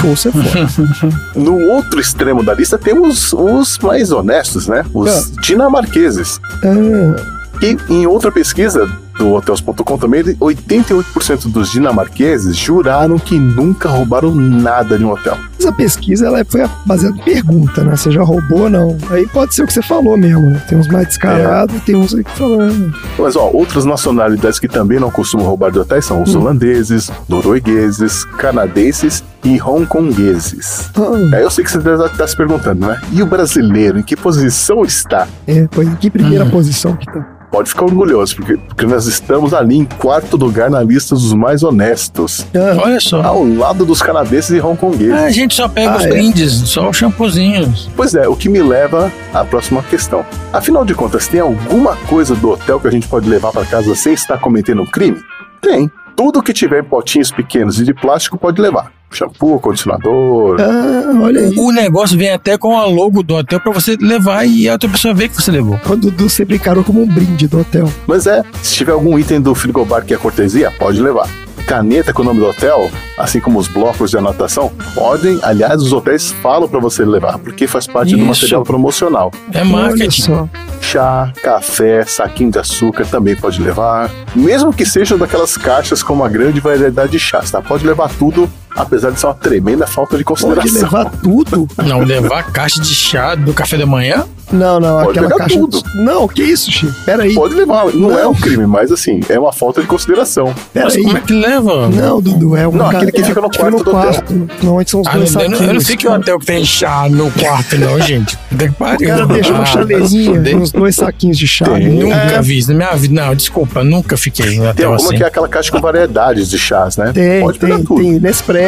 [0.02, 1.16] Russo é foda.
[1.34, 4.84] No outro extremo da lista temos os mais honestos, né?
[4.92, 6.40] Os dinamarqueses.
[6.64, 7.16] Ah,
[7.62, 14.34] E em outra pesquisa do Hotels.com também, ele- 88% dos dinamarqueses juraram que nunca roubaram
[14.34, 15.36] nada de um hotel.
[15.58, 17.96] Essa pesquisa ela foi baseada em pergunta, né?
[17.96, 18.96] Você já roubou ou não?
[19.10, 20.60] Aí pode ser o que você falou mesmo, né?
[20.68, 22.60] Tem uns mais descarados e tem uns aí que falam.
[22.92, 27.10] ah, Mas ó, outras nacionalidades que também não costumam roubar de hotéis são os holandeses,
[27.28, 30.90] noruegueses, canadenses e hongkongueses.
[31.34, 33.00] Aí eu sei que você deve estar se perguntando, né?
[33.12, 35.26] E o brasileiro, em que posição está?
[35.46, 37.26] é, pois em que primeira posição que tá?
[37.54, 41.62] Pode ficar orgulhoso, porque, porque nós estamos ali em quarto lugar na lista dos mais
[41.62, 43.22] honestos, Ah, Olha só.
[43.22, 45.12] ao lado dos canadenses e hongkongueses.
[45.14, 46.08] Ah, a gente só pega Ah, os é?
[46.08, 47.88] brindes, só os shampoozinhos.
[47.94, 50.26] Pois é, o que me leva à próxima questão.
[50.52, 53.94] Afinal de contas, tem alguma coisa do hotel que a gente pode levar para casa
[53.94, 55.22] sem estar cometendo um crime?
[55.62, 55.88] Tem.
[56.16, 58.92] Tudo que tiver em potinhos pequenos e de plástico pode levar.
[59.10, 60.60] Shampoo, condicionador.
[60.60, 61.54] ah, olha aí.
[61.56, 64.88] O negócio vem até com a logo do hotel pra você levar e a outra
[64.88, 65.78] pessoa ver que você levou.
[65.88, 67.88] O Dudu sempre encarou como um brinde do hotel.
[68.06, 71.28] Mas é, se tiver algum item do frigobar que é cortesia, pode levar.
[71.66, 75.92] Caneta com o nome do hotel, assim como os blocos de anotação, podem, aliás, os
[75.92, 78.26] hotéis falam para você levar, porque faz parte do Isso.
[78.26, 79.32] material promocional.
[79.52, 80.48] É marketing.
[80.80, 84.10] Chá, café, saquinho de açúcar também pode levar.
[84.34, 87.62] Mesmo que sejam daquelas caixas com uma grande variedade de chás, tá?
[87.62, 90.82] Pode levar tudo, apesar de ser uma tremenda falta de Pode consideração.
[90.82, 91.68] levar tudo?
[91.84, 94.24] Não, levar caixa de chá do café da manhã?
[94.52, 95.58] Não, não, Pode aquela levar caixa.
[95.58, 95.82] tudo.
[95.94, 96.92] Não, que isso, Chico?
[97.06, 97.34] Pera aí.
[97.34, 98.30] Pode levar, não, é Não.
[98.32, 100.54] um crime, mas assim, é uma falta de consideração.
[100.72, 101.02] Pera Mas aí.
[101.02, 101.88] como é que leva?
[101.88, 103.92] Não, Dudu, é um Não, aquele que é- fica no quarto do hotel.
[103.92, 104.34] quarto.
[104.62, 107.08] Normalmente são os Ah, dois eu, não, eu não fico em hotel que tem chá
[107.08, 108.36] no quarto, não, gente.
[108.36, 109.08] Puta que O pariu.
[109.08, 110.56] cara deixa uma Ah, chaleirinha, fuder.
[110.56, 111.64] uns dois saquinhos de chá.
[111.64, 111.74] Tem.
[111.76, 111.88] ali.
[111.98, 113.14] Nunca É, vi isso na minha vida.
[113.14, 115.16] Não, desculpa, nunca fiquei em Tem hotel alguma assim.
[115.16, 117.12] que é aquela caixa com variedades de chás, né?
[117.14, 118.00] Tem, pode pegar tem, tudo.
[118.02, 118.20] tem.
[118.20, 118.63] Nespresso.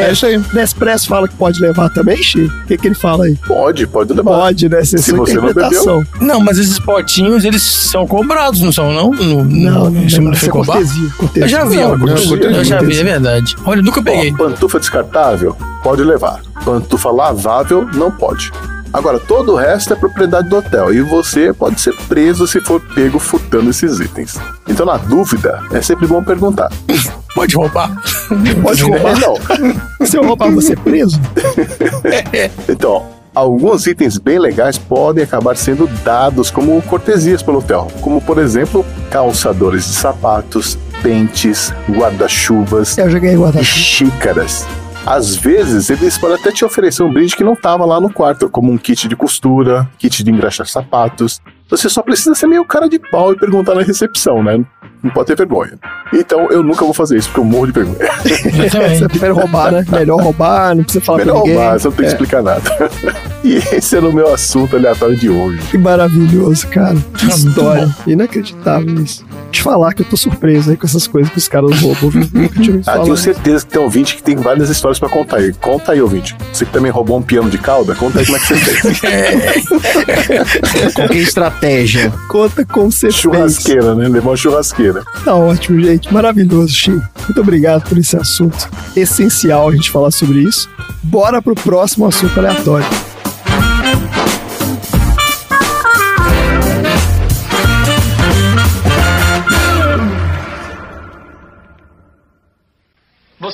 [0.53, 2.55] Nespresso fala que pode levar também, Chico?
[2.55, 3.37] O que, que ele fala aí?
[3.47, 4.31] Pode, pode levar.
[4.39, 4.81] Pode, né?
[4.81, 6.05] É Se você não interpretação.
[6.21, 9.11] Não, mas esses potinhos, eles são cobrados, não são, não?
[9.11, 10.03] No, Não, não, não.
[10.33, 11.45] Isso é cortesia, cortesia.
[11.45, 13.57] Eu já vi Não, cortesia, Eu já vi, é verdade.
[13.65, 14.33] Olha, eu nunca peguei.
[14.33, 16.41] Ó, pantufa descartável, pode levar.
[16.65, 18.51] Pantufa lavável, não pode.
[18.93, 22.81] Agora, todo o resto é propriedade do hotel e você pode ser preso se for
[22.95, 24.37] pego furtando esses itens.
[24.69, 26.71] Então, na dúvida, é sempre bom perguntar.
[27.35, 27.95] Pode roubar.
[28.63, 29.15] Pode roubar.
[29.21, 30.07] Não.
[30.07, 31.21] Se eu roubar, você é preso?
[32.67, 33.05] Então,
[33.35, 38.85] alguns itens bem legais podem acabar sendo dados como cortesias pelo hotel, como por exemplo,
[39.11, 42.97] calçadores de sapatos, pentes, guarda-chuvas
[43.37, 44.67] guarda xícaras.
[45.07, 48.49] Às vezes, eles podem até te oferecer um brinde que não estava lá no quarto,
[48.51, 51.41] como um kit de costura, kit de engraxar sapatos.
[51.71, 54.65] Você só precisa ser meio cara de pau e perguntar na recepção, né?
[55.03, 55.79] Não pode ter vergonha.
[56.13, 57.99] Então, eu nunca vou fazer isso, porque eu morro de vergonha.
[59.01, 59.85] Eu prefere roubar, né?
[59.89, 62.63] Melhor roubar, não precisa falar Melhor roubar, você não tem que É, explicar nada.
[63.45, 65.59] e esse era o meu assunto aleatório de hoje.
[65.71, 66.97] Que maravilhoso, cara.
[67.19, 67.97] Que Ah, história.
[68.07, 69.26] Inacreditável isso.
[69.51, 72.11] Te falar que eu tô surpreso aí com essas coisas que os caras roubam.
[72.33, 75.53] Nunca tinha Ah, tenho certeza que tem ouvinte que tem várias histórias pra contar aí.
[75.55, 76.37] Conta aí, ouvinte.
[76.53, 79.67] Você que também roubou um piano de cauda, conta aí como é que você fez.
[80.95, 82.13] Qual que é estratégia?
[82.29, 83.15] Conta como você fez.
[83.15, 84.09] churrasqueira, né?
[84.09, 85.03] Levou uma churrasqueira.
[85.25, 86.13] Tá ótimo, gente.
[86.13, 87.03] Maravilhoso, Chico.
[87.25, 88.69] Muito obrigado por esse assunto.
[88.95, 90.69] Essencial a gente falar sobre isso.
[91.03, 92.87] Bora pro próximo assunto aleatório.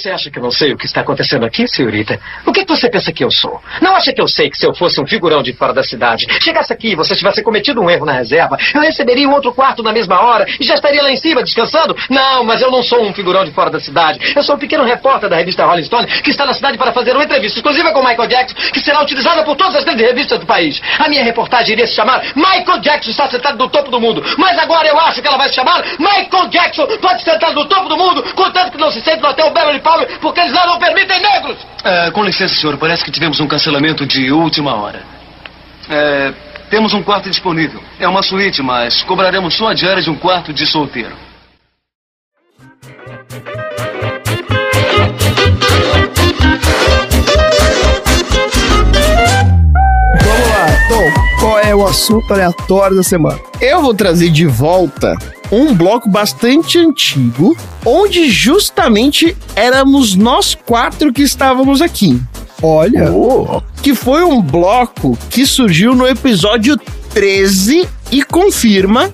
[0.03, 2.19] Você acha que eu não sei o que está acontecendo aqui, senhorita?
[2.45, 3.63] O que que você pensa que eu sou?
[3.81, 6.27] Não acha que eu sei que se eu fosse um figurão de fora da cidade,
[6.43, 9.81] chegasse aqui e você tivesse cometido um erro na reserva, eu receberia um outro quarto
[9.81, 11.97] na mesma hora e já estaria lá em cima descansando?
[12.11, 14.19] Não, mas eu não sou um figurão de fora da cidade.
[14.35, 17.13] Eu sou um pequeno repórter da revista Rolling Stone que está na cidade para fazer
[17.13, 20.47] uma entrevista exclusiva com Michael Jackson, que será utilizada por todas as grandes revistas do
[20.47, 20.83] país.
[20.99, 24.21] A minha reportagem iria se chamar Michael Jackson está sentado no topo do mundo.
[24.37, 27.89] Mas agora eu acho que ela vai se chamar Michael Jackson pode sentar no topo
[27.89, 29.81] do mundo, contanto que não se sente no hotel Beverly
[30.21, 31.59] Porque eles lá não permitem negros.
[31.85, 32.77] É, com licença, senhor.
[32.79, 35.03] Parece que tivemos um cancelamento de última hora.
[35.89, 36.33] É,
[36.71, 37.83] temos um quarto disponível.
[37.99, 41.15] É uma suíte, mas cobraremos só a diária de um quarto de solteiro.
[50.23, 53.39] Vamos lá, Tom, qual é o assunto aleatório da semana?
[53.61, 55.15] Eu vou trazer de volta
[55.53, 57.55] um bloco bastante antigo,
[57.85, 62.19] onde justamente éramos nós quatro que estávamos aqui.
[62.63, 63.11] Olha,
[63.83, 66.79] Que foi um bloco que surgiu no episódio
[67.13, 69.13] 13 e confirma.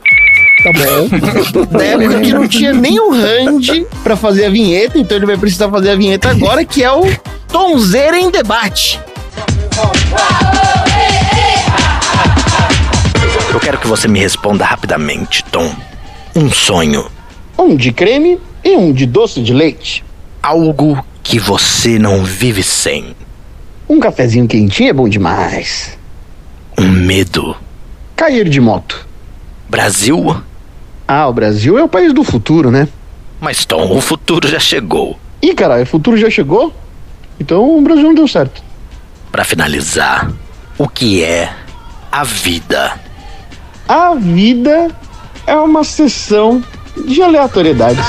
[0.62, 1.66] tá bom.
[1.76, 5.36] Na época que não tinha nem o Randy pra fazer a vinheta, então ele vai
[5.36, 7.02] precisar fazer a vinheta agora, que é o
[7.48, 9.00] Tonzeira em Debate.
[13.52, 15.74] Eu quero que você me responda rapidamente, Tom.
[16.38, 17.10] Um sonho.
[17.58, 20.04] Um de creme e um de doce de leite.
[20.40, 23.16] Algo que você não vive sem.
[23.88, 25.98] Um cafezinho quentinho é bom demais.
[26.78, 27.56] Um medo.
[28.14, 29.04] Cair de moto.
[29.68, 30.40] Brasil?
[31.08, 32.86] Ah, o Brasil é o país do futuro, né?
[33.40, 35.18] Mas, Tom, o futuro já chegou.
[35.42, 36.72] Ih, caralho, o futuro já chegou?
[37.40, 38.62] Então o Brasil não deu certo.
[39.32, 40.30] Pra finalizar,
[40.78, 41.52] o que é
[42.12, 42.92] a vida?
[43.88, 44.88] A vida
[45.48, 46.62] é uma sessão
[47.06, 48.04] de aleatoriedades.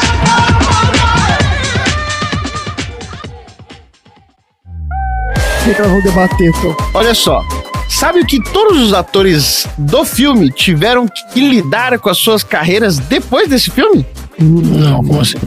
[5.61, 6.75] O que, que nós vamos debater, Tom?
[6.93, 7.41] Olha só,
[7.87, 12.99] sabe o que todos os atores do filme tiveram que lidar com as suas carreiras
[12.99, 14.05] depois desse filme?
[14.37, 15.37] Não, como assim?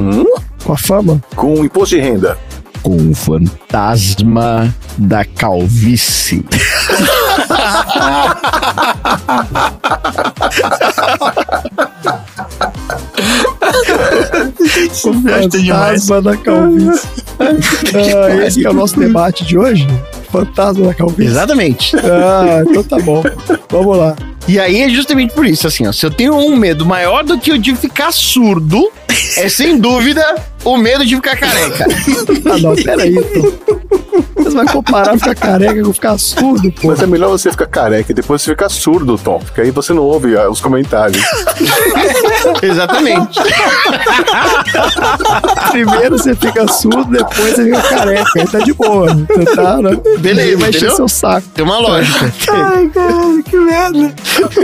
[0.64, 1.20] Com a fama?
[1.36, 2.38] Com o imposto de renda.
[2.82, 6.44] Com o fantasma da calvície.
[14.92, 17.08] Fantasma da calvície.
[17.40, 19.86] ah, esse que é o nosso debate de hoje?
[20.30, 21.30] Fantasma da calvície.
[21.30, 21.96] Exatamente.
[21.96, 23.22] Ah, então tá bom.
[23.70, 24.16] Vamos lá.
[24.48, 27.38] E aí é justamente por isso, assim, ó, se eu tenho um medo maior do
[27.38, 28.90] que o de ficar surdo,
[29.36, 30.24] é sem dúvida
[30.64, 31.86] o medo de ficar careca.
[32.44, 33.14] Ah, não, peraí.
[34.36, 36.88] Você vai comparar ficar careca com ficar surdo, pô.
[36.88, 39.38] Mas é melhor você ficar careca e depois você ficar surdo, Tom.
[39.38, 41.22] Porque aí você não ouve ah, os comentários.
[42.62, 43.40] Exatamente.
[45.70, 48.30] Primeiro você fica surdo, depois você fica careca.
[48.36, 49.14] Aí tá de boa.
[49.14, 49.98] Você tá, né?
[50.18, 51.46] Beleza, vai encher seu saco.
[51.54, 52.32] Tem uma lógica.
[52.50, 54.14] Ai, cara, que merda.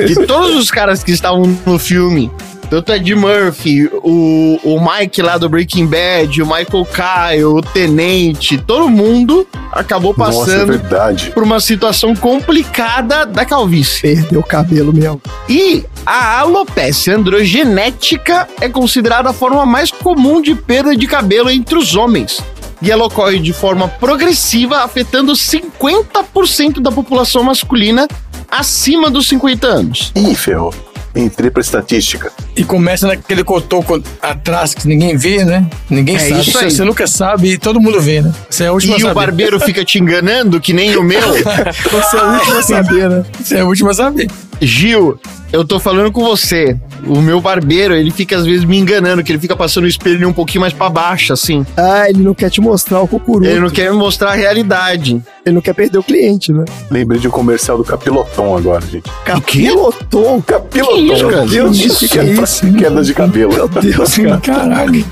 [0.06, 2.30] E todos os caras que estavam no filme,
[2.70, 8.58] tanto Ed Murphy, o, o Mike lá do Breaking Bad, o Michael Kyle, o Tenente,
[8.58, 14.14] todo mundo acabou Nossa, é passando por uma situação complicada da calvície.
[14.14, 15.20] Perdeu o cabelo mesmo.
[15.48, 21.76] E a alopecia androgenética é considerada a forma mais comum de perda de cabelo entre
[21.76, 22.40] os homens.
[22.80, 28.06] E ela ocorre de forma progressiva, afetando 50% da população masculina
[28.50, 30.12] acima dos 50 anos.
[30.14, 30.72] Ih, ferrou.
[31.18, 32.30] Entrei pra estatística.
[32.56, 35.66] E começa naquele cotoco atrás que ninguém vê, né?
[35.90, 36.40] Ninguém É sabe.
[36.48, 36.70] isso aí.
[36.70, 38.32] Você nunca sabe e todo mundo vê, né?
[38.48, 39.14] Você é a última E a o saber.
[39.14, 41.20] barbeiro fica te enganando, que nem o meu.
[41.90, 43.24] Você é o último a saber, né?
[43.42, 44.30] Você é a última a saber.
[44.60, 45.18] Gil,
[45.52, 46.76] eu tô falando com você.
[47.06, 50.28] O meu barbeiro, ele fica às vezes me enganando, que ele fica passando o espelho
[50.28, 51.64] um pouquinho mais pra baixo, assim.
[51.76, 53.48] Ah, ele não quer te mostrar o cucuruto.
[53.48, 55.22] Ele não quer me mostrar a realidade.
[55.46, 56.64] Ele não quer perder o cliente, né?
[56.90, 59.08] Lembrei de um comercial do Capiloton agora, gente.
[59.24, 60.42] Capiloton.
[60.42, 60.94] Capiloton.
[60.94, 61.36] Que isso, cara?
[61.46, 62.72] Meu Deus, Isso que que pra isso?
[62.74, 63.52] queda de cabelo.
[63.54, 64.40] Meu Deus, cara.
[64.42, 65.04] Caralho.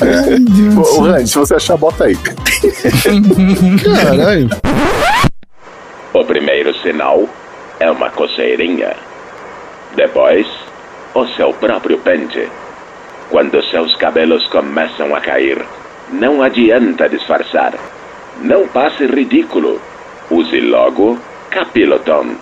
[0.00, 1.00] Ai, Deus Ô.
[1.02, 2.16] Randy, se você achar, bota aí.
[3.84, 4.48] Caralho.
[6.14, 7.28] O primeiro sinal
[7.80, 8.94] é uma coceirinha.
[9.94, 10.46] Depois,
[11.14, 12.48] o seu próprio pente.
[13.30, 15.64] Quando seus cabelos começam a cair,
[16.10, 17.74] não adianta disfarçar.
[18.40, 19.80] Não passe ridículo.
[20.30, 21.18] Use logo
[21.50, 22.36] Capiloton.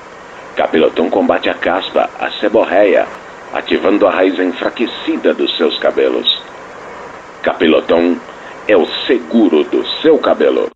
[0.57, 3.07] Capiloton combate a caspa, a seborreia,
[3.53, 6.43] ativando a raiz enfraquecida dos seus cabelos.
[7.43, 8.17] Capiloton
[8.67, 10.69] é o seguro do seu cabelo.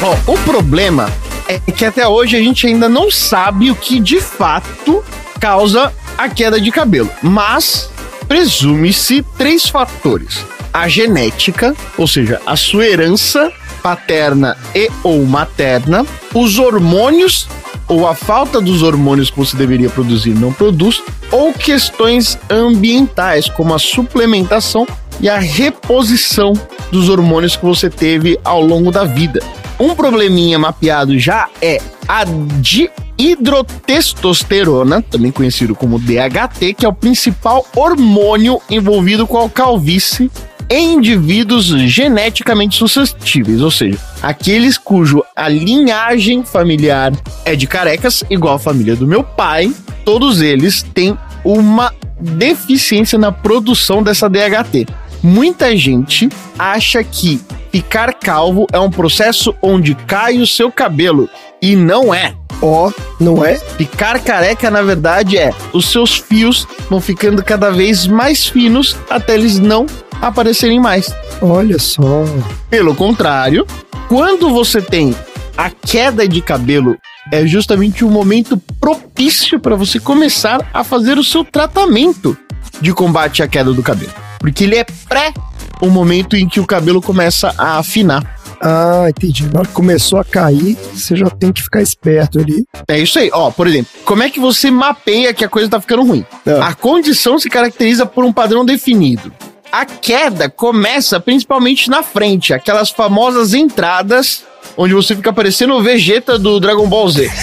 [0.00, 1.06] Ó, o problema
[1.48, 5.02] é que até hoje a gente ainda não sabe o que de fato
[5.40, 7.10] causa a queda de cabelo.
[7.22, 7.90] Mas
[8.28, 10.44] presume-se três fatores.
[10.72, 13.50] a genética, ou seja, a sua herança
[13.82, 17.48] paterna e ou materna, os hormônios
[17.88, 21.02] ou a falta dos hormônios que você deveria produzir não produz,
[21.32, 24.86] ou questões ambientais, como a suplementação
[25.20, 26.52] e a reposição
[26.92, 29.40] dos hormônios que você teve ao longo da vida.
[29.80, 37.64] Um probleminha mapeado já é a dihidrotestosterona, também conhecido como DHT, que é o principal
[37.76, 40.30] hormônio envolvido com a calvície
[40.70, 47.12] em indivíduos geneticamente suscetíveis, ou seja, aqueles cujo a linhagem familiar
[47.44, 49.72] é de carecas, igual a família do meu pai,
[50.04, 54.86] todos eles têm uma deficiência na produção dessa DHT.
[55.22, 56.28] Muita gente
[56.58, 57.40] acha que
[57.72, 61.28] ficar calvo é um processo onde cai o seu cabelo
[61.60, 62.34] e não é.
[62.60, 62.90] Ó,
[63.20, 63.54] não é?
[63.56, 69.34] Ficar careca, na verdade, é os seus fios vão ficando cada vez mais finos até
[69.34, 69.86] eles não
[70.20, 71.14] aparecerem mais.
[71.40, 72.24] Olha só.
[72.68, 73.66] Pelo contrário,
[74.08, 75.14] quando você tem
[75.56, 76.96] a queda de cabelo,
[77.30, 82.36] é justamente o momento propício para você começar a fazer o seu tratamento
[82.80, 84.27] de combate à queda do cabelo.
[84.38, 85.32] Porque ele é pré
[85.80, 88.38] o momento em que o cabelo começa a afinar.
[88.60, 89.46] Ah, entendi.
[89.52, 92.64] Na hora que começou a cair, você já tem que ficar esperto ali.
[92.88, 93.30] É isso aí.
[93.32, 96.24] Ó, por exemplo, como é que você mapeia que a coisa tá ficando ruim?
[96.44, 96.58] É.
[96.60, 99.32] A condição se caracteriza por um padrão definido.
[99.70, 104.42] A queda começa principalmente na frente, aquelas famosas entradas
[104.76, 107.30] onde você fica parecendo o Vegeta do Dragon Ball Z.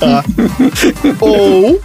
[0.00, 0.24] Tá.
[1.20, 1.80] Ou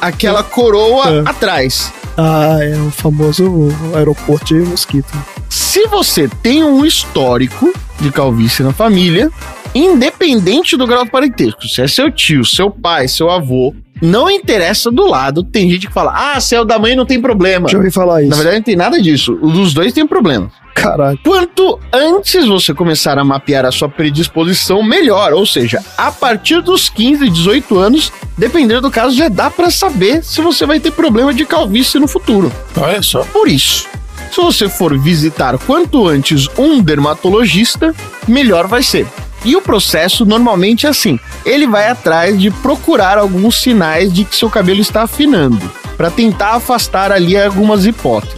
[0.00, 1.92] aquela coroa atrás.
[2.16, 5.12] Ah, é o famoso aeroporto de mosquito.
[5.50, 9.30] Se você tem um histórico de calvície na família,
[9.74, 14.90] independente do grau de parentesco, se é seu tio, seu pai, seu avô, não interessa
[14.90, 15.42] do lado.
[15.42, 17.68] Tem gente que fala, ah, o da mãe não tem problema.
[17.68, 18.30] Já ouvi falar isso.
[18.30, 19.38] Na verdade, não tem nada disso.
[19.40, 20.50] O dos dois tem problema.
[20.74, 21.18] Caralho.
[21.24, 25.32] Quanto antes você começar a mapear a sua predisposição, melhor.
[25.32, 30.22] Ou seja, a partir dos 15, 18 anos, dependendo do caso, já dá pra saber
[30.22, 32.52] se você vai ter problema de calvície no futuro.
[32.76, 33.24] Olha só.
[33.24, 33.88] Por isso,
[34.30, 37.94] se você for visitar quanto antes um dermatologista,
[38.28, 39.06] melhor vai ser.
[39.44, 44.36] E o processo normalmente é assim: ele vai atrás de procurar alguns sinais de que
[44.36, 48.36] seu cabelo está afinando, para tentar afastar ali algumas hipóteses.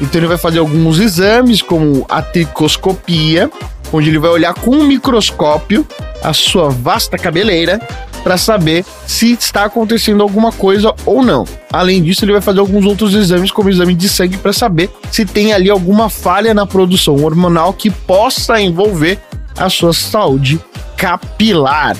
[0.00, 3.50] Então ele vai fazer alguns exames, como a tricoscopia,
[3.92, 5.86] onde ele vai olhar com um microscópio
[6.22, 7.80] a sua vasta cabeleira
[8.22, 11.44] para saber se está acontecendo alguma coisa ou não.
[11.72, 15.24] Além disso, ele vai fazer alguns outros exames, como exame de sangue, para saber se
[15.24, 19.20] tem ali alguma falha na produção hormonal que possa envolver
[19.56, 20.60] a sua saúde
[20.96, 21.96] capilar.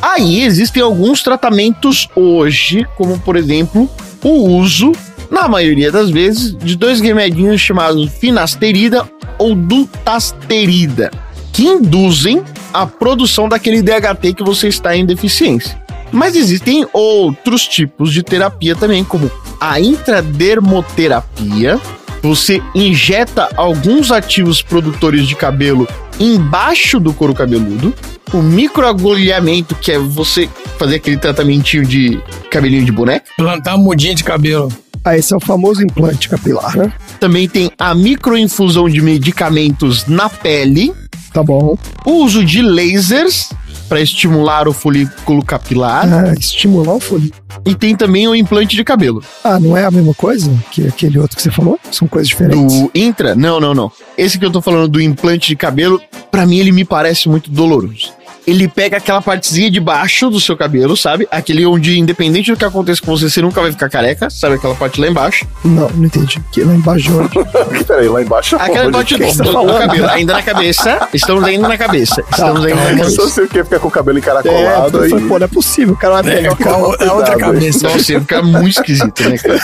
[0.00, 3.90] Aí existem alguns tratamentos hoje, como por exemplo
[4.22, 4.92] o uso,
[5.30, 9.08] na maioria das vezes, de dois remedinhos chamados finasterida
[9.38, 11.10] ou dutasterida,
[11.52, 15.78] que induzem a produção daquele DHT que você está em deficiência.
[16.10, 19.30] Mas existem outros tipos de terapia também, como
[19.60, 21.78] a intradermoterapia.
[22.22, 25.88] Você injeta alguns ativos produtores de cabelo
[26.18, 27.94] embaixo do couro cabeludo.
[28.32, 32.20] O microagulhamento, que é você fazer aquele tratamentinho de
[32.50, 33.24] cabelinho de boneca.
[33.36, 34.70] Plantar mudinha de cabelo.
[35.04, 36.92] Ah, esse é o famoso implante capilar, né?
[37.18, 40.92] Também tem a microinfusão de medicamentos na pele.
[41.32, 41.78] Tá bom.
[42.04, 43.50] O uso de lasers
[43.88, 46.06] para estimular o folículo capilar.
[46.12, 47.42] Ah, estimular o folículo.
[47.64, 49.22] E tem também o implante de cabelo.
[49.42, 51.78] Ah, não é a mesma coisa que aquele outro que você falou?
[51.90, 52.80] São coisas diferentes.
[52.80, 53.34] Do intra?
[53.34, 53.90] Não, não, não.
[54.16, 56.00] Esse que eu tô falando do implante de cabelo,
[56.30, 58.12] pra mim ele me parece muito doloroso.
[58.48, 61.28] Ele pega aquela partezinha de baixo do seu cabelo, sabe?
[61.30, 64.54] Aquele onde, independente do que aconteça com você, você nunca vai ficar careca, sabe?
[64.54, 65.46] Aquela parte lá embaixo.
[65.64, 66.40] Não, não entendi.
[66.50, 67.44] Que lá embaixo de onde?
[67.84, 68.56] Peraí, lá embaixo.
[68.56, 69.78] Aquela onde parte que do, tá do falando?
[69.86, 70.08] cabelo.
[70.08, 71.08] Ainda na cabeça.
[71.12, 72.24] Estamos ainda na cabeça.
[72.30, 73.16] Estamos ainda na Se cabeça.
[73.22, 75.10] você quer ficar com o cabelo É, encaracolado eu aí.
[75.10, 75.94] falei, pô, não é possível.
[75.94, 77.88] O cara vai pegar É, o com a, outra cabeça.
[77.88, 79.58] Nossa, ia ficar muito esquisito, né, cara?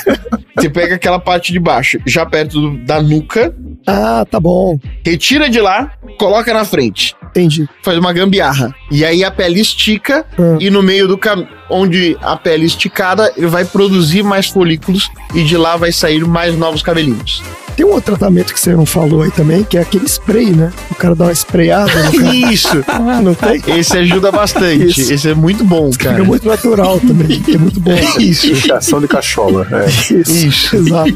[0.58, 3.54] Você pega aquela parte de baixo, já perto do- da nuca,
[3.86, 4.78] Ah, tá bom.
[5.04, 7.16] retira de lá, coloca na frente.
[7.34, 7.68] Entendi.
[7.82, 8.72] Faz uma gambiarra.
[8.90, 10.56] E aí a pele estica Ah.
[10.60, 11.46] e no meio do cam...
[11.68, 16.56] onde a pele esticada, ele vai produzir mais folículos e de lá vai sair mais
[16.56, 17.42] novos cabelinhos.
[17.76, 20.72] Tem um outro tratamento que você não falou aí também, que é aquele spray, né?
[20.92, 21.90] O cara dá uma sprayada.
[22.52, 22.84] Isso!
[22.86, 23.60] Ah, não tem?
[23.76, 25.00] Esse ajuda bastante.
[25.00, 25.12] Isso.
[25.12, 26.14] Esse é muito bom, cara.
[26.14, 27.90] Fica muito natural também, é muito bom.
[28.20, 28.46] Isso.
[28.46, 29.66] Injeção de cachola.
[29.72, 29.88] É.
[29.88, 30.14] Isso,
[30.46, 30.76] Isso.
[30.76, 31.14] exato.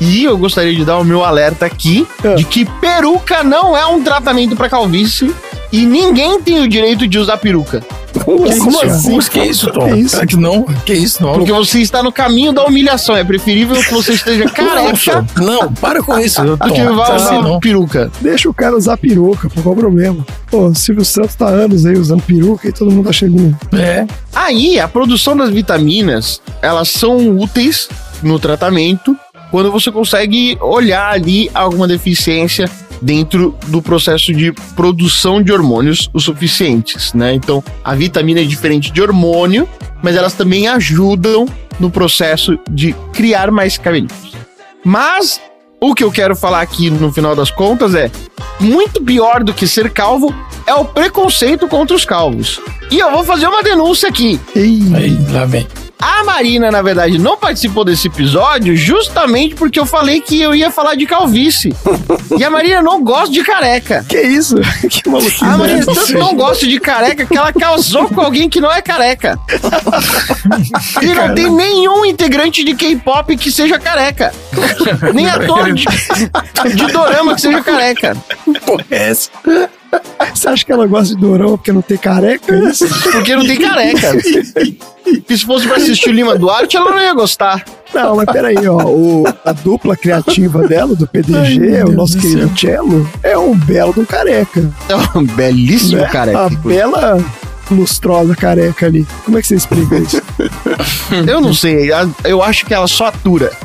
[0.00, 2.34] E eu gostaria de dar o meu alerta aqui É.
[2.36, 5.34] de que peruca não é um tratamento pra calvície
[5.72, 7.82] e ninguém tem o direito de usar peruca.
[8.24, 9.10] Como, Que assim?
[9.10, 9.88] Como que é isso, Tom?
[9.88, 10.08] Que isso?
[10.10, 10.62] Será que não?
[10.62, 11.34] Que isso, não?
[11.34, 13.14] Porque você está no caminho da humilhação.
[13.16, 16.56] É preferível que você esteja careca Não, para com isso, Tom.
[16.56, 17.60] do que vá Assim usar não.
[17.60, 18.10] peruca.
[18.20, 20.24] Deixa o cara usar peruca, pô, qual o problema?
[20.50, 23.56] Pô, o Silvio Santos tá há anos aí usando peruca e todo mundo acha lindo.
[23.74, 24.06] É.
[24.34, 27.88] Aí, a produção das vitaminas, elas são úteis
[28.22, 29.14] no tratamento
[29.50, 32.70] quando você consegue olhar ali alguma deficiência
[33.00, 37.34] dentro do processo de produção de hormônios o suficientes, né?
[37.34, 39.68] Então, a vitamina é diferente de hormônio,
[40.02, 41.46] mas elas também ajudam
[41.78, 44.34] no processo de criar mais cabelinhos.
[44.84, 45.40] Mas
[45.80, 48.10] o que eu quero falar aqui no final das contas é
[48.58, 50.34] muito pior do que ser calvo
[50.66, 52.60] é o preconceito contra os calvos.
[52.90, 54.40] E eu vou fazer uma denúncia aqui.
[54.94, 55.66] Aí, lá vem.
[56.00, 60.70] A Marina, na verdade, não participou desse episódio justamente porque eu falei que eu ia
[60.70, 61.74] falar de calvície.
[62.38, 64.04] e a Marina não gosta de careca.
[64.06, 64.56] Que isso?
[64.90, 65.44] que maluquice.
[65.44, 68.70] A Marina é tanto não gosta de careca que ela casou com alguém que não
[68.70, 69.38] é careca.
[71.00, 74.34] e não tem nenhum integrante de K-pop que seja careca.
[75.14, 75.86] Nem ator de,
[76.74, 78.16] de dorama que seja careca.
[78.66, 79.30] Porra, é essa?
[80.34, 82.54] Você acha que ela gosta de dorama porque não tem careca?
[82.54, 82.86] É isso?
[83.10, 84.12] Porque não tem careca.
[85.28, 87.64] Se fosse pra assistir o Lima Duarte, ela não ia gostar.
[87.94, 88.84] Não, mas peraí, ó.
[88.84, 93.92] O, a dupla criativa dela, do PDG, Ai, o nosso querido Cello, é um belo
[93.92, 94.68] do careca.
[94.88, 96.08] É um belíssimo né?
[96.08, 96.46] careca.
[96.46, 97.24] A bela
[97.70, 99.06] lustrosa careca ali.
[99.24, 100.22] Como é que você explica isso?
[101.26, 103.50] Eu não sei, a- eu acho que ela só atura.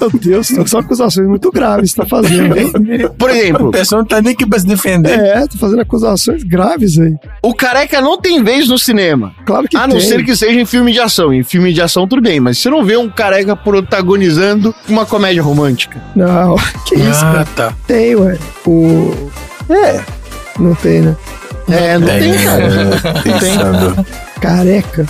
[0.00, 2.72] Meu Deus, são acusações muito graves que você tá fazendo, hein?
[3.18, 5.18] Por exemplo, O pessoal não tá nem aqui pra se defender.
[5.18, 7.14] É, tá fazendo acusações graves aí.
[7.42, 9.34] o careca não tem vez no cinema.
[9.44, 10.06] Claro que A não tem.
[10.06, 11.32] ser que seja em filme de ação.
[11.32, 15.42] Em filme de ação, tudo bem, mas você não vê um careca protagonizando uma comédia
[15.42, 16.00] romântica.
[16.14, 16.56] Não,
[16.86, 17.46] que isso, ah, cara.
[17.56, 17.72] tá.
[17.86, 18.38] Tem, ué.
[18.66, 19.30] O.
[19.70, 20.02] É,
[20.58, 21.16] não tem, né?
[21.68, 22.84] É, não tem, cara.
[22.84, 22.90] Não
[23.22, 23.22] tem.
[23.40, 24.06] Pensando.
[24.40, 25.06] Careca.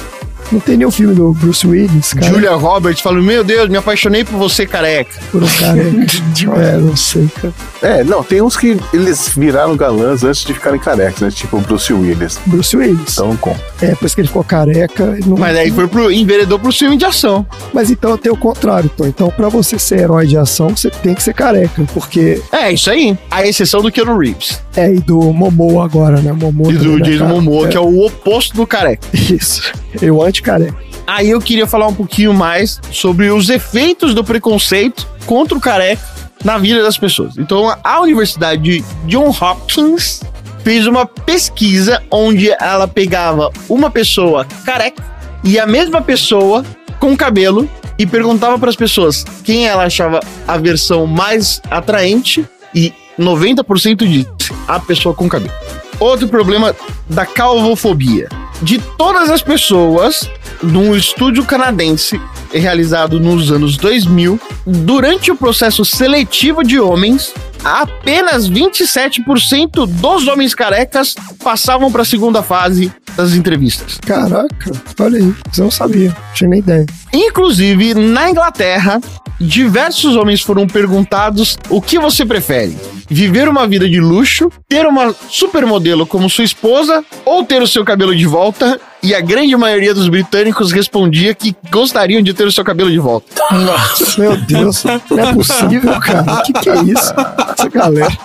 [0.55, 2.27] Não tem nenhum filme do Bruce Willis, cara.
[2.27, 5.21] Julia Roberts falou: Meu Deus, me apaixonei por você, careca.
[5.33, 5.91] Por um careca.
[6.63, 7.53] é, não sei, cara.
[7.83, 11.31] É, não, tem uns que eles viraram galãs antes de ficarem carecas, né?
[11.33, 12.39] Tipo o Bruce Willis.
[12.47, 13.15] Bruce Willis.
[13.15, 13.61] Então não conta.
[13.83, 15.19] É, depois que ele ficou careca.
[15.27, 15.37] Não...
[15.37, 17.45] Mas aí foi pro enveredou pro filme de ação.
[17.73, 19.07] Mas então tem o contrário, Tom.
[19.07, 21.85] Então, pra você ser herói de ação, você tem que ser careca.
[21.93, 22.41] Porque.
[22.53, 23.19] É, isso aí.
[23.29, 24.63] A exceção do Keanu Reeves.
[24.77, 26.33] É, e do Momoa agora, né?
[26.33, 27.27] Momoa E do Jason?
[27.27, 29.05] Momoa, que é o oposto do careca.
[29.13, 29.73] Isso.
[30.01, 30.77] Eu anti-careca.
[31.07, 36.03] Aí eu queria falar um pouquinho mais sobre os efeitos do preconceito contra o careca
[36.45, 37.37] na vida das pessoas.
[37.39, 40.23] Então, a Universidade de John Hopkins
[40.63, 45.03] fez uma pesquisa onde ela pegava uma pessoa careca
[45.43, 46.65] e a mesma pessoa
[46.99, 47.69] com cabelo
[47.99, 54.29] e perguntava para as pessoas quem ela achava a versão mais atraente e 90% disse
[54.67, 55.53] a pessoa com cabelo.
[56.01, 56.75] Outro problema
[57.09, 58.29] da calvofobia.
[58.63, 60.31] De todas as pessoas,
[60.63, 62.21] num estúdio canadense
[62.53, 71.15] realizado nos anos 2000, durante o processo seletivo de homens, apenas 27% dos homens carecas
[71.43, 73.99] passavam para a segunda fase das entrevistas.
[74.05, 75.35] Caraca, olha aí.
[75.51, 76.09] Você não sabia.
[76.11, 76.87] Não tinha nem ideia.
[77.13, 79.01] Inclusive, na Inglaterra,
[79.41, 82.77] diversos homens foram perguntados o que você prefere:
[83.09, 87.85] viver uma vida de luxo, ter uma supermodelo como sua esposa ou ter o seu
[87.85, 88.81] cabelo de volta?
[89.05, 92.99] E a grande maioria dos britânicos respondia que gostariam de ter o seu cabelo de
[92.99, 93.27] volta.
[93.51, 94.19] Nossa.
[94.19, 96.23] Meu Deus, não é possível, cara.
[96.23, 97.13] O que, que é isso?
[97.53, 98.19] Essa galera.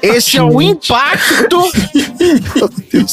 [0.00, 1.70] Esse é o impacto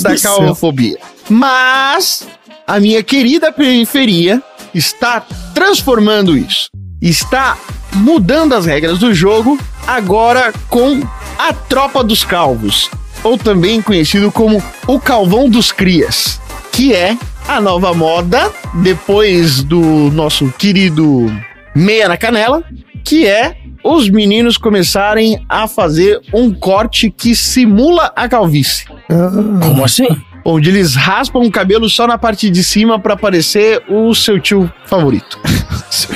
[0.02, 0.98] da calvofobia.
[1.30, 2.26] Mas
[2.66, 4.42] a minha querida periferia
[4.74, 5.22] está
[5.54, 6.70] transformando isso.
[7.02, 7.58] Está
[7.94, 11.02] mudando as regras do jogo agora com
[11.38, 12.90] a Tropa dos Calvos,
[13.22, 16.41] ou também conhecido como o Calvão dos Crias,
[16.82, 17.16] que é
[17.48, 18.52] a nova moda
[18.82, 19.80] depois do
[20.14, 21.32] nosso querido
[21.76, 22.64] Meia na Canela,
[23.04, 29.30] que é os meninos começarem a fazer um corte que simula a calvície Ah,
[29.62, 30.08] Como assim?
[30.44, 34.72] Onde eles raspam o cabelo só na parte de cima pra parecer o seu tio
[34.86, 35.40] favorito.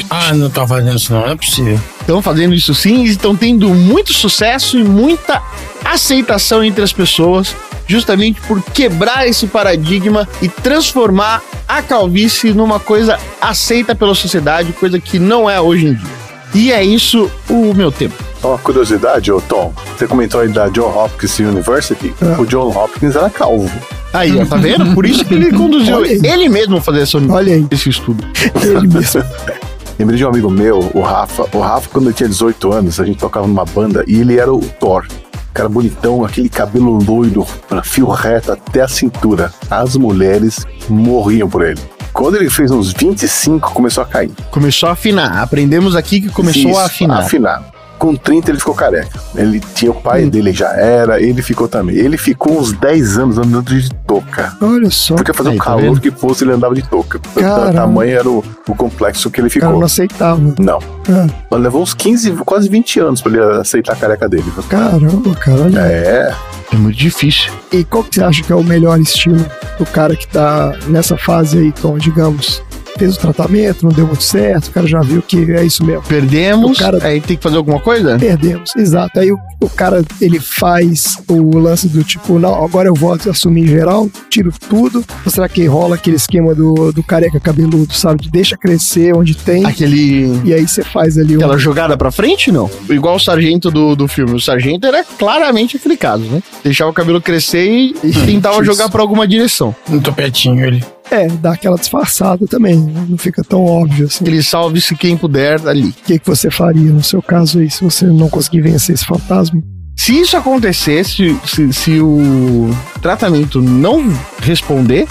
[0.09, 1.79] Ah, não tá fazendo isso não, não é possível.
[1.99, 5.41] Estão fazendo isso sim e estão tendo muito sucesso e muita
[5.83, 7.55] aceitação entre as pessoas,
[7.87, 14.99] justamente por quebrar esse paradigma e transformar a calvície numa coisa aceita pela sociedade, coisa
[14.99, 16.24] que não é hoje em dia.
[16.55, 18.15] E é isso o meu tempo.
[18.41, 19.73] Uma curiosidade, ô Tom.
[19.97, 22.13] Você comentou aí da John Hopkins University.
[22.21, 22.39] Ah.
[22.39, 23.69] O John Hopkins era calvo.
[24.13, 24.93] Aí, ó, tá vendo?
[24.95, 27.67] Por isso que ele conduziu ele mesmo a fazer essa, Olha aí.
[27.69, 28.23] esse estudo.
[28.63, 29.21] ele mesmo.
[29.99, 31.45] Lembrei de um amigo meu, o Rafa.
[31.53, 34.53] O Rafa, quando ele tinha 18 anos, a gente tocava numa banda e ele era
[34.53, 35.05] o Thor.
[35.53, 37.45] cara bonitão, aquele cabelo loiro,
[37.83, 39.53] fio reto até a cintura.
[39.69, 41.79] As mulheres morriam por ele.
[42.15, 44.31] Quando ele fez uns 25, começou a cair.
[44.49, 45.43] Começou a afinar.
[45.43, 47.19] Aprendemos aqui que começou Isso, a afinar.
[47.19, 47.74] afinar.
[48.05, 49.19] Com 30 ele ficou careca.
[49.35, 51.95] Ele tinha o pai dele já era, ele ficou também.
[51.95, 54.55] Ele ficou uns 10 anos andando de touca.
[54.61, 55.15] Olha só.
[55.15, 55.99] Porque fazer o tá calor vendo?
[55.99, 57.19] que fosse, ele andava de touca.
[57.35, 59.79] O tamanho era o, o complexo que ele O cara ficou.
[59.79, 60.39] não aceitava.
[60.59, 60.77] Não.
[61.09, 64.45] Ah, Mas levou uns 15, quase 20 anos pra ele aceitar a careca dele.
[64.69, 65.61] caramba, cara.
[65.61, 65.79] olha.
[65.79, 66.35] É.
[66.71, 67.51] É muito difícil.
[67.71, 69.43] E qual que você acha que é o melhor estilo
[69.79, 72.61] do cara que tá nessa fase aí, Tom, digamos?
[72.97, 76.01] Fez o tratamento, não deu muito certo, o cara já viu que é isso mesmo.
[76.03, 78.17] Perdemos, O cara- aí tem que fazer alguma coisa?
[78.17, 79.19] Perdemos, exato.
[79.19, 83.67] Aí o, o cara, ele faz o lance do tipo, não, agora eu vou assumir
[83.67, 85.03] geral, tiro tudo.
[85.25, 88.21] Ou será que rola aquele esquema do, do careca cabeludo, sabe?
[88.23, 89.65] De deixa crescer onde tem.
[89.65, 90.39] Aquele.
[90.45, 91.39] E aí você faz ali um...
[91.39, 92.69] Aquela jogada pra frente, não?
[92.89, 94.33] Igual o sargento do, do filme.
[94.35, 96.41] O sargento era claramente aquele caso, né?
[96.63, 97.93] Deixava o cabelo crescer e
[98.25, 98.63] tentava Isso.
[98.65, 99.75] jogar pra alguma direção.
[99.89, 100.81] Um topetinho ele.
[101.11, 103.05] É, dá aquela disfarçada também, né?
[103.07, 104.25] não fica tão óbvio assim.
[104.25, 105.89] Ele salve-se quem puder ali.
[105.89, 109.05] O que, que você faria no seu caso aí, se você não conseguir vencer esse
[109.05, 109.61] fantasma?
[109.95, 112.69] Se isso acontecesse, se, se o
[113.01, 115.07] tratamento não responder,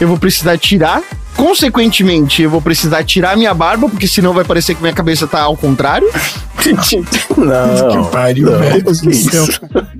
[0.00, 1.02] eu vou precisar tirar.
[1.36, 5.40] Consequentemente, eu vou precisar tirar minha barba, porque senão vai parecer que minha cabeça tá
[5.40, 6.08] ao contrário.
[7.36, 8.04] Não.
[8.04, 8.84] Que pariu, velho.
[8.84, 9.46] Deus do céu.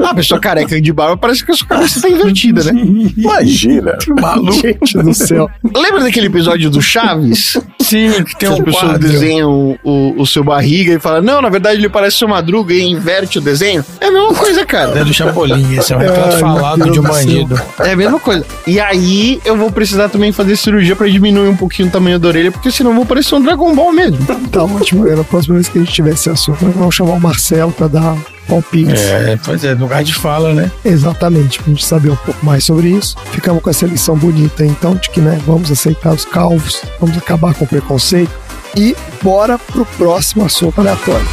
[0.10, 2.72] Ah, a pessoa careca de barba parece que a sua cabeça tá invertida, né?
[3.16, 3.98] Imagina.
[4.20, 4.52] Maluco.
[4.52, 5.48] Gente do céu.
[5.74, 7.56] Lembra daquele episódio do Chaves?
[7.80, 9.08] Sim, que tem As um pessoas quadro.
[9.08, 12.82] desenham o, o seu barriga e falam, não, na verdade ele parece seu madruga e
[12.82, 13.84] inverte o desenho.
[14.00, 14.98] É a mesma coisa, cara.
[14.98, 17.60] É do Chapolin, esse é um retrato falado de um bandido.
[17.80, 18.44] É a mesma coisa.
[18.66, 22.28] E aí eu vou precisar também fazer cirurgia pra diminuir um pouquinho o tamanho da
[22.28, 24.18] orelha, porque senão eu vou parecer um Dragon Ball mesmo.
[24.50, 25.04] Tá ótimo.
[25.04, 27.86] Na próxima vez que a gente tiver esse assunto, nós vamos chamar o Marcelo pra
[27.86, 28.16] dar
[28.50, 29.00] palpites.
[29.00, 30.70] É, pois é, lugar de fala, né?
[30.84, 33.16] Exatamente, pra gente saber um pouco mais sobre isso.
[33.30, 37.54] Ficamos com essa lição bonita, então, de que, né, vamos aceitar os calvos, vamos acabar
[37.54, 38.32] com o preconceito.
[38.76, 41.26] E bora pro próximo assunto aleatório.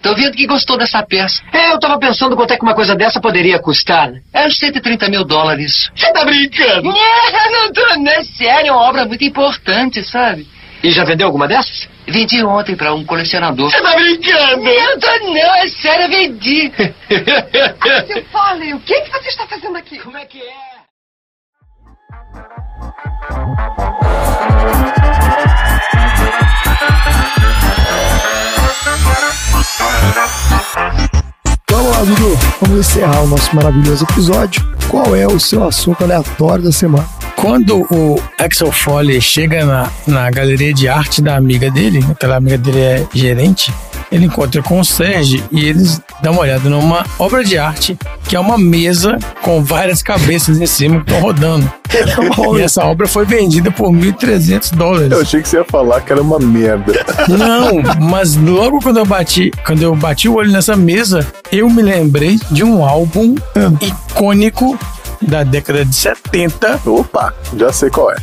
[0.00, 1.40] Tô vendo que gostou dessa peça.
[1.52, 4.10] É, eu tava pensando quanto é que uma coisa dessa poderia custar.
[4.10, 4.20] né?
[4.32, 5.90] É uns 130 mil dólares.
[5.94, 6.82] Você tá brincando?
[6.92, 10.46] não tô, não é sério, é uma obra muito importante, sabe?
[10.82, 11.88] E já vendeu alguma dessas?
[12.06, 13.70] Vendi ontem pra um colecionador.
[13.70, 14.64] Você tá brincando?
[14.64, 16.72] Não tô não, é sério, eu vendi.
[18.06, 19.98] Seu Foley, o que, que você está fazendo aqui?
[19.98, 20.72] Como é que é?
[31.72, 32.38] Vamos lá, Dudu.
[32.60, 34.62] Vamos encerrar o nosso maravilhoso episódio.
[34.88, 37.08] Qual é o seu assunto aleatório da semana?
[37.34, 42.58] Quando o Axel Foley chega na, na galeria de arte da amiga dele, aquela amiga
[42.58, 43.72] dele é gerente,
[44.12, 48.36] ele encontra com o Serge e eles dão uma olhada numa obra de arte que
[48.36, 51.72] é uma mesa com várias cabeças em cima que estão rodando.
[52.58, 55.12] e essa obra foi vendida por 1.300 dólares.
[55.12, 56.92] Eu achei que você ia falar que era uma merda.
[57.28, 61.82] Não, mas logo quando eu bati, quando eu bati o olho nessa mesa, eu me
[61.82, 63.34] lembrei de um álbum
[63.80, 64.78] icônico
[65.20, 68.16] da década de 70, Opa, já sei qual é.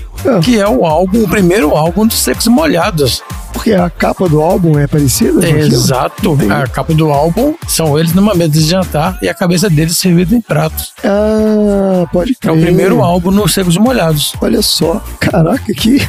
[0.44, 3.22] que é o álbum, o primeiro álbum dos Secos Molhados.
[3.53, 5.40] Porque a capa do álbum é parecida?
[5.40, 5.60] aquilo?
[5.74, 6.38] Exato.
[6.52, 10.36] A capa do álbum são eles numa mesa de jantar e a cabeça deles servida
[10.36, 10.94] em pratos.
[11.03, 12.53] Ah, pode É crer.
[12.53, 14.34] o primeiro álbum nos Secos Molhados.
[14.41, 15.02] Olha só.
[15.20, 16.06] Caraca, que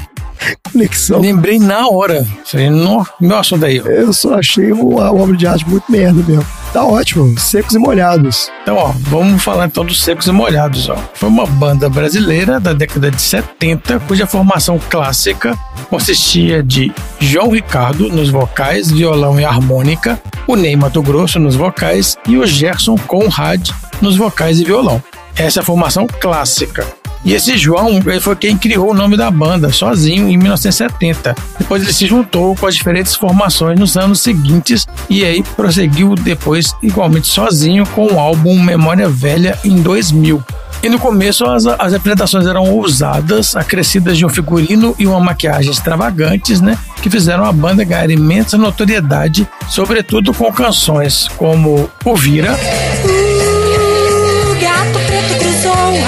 [0.72, 1.20] conexão.
[1.20, 2.26] Lembrei na hora.
[2.44, 3.76] Falei, no, meu assunto aí.
[3.76, 6.46] Eu só achei uma obra de arte muito merda mesmo.
[6.72, 7.38] Tá ótimo.
[7.38, 8.50] Secos e molhados.
[8.62, 10.96] Então, ó, vamos falar então dos Secos e Molhados, ó.
[11.14, 15.58] Foi uma banda brasileira da década de 70, cuja formação clássica
[15.88, 22.16] consistia de João Ricardo nos vocais, violão e harmônica, o Ney Mato Grosso nos vocais
[22.28, 25.02] e o Gerson Conrad nos vocais e violão.
[25.36, 26.99] Essa é a formação clássica.
[27.24, 31.34] E esse João ele foi quem criou o nome da banda, sozinho, em 1970.
[31.58, 36.74] Depois ele se juntou com as diferentes formações nos anos seguintes e aí prosseguiu depois
[36.82, 40.42] igualmente sozinho com o álbum Memória Velha em 2000.
[40.82, 45.70] E no começo as, as apresentações eram ousadas, acrescidas de um figurino e uma maquiagem
[45.70, 46.78] extravagantes, né?
[47.02, 52.58] Que fizeram a banda ganhar imensa notoriedade, sobretudo com canções como O Vira,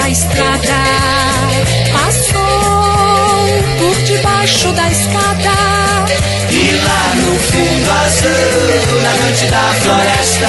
[0.01, 0.83] a estrada,
[1.91, 2.39] passou
[3.79, 5.51] por debaixo da escada.
[6.49, 10.47] E lá no fundo azul, na noite da floresta,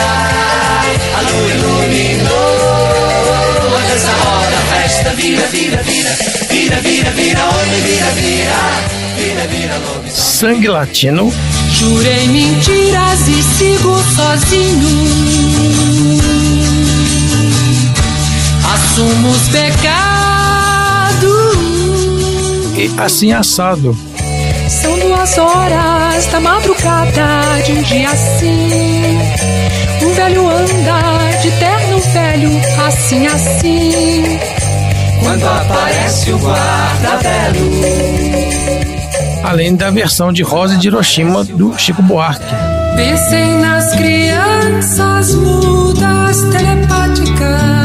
[1.17, 2.35] a lua iluminou
[3.77, 6.11] a dança roda, a festa vira, vira, vira,
[6.49, 8.95] vira, vira, vira, onde vira, vira,
[10.11, 11.33] Sangue Latino,
[11.71, 15.25] Jurei mentiras e sigo sozinho.
[18.75, 19.95] Assumo os pecados.
[22.77, 23.97] e Assim Assado.
[24.69, 29.17] São duas horas da madrugada de um dia assim.
[30.03, 32.51] Um velho anda de terno velho,
[32.85, 34.41] assim, assim.
[35.23, 37.71] Quando aparece o guarda-velo.
[39.45, 42.45] Além da versão de Rosa de Hiroshima do Chico Buarque.
[42.97, 47.84] Pensei nas crianças mudas telepáticas.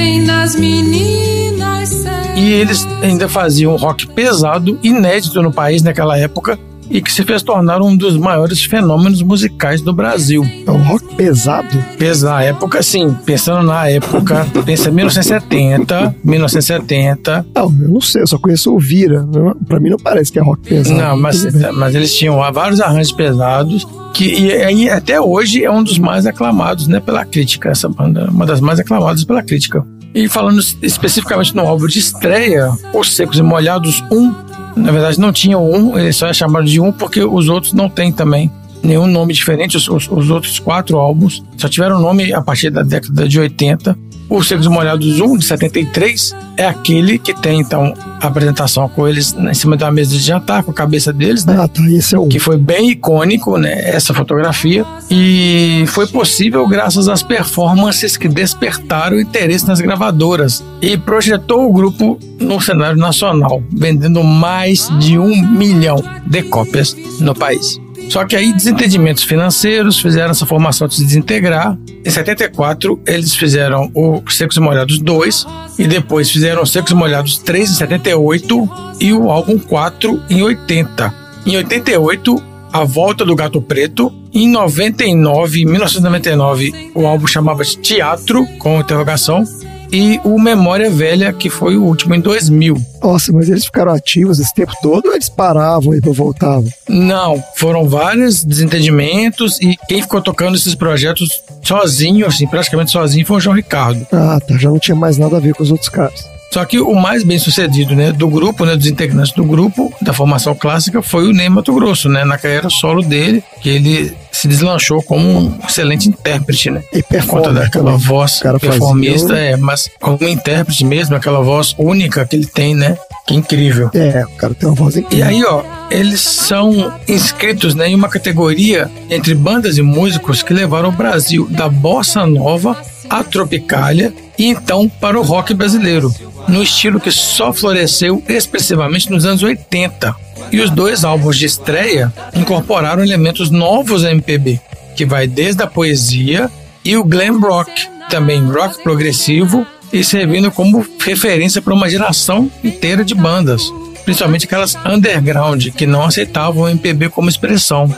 [0.00, 2.04] Pensei nas meninas.
[2.34, 6.58] E eles ainda faziam rock pesado, inédito no país naquela época,
[6.88, 10.42] e que se fez tornar um dos maiores fenômenos musicais do Brasil.
[10.66, 11.68] É um rock pesado?
[11.98, 13.14] Pesado, na época, sim.
[13.26, 17.46] Pensando na época, pensa 1970, 1970.
[17.54, 19.22] Não, eu não sei, eu só conheço o Vira.
[19.22, 20.98] Não- Pra mim não parece que é rock pesado.
[20.98, 21.44] Não, mas,
[21.74, 26.26] mas eles tinham vários arranjos pesados, que e, aí até hoje é um dos mais
[26.26, 29.86] aclamados né, pela crítica, essa banda, uma das mais aclamadas pela crítica.
[30.14, 34.34] E falando especificamente no álbum de estreia, Os Secos e Molhados 1,
[34.76, 37.72] na verdade não tinha o 1, ele só é chamado de 1 porque os outros
[37.72, 38.50] não têm também
[38.82, 42.82] nenhum nome diferente, os, os- os outros quatro álbuns só tiveram nome a partir da
[42.82, 43.96] década de 80.
[44.30, 49.34] O Secos Molhados 1, de 73, é aquele que tem, então, a apresentação com eles
[49.34, 51.56] em cima da mesa de jantar, com a cabeça deles, né?
[51.58, 52.28] Ah, tá, esse é o.
[52.28, 53.90] Que foi bem icônico, né?
[53.90, 54.86] Essa fotografia.
[55.10, 61.72] E foi possível graças às performances que despertaram o interesse nas gravadoras e projetou o
[61.72, 67.80] grupo no cenário nacional, vendendo mais de um milhão de cópias no país.
[68.08, 71.78] Só que aí desentendimentos financeiros fizeram essa formação se desintegrar.
[72.04, 75.46] Em 74, eles fizeram o Secos e Molhados 2
[75.78, 78.70] e depois fizeram o Secos e Molhados 3 em 78
[79.00, 81.14] e o álbum 4 em 80.
[81.46, 84.12] Em 88, a volta do Gato Preto.
[84.32, 89.44] Em 99, 1999, o álbum chamava-se Teatro, com interrogação.
[89.92, 92.76] E o Memória Velha, que foi o último em 2000.
[93.02, 96.70] Nossa, mas eles ficaram ativos esse tempo todo ou eles paravam e depois voltavam?
[96.88, 103.38] Não, foram vários desentendimentos e quem ficou tocando esses projetos sozinho, assim, praticamente sozinho, foi
[103.38, 104.06] o João Ricardo.
[104.12, 106.24] Ah, tá, já não tinha mais nada a ver com os outros caras.
[106.52, 110.12] Só que o mais bem sucedido, né, do grupo, né, dos integrantes do grupo, da
[110.12, 114.48] formação clássica, foi o Ney Mato Grosso, né, na carreira solo dele, que ele se
[114.48, 116.82] deslanchou como um excelente intérprete, né?
[116.92, 118.06] E Por conta daquela também.
[118.06, 122.74] voz fazia performista, o- é, mas como intérprete mesmo, aquela voz única que ele tem,
[122.74, 122.96] né?
[123.26, 123.90] Que incrível.
[123.94, 125.26] É, o cara tem uma voz E incrível.
[125.26, 130.88] aí, ó, eles são inscritos né, em uma categoria entre bandas e músicos que levaram
[130.88, 132.76] o Brasil da bossa nova
[133.08, 136.12] à tropicália e então para o rock brasileiro,
[136.48, 140.14] no estilo que só floresceu expressivamente nos anos 80.
[140.52, 144.60] E os dois álbuns de estreia incorporaram elementos novos à MPB,
[144.96, 146.50] que vai desde a poesia
[146.84, 153.04] e o glam rock, também rock progressivo e servindo como referência para uma geração inteira
[153.04, 153.70] de bandas
[154.10, 157.92] principalmente aquelas underground que não aceitavam o MPB como expressão.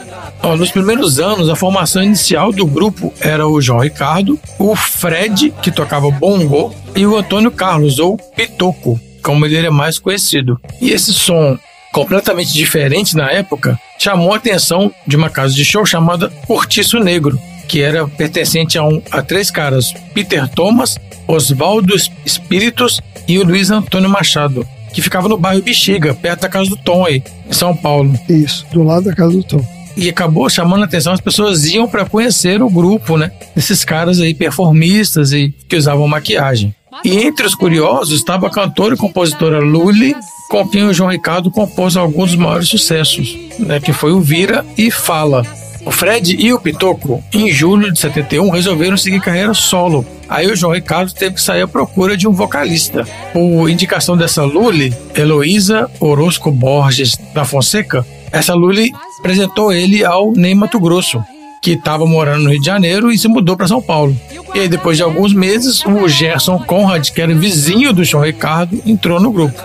[0.57, 5.71] Nos primeiros anos, a formação inicial do grupo era o João Ricardo, o Fred, que
[5.71, 10.59] tocava bongo, e o Antônio Carlos, ou Pitoco, como ele era mais conhecido.
[10.81, 11.57] E esse som
[11.93, 17.39] completamente diferente na época chamou a atenção de uma casa de show chamada Cortiço Negro,
[17.69, 21.95] que era pertencente a, um, a três caras: Peter Thomas, Oswaldo
[22.25, 26.75] Espíritos e o Luiz Antônio Machado, que ficava no bairro Bexiga, perto da casa do
[26.75, 28.19] Tom aí, em São Paulo.
[28.27, 29.65] Isso, do lado da casa do Tom.
[29.95, 33.31] E acabou chamando a atenção, as pessoas iam para conhecer o grupo, né?
[33.55, 36.75] Esses caras aí performistas e que usavam maquiagem.
[37.05, 40.15] E entre os curiosos estava a cantora e compositora Lully,
[40.53, 43.79] com quem o João Ricardo compôs alguns dos maiores sucessos, né?
[43.79, 45.43] Que foi o Vira e Fala.
[45.83, 50.05] O Fred e o Pitoco, em julho de 71, resolveram seguir carreira solo.
[50.29, 53.03] Aí o João Ricardo teve que sair à procura de um vocalista.
[53.33, 60.53] Por indicação dessa Lully, Heloísa Orozco Borges da Fonseca, essa Lully apresentou ele ao Ney
[60.53, 61.19] Mato Grosso,
[61.63, 64.15] que estava morando no Rio de Janeiro e se mudou para São Paulo.
[64.53, 68.79] E aí, depois de alguns meses, o Gerson Conrad, que era vizinho do João Ricardo,
[68.85, 69.59] entrou no grupo.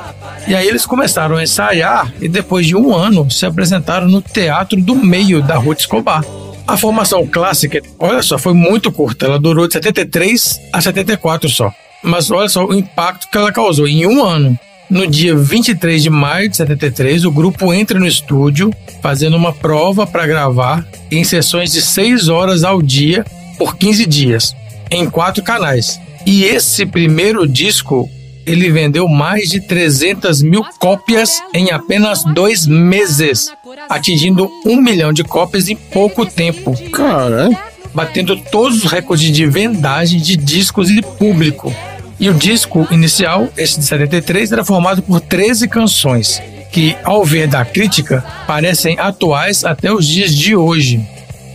[0.49, 4.81] E aí eles começaram a ensaiar e depois de um ano se apresentaram no Teatro
[4.81, 6.25] do Meio da Ruth Escobar.
[6.67, 9.27] A formação clássica, olha só, foi muito curta.
[9.27, 11.71] Ela durou de 73 a 74 só.
[12.03, 14.59] Mas olha só o impacto que ela causou em um ano.
[14.89, 18.73] No dia 23 de maio de 73, o grupo entra no estúdio
[19.03, 23.23] fazendo uma prova para gravar em sessões de 6 horas ao dia
[23.59, 24.57] por 15 dias,
[24.91, 26.01] em quatro canais.
[26.25, 28.09] E esse primeiro disco,
[28.49, 33.51] ele vendeu mais de 300 mil cópias em apenas dois meses,
[33.89, 36.75] atingindo um milhão de cópias em pouco tempo.
[36.91, 37.51] Cara,
[37.93, 41.75] batendo todos os recordes de vendagem de discos e de público.
[42.19, 46.43] E o disco inicial, esse de 73, era formado por 13 canções,
[46.73, 51.01] que, ao ver da crítica, parecem atuais até os dias de hoje.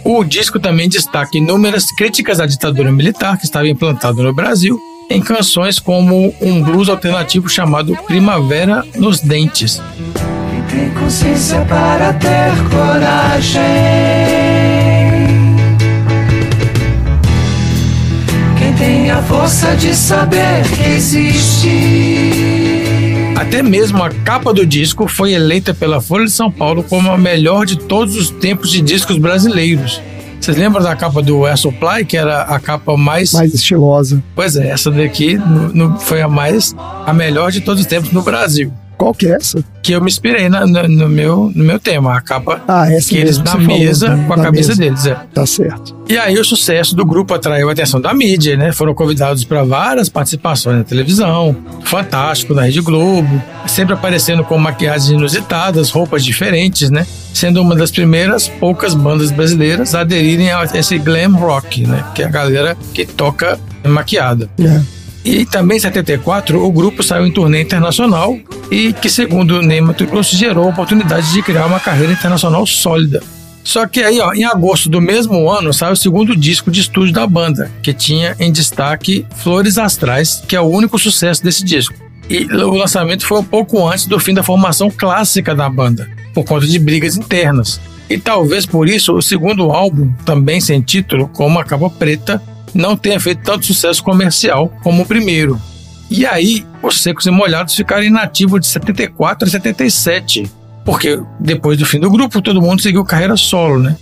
[0.05, 4.79] O disco também destaca inúmeras críticas à ditadura militar que estava implantada no Brasil,
[5.13, 9.79] em canções como um blues alternativo chamado Primavera nos Dentes.
[10.49, 13.61] Quem tem consciência para ter coragem.
[18.57, 21.69] Quem tem a força de saber que existe.
[23.35, 27.17] Até mesmo a capa do disco foi eleita pela Folha de São Paulo como a
[27.19, 30.01] melhor de todos os tempos de discos brasileiros.
[30.43, 33.31] Vocês lembram da capa do Air Supply, que era a capa mais.
[33.31, 34.21] Mais estilosa.
[34.35, 36.75] Pois é, essa daqui no, no, foi a mais.
[37.05, 38.69] a melhor de todos os tempos no Brasil.
[38.97, 39.63] Qual que é essa?
[39.81, 43.09] Que eu me inspirei na, no, no meu, no meu tema, a capa Ah, essa
[43.09, 44.23] que eles na falou, mesa né?
[44.27, 44.81] com a Da cabeça mesa.
[44.81, 45.05] deles.
[45.05, 45.17] É.
[45.33, 45.95] Tá certo.
[46.07, 48.71] E aí o sucesso do grupo atraiu a atenção da mídia, né?
[48.71, 55.09] Foram convidados para várias participações na televisão, Fantástico, na Rede Globo, sempre aparecendo com maquiagens
[55.09, 57.05] inusitadas, roupas diferentes, né?
[57.33, 62.03] Sendo uma das primeiras poucas bandas brasileiras a aderirem a esse glam rock, né?
[62.15, 64.49] Que é a galera que toca maquiada.
[64.59, 64.81] É.
[65.23, 68.37] E também em 74, o grupo saiu em turnê internacional
[68.69, 72.65] e que, segundo o Ney Mato Grosso, gerou a oportunidade de criar uma carreira internacional
[72.65, 73.21] sólida.
[73.63, 77.13] Só que aí, ó, em agosto do mesmo ano, saiu o segundo disco de estúdio
[77.13, 81.95] da banda, que tinha em destaque Flores Astrais, que é o único sucesso desse disco.
[82.29, 86.43] E o lançamento foi um pouco antes do fim da formação clássica da banda, por
[86.43, 87.79] conta de brigas internas.
[88.09, 92.41] E talvez por isso o segundo álbum, também sem título, com uma capa preta,
[92.73, 95.59] não tenha feito tanto sucesso comercial como o primeiro.
[96.09, 100.51] E aí, os Secos e Molhados ficaram inativos de 74 a 77,
[100.85, 103.95] porque depois do fim do grupo, todo mundo seguiu carreira solo, né?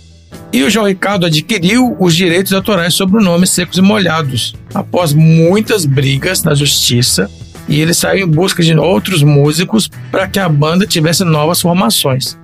[0.52, 5.14] E o João Ricardo adquiriu os direitos autorais sobre o nome Secos e Molhados, após
[5.14, 7.30] muitas brigas na justiça,
[7.68, 12.36] e ele saiu em busca de outros músicos para que a banda tivesse novas formações.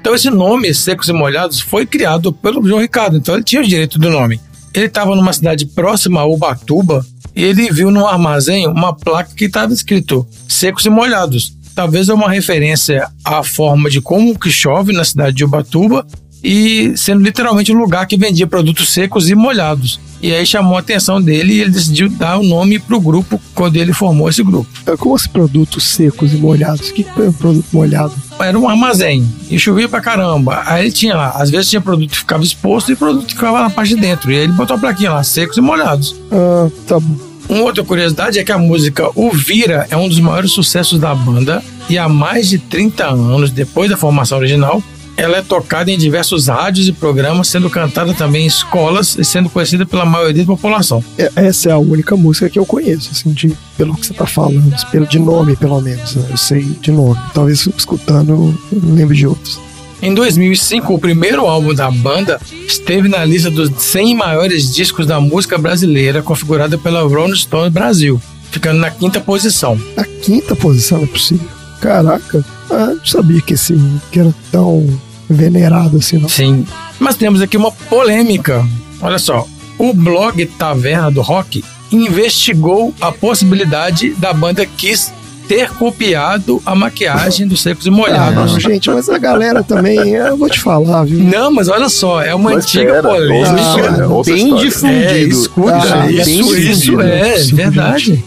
[0.00, 3.66] Então esse nome Secos e Molhados foi criado pelo João Ricardo, então ele tinha o
[3.66, 4.40] direito do nome.
[4.76, 7.04] Ele estava numa cidade próxima a Ubatuba
[7.34, 11.56] e ele viu num armazém uma placa que estava escrito Secos e Molhados.
[11.74, 16.06] Talvez é uma referência à forma de como que chove na cidade de Ubatuba
[16.42, 20.00] e sendo literalmente um lugar que vendia produtos secos e molhados.
[20.22, 23.40] E aí chamou a atenção dele e ele decidiu dar o nome para o grupo
[23.54, 24.68] quando ele formou esse grupo.
[24.98, 26.88] Como os produtos secos e molhados?
[26.88, 28.14] O que que é um produto molhado?
[28.38, 30.62] Era um armazém e chovia pra caramba.
[30.64, 33.60] Aí ele tinha lá, às vezes tinha produto que ficava exposto e produto que ficava
[33.60, 34.32] na parte de dentro.
[34.32, 36.16] E aí ele botou a plaquinha lá, secos e molhados.
[36.32, 37.16] Ah, tá bom.
[37.48, 41.14] Uma outra curiosidade é que a música O Vira é um dos maiores sucessos da
[41.14, 44.82] banda e há mais de 30 anos depois da formação original,
[45.16, 49.48] ela é tocada em diversos rádios e programas, sendo cantada também em escolas e sendo
[49.48, 51.02] conhecida pela maioria da população.
[51.16, 54.26] É- Essa é a única música que eu conheço, assim, de, pelo que você tá
[54.26, 56.14] falando, pelo, de nome, pelo menos.
[56.16, 56.26] né?
[56.30, 57.18] Eu sei de nome.
[57.32, 59.58] Talvez escutando eu não lembre de outros.
[60.02, 62.38] Em 2005, o primeiro álbum da banda
[62.68, 68.20] esteve na lista dos 100 maiores discos da música brasileira, configurada pela Rolling Stone Brasil,
[68.50, 69.80] ficando na quinta posição.
[69.96, 71.48] A quinta posição não é possível.
[71.80, 73.74] Caraca, ah, não sabia que esse
[74.12, 74.86] que era tão
[75.28, 76.28] venerado assim, não.
[76.28, 76.64] Sim.
[76.98, 78.66] Mas temos aqui uma polêmica.
[79.00, 79.46] Olha só,
[79.78, 81.62] o blog Taverna do Rock
[81.92, 85.12] investigou a possibilidade da banda Kiss
[85.46, 88.52] ter copiado a maquiagem dos Secos e Ah, Molhados.
[88.52, 91.20] não, gente, mas a galera também, eu vou te falar, viu?
[91.20, 93.38] Não, mas olha só, é uma Mas antiga pera, polêmica.
[93.38, 94.68] ouça a história, ouça a bem história.
[94.68, 95.04] difundido.
[95.04, 98.24] É, escuta, Ah, bem isso, isso é Sim, verdade.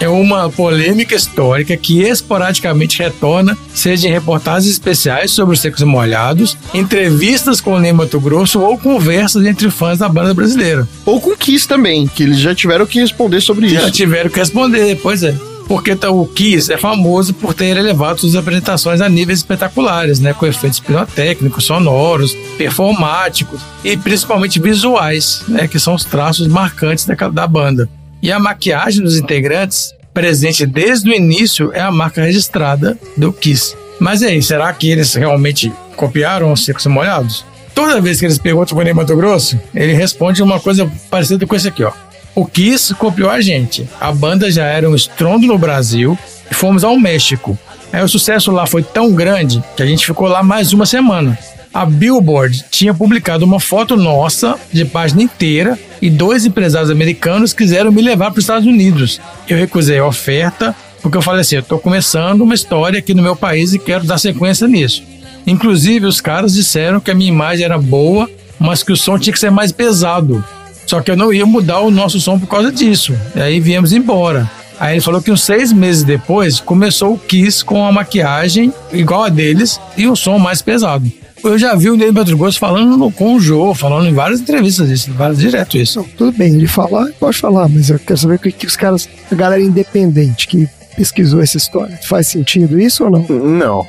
[0.00, 6.56] É uma polêmica histórica que esporadicamente retorna, seja em reportagens especiais sobre os secos molhados,
[6.74, 10.86] entrevistas com o Ney Mato Grosso ou conversas entre fãs da banda brasileira.
[11.04, 13.90] Ou com Kiss também, que eles já tiveram que responder sobre Já isso.
[13.92, 15.34] tiveram que responder, pois é.
[15.66, 20.32] Porque tá, o Kiss é famoso por ter elevado suas apresentações a níveis espetaculares, né?
[20.32, 25.68] Com efeitos pirotécnicos, sonoros, performáticos e principalmente visuais, né?
[25.68, 27.88] Que são os traços marcantes da, da banda.
[28.22, 33.76] E a maquiagem dos integrantes, presente desde o início, é a marca registrada do Kiss.
[34.00, 37.44] Mas aí, será que eles realmente copiaram os secos molhados?
[37.74, 41.54] Toda vez que eles perguntam pro Ney Mato Grosso, ele responde uma coisa parecida com
[41.54, 41.92] esse aqui, ó.
[42.34, 43.88] O Kiss copiou a gente.
[44.00, 46.18] A banda já era um estrondo no Brasil
[46.50, 47.58] e fomos ao México.
[47.92, 51.38] Aí o sucesso lá foi tão grande que a gente ficou lá mais uma semana.
[51.78, 57.92] A Billboard tinha publicado uma foto nossa de página inteira e dois empresários americanos quiseram
[57.92, 59.20] me levar para os Estados Unidos.
[59.48, 63.22] Eu recusei a oferta porque eu falei assim: eu estou começando uma história aqui no
[63.22, 65.04] meu país e quero dar sequência nisso.
[65.46, 68.28] Inclusive, os caras disseram que a minha imagem era boa,
[68.58, 70.44] mas que o som tinha que ser mais pesado.
[70.84, 73.16] Só que eu não ia mudar o nosso som por causa disso.
[73.36, 74.50] E aí viemos embora.
[74.80, 79.22] Aí ele falou que uns seis meses depois começou o Kiss com a maquiagem igual
[79.22, 81.08] a deles e o som mais pesado.
[81.42, 84.40] Eu já vi o Ney Pedro Gosto falando no, com o Jô, falando em várias
[84.40, 86.04] entrevistas isso, várias, direto isso.
[86.16, 89.08] Tudo bem, ele falar, pode falar, mas eu quero saber o que, que os caras,
[89.30, 91.98] a galera independente que pesquisou essa história.
[92.02, 93.26] Faz sentido isso ou não?
[93.28, 93.86] Não.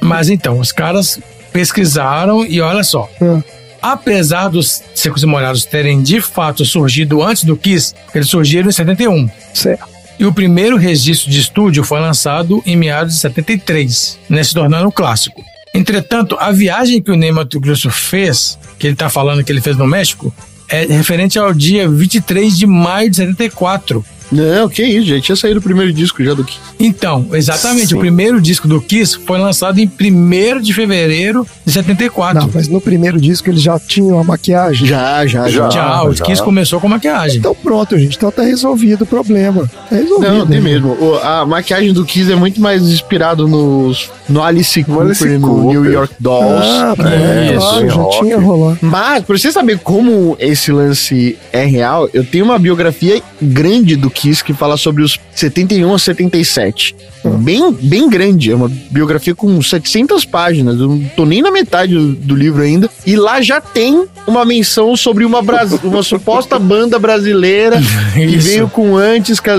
[0.00, 1.20] Mas então, os caras
[1.52, 3.08] pesquisaram e olha só.
[3.20, 3.42] Ah.
[3.80, 8.72] Apesar dos secos e molhados terem de fato surgido antes do Kiss, eles surgiram em
[8.72, 9.30] 71.
[9.54, 9.86] Certo.
[10.18, 14.88] E o primeiro registro de estúdio foi lançado em meados de 73, né, se tornando
[14.88, 15.44] um clássico.
[15.78, 19.76] Entretanto, a viagem que o Ney Mato fez, que ele está falando que ele fez
[19.76, 20.34] no México,
[20.68, 24.04] é referente ao dia 23 de maio de 74.
[24.30, 26.58] Não, que isso, já tinha saído o primeiro disco já do Kiss.
[26.78, 32.42] Então, exatamente, o primeiro disco do Kiss foi lançado em 1 de fevereiro de 74.
[32.42, 34.86] Não, mas no primeiro disco eles já tinham a maquiagem.
[34.86, 35.70] Já, já, já.
[35.70, 37.38] Já, o Kiss começou com maquiagem.
[37.38, 38.16] Então pronto, gente.
[38.16, 39.68] Então tá resolvido o problema.
[39.88, 40.30] Tá resolvido.
[40.32, 40.70] Não, tem né?
[40.70, 40.88] mesmo.
[41.00, 45.48] O- a maquiagem do Kiss é muito mais inspirado nos, no Alice Cooper, Alice no
[45.48, 45.80] Cooper.
[45.80, 46.68] New York Dolls.
[46.68, 48.18] Ah, É, claro, isso, já rock.
[48.20, 48.78] tinha rolando.
[48.82, 54.10] Mas, pra você saber como esse lance é real, eu tenho uma biografia grande do
[54.18, 56.94] Kiss que fala sobre os 71 a 77.
[57.40, 61.94] Bem, bem grande, é uma biografia com 700 páginas, eu não tô nem na metade
[61.94, 62.88] do, do livro ainda.
[63.06, 67.80] E lá já tem uma menção sobre uma, bras- uma suposta banda brasileira
[68.14, 69.50] que veio com antes, que,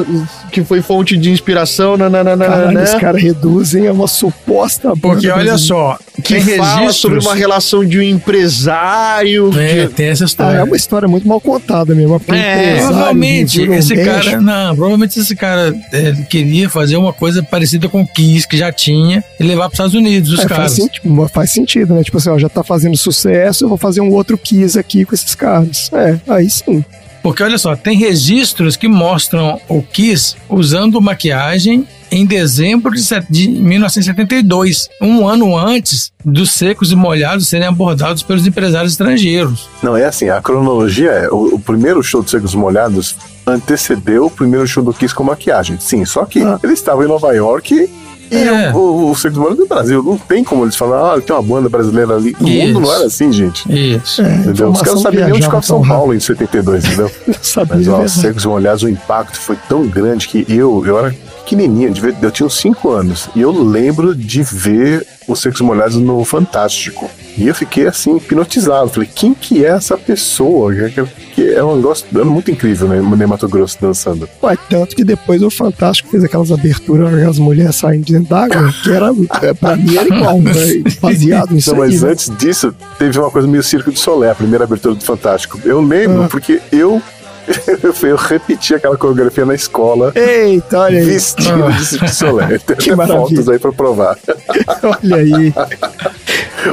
[0.49, 5.57] que foi fonte de inspiração, nananana, Caralho, os caras reduzem a uma suposta Porque olha
[5.57, 6.95] só, que tem fala registros.
[6.97, 9.51] sobre uma relação de um empresário.
[9.59, 10.57] É, que- tem essa Ah, história.
[10.59, 12.19] é uma história muito mal contada mesmo.
[12.19, 17.41] porque É, Provavelmente um esse cara, não, provavelmente esse cara é, queria fazer uma coisa
[17.43, 20.45] parecida com o Kiss que já tinha e levar para os Estados Unidos os É,
[20.45, 20.77] caras.
[20.77, 22.03] faz, faz sentido, né?
[22.03, 25.13] Tipo assim, ó, já tá fazendo sucesso, eu vou fazer um outro Kiss aqui com
[25.15, 25.89] esses caras.
[25.93, 26.84] É, aí sim.
[27.21, 33.27] Porque olha só, tem registros que mostram o Kiss usando maquiagem em dezembro de, set-
[33.29, 39.67] de 1972, um ano antes dos secos e molhados serem abordados pelos empresários estrangeiros.
[39.83, 43.15] Não, é assim, a cronologia é, o, o primeiro show dos Secos Molhados
[43.45, 45.77] antecedeu o primeiro show do Kiss com maquiagem.
[45.79, 46.59] Sim, só que Ah.
[46.63, 47.89] eles estavam em Nova York
[48.31, 48.72] e É.
[48.73, 50.03] o, o, o Secos Molhados do Brasil.
[50.03, 52.35] Não tem como eles falar, ah, tem uma banda brasileira ali.
[52.39, 52.68] O Isso.
[52.68, 53.64] mundo não era assim, gente.
[53.72, 54.22] Isso.
[54.22, 54.69] É, Entendeu?
[54.72, 57.11] Os caras não sabiam nem onde ficava São Paulo em 72, entendeu?
[57.41, 58.11] sabia, Mas, é ó, verdade.
[58.19, 62.57] Secos Molhados, o impacto foi tão grande que eu, eu era pequenininho, eu tinha uns
[62.60, 67.10] 5 anos, e eu lembro de ver os Secos Molhados no Fantástico.
[67.38, 68.90] E eu fiquei assim, hipnotizado.
[68.90, 70.74] Falei, quem que é essa pessoa?
[70.74, 71.03] Que,
[71.36, 72.99] que é um negócio é muito incrível, né?
[72.99, 74.28] No Mato Grosso dançando.
[74.44, 78.74] Ué, tanto que depois o Fantástico fez aquelas aberturas, aquelas mulheres saindo de dentro d'água,
[78.84, 79.11] que era,
[79.44, 80.52] é, pra mim era igual, né?
[80.99, 84.64] baseado nisso Não, mas antes disso, teve uma coisa meio Circo de Solé, a primeira
[84.66, 85.60] abertura do Fantástico.
[85.64, 86.28] Eu lembro, Ah.
[86.30, 87.02] porque eu,
[88.03, 90.11] eu repeti aquela coreografia na escola.
[90.15, 91.05] Eita, olha aí.
[91.05, 92.57] Vestido de Circo de Solé.
[92.59, 93.27] Tem Que até maravilha.
[93.27, 94.17] fotos aí pra provar.
[95.03, 95.53] Olha aí.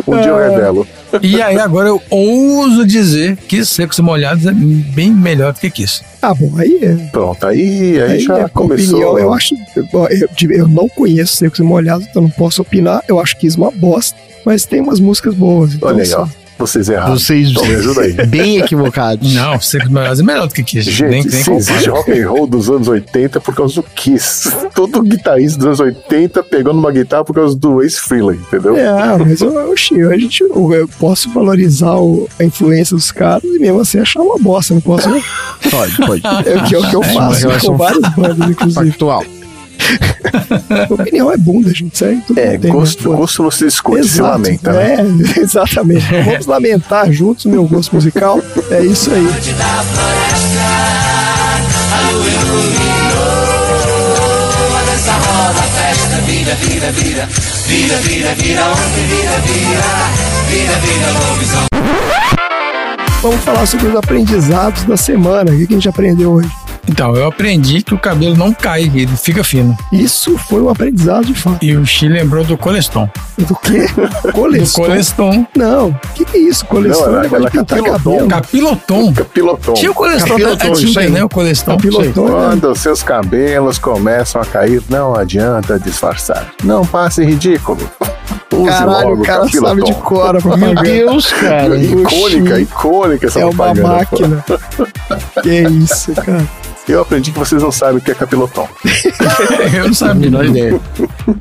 [0.07, 0.49] Um dia eu Ah.
[0.49, 0.87] revelo.
[1.23, 5.71] E aí agora eu ouso dizer que secos e molhados é bem melhor do que
[5.71, 6.03] Kiss.
[6.21, 6.95] Ah, bom, aí é.
[7.11, 8.99] Pronto, aí, aí, Aí já é começou.
[8.99, 9.55] opinião, eu acho.
[9.77, 13.03] Eu, eu, eu não conheço Secos e Molhados, então não posso opinar.
[13.09, 15.75] Eu acho que isso é uma bosta, mas tem umas músicas boas.
[15.75, 16.27] Então, Olha aí, ó.
[16.59, 17.19] Vocês erraram.
[17.19, 18.13] Vocês Então me ajuda aí.
[18.27, 19.35] bem equivocados.
[19.35, 20.91] Não, secos e molhados é melhor do que Kiss.
[20.91, 24.51] Gente, nem, nem se existe rock and roll dos anos 80 por causa do Kiss.
[24.75, 28.77] Todo guitarrista dos anos 80 pegando uma guitarra por causa do Ace Frehley, entendeu?
[28.77, 33.11] É, mas eu, eu, eu, a gente, eu, eu posso valorizar o- a influência dos
[33.13, 35.09] caras e mesmo assim achar uma bosta, não posso?
[35.11, 35.23] né?
[35.71, 36.23] Pode, pode.
[36.49, 38.91] É o que, é o que eu É faço relação com várias bandas, inclusive.
[38.91, 39.25] Factual.
[40.91, 42.23] Opinião é bunda, gente, sério.
[42.27, 43.17] Tudo É, bem, gosto, né?
[43.17, 44.73] gosto não se discute, se Exato, lamenta.
[44.73, 44.97] né?
[45.37, 46.05] É, exatamente.
[46.25, 48.41] Vamos lamentar juntos o meu gosto musical.
[48.71, 49.27] É isso aí.
[56.25, 57.27] vira, vira, vira,
[57.67, 59.83] vira, vira, vira, onde vira, vira,
[60.49, 61.67] vira, vira, lobisomem.
[63.23, 65.51] Vamos falar sobre os aprendizados da semana.
[65.51, 66.51] O que a gente aprendeu hoje?
[66.89, 69.77] Então, eu aprendi que o cabelo não cai, ele fica fino.
[69.93, 71.65] Isso foi um aprendizado de fato.
[71.65, 73.09] E o Xi lembrou do Coleston.
[73.39, 73.87] Do quê?
[74.23, 74.83] Do Coleston?
[74.83, 75.47] Coleston.
[75.57, 76.65] Não, o que, que é isso?
[76.67, 78.11] Coleston Não, é negócio de pintar capilotom.
[78.17, 78.29] cabelo.
[78.29, 79.13] Capilotom.
[79.13, 79.73] Capilotom.
[79.75, 81.11] Tinha o Coleston, Capilotom, é isso tinta, aí.
[81.11, 81.25] né?
[81.25, 81.71] O Coleston.
[81.77, 82.27] Capilotom?
[82.29, 86.53] Quando os seus cabelos começam a cair, não adianta disfarçar.
[86.65, 87.79] Não passe ridículo.
[88.53, 89.69] Use Caralho, logo o cara Capiloton.
[89.69, 90.75] sabe de cor a Meu.
[90.77, 91.77] Deus, cara.
[91.83, 93.89] Icônica, icônica essa É uma propaganda.
[93.89, 94.45] máquina.
[95.43, 96.47] que isso, cara.
[96.89, 98.69] Eu aprendi que vocês não sabem o que é capiloton.
[99.75, 100.31] Eu não sabia.
[100.31, 100.81] Menor ideia.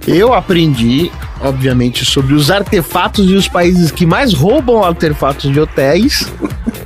[0.08, 6.32] Eu aprendi, obviamente, sobre os artefatos e os países que mais roubam artefatos de hotéis.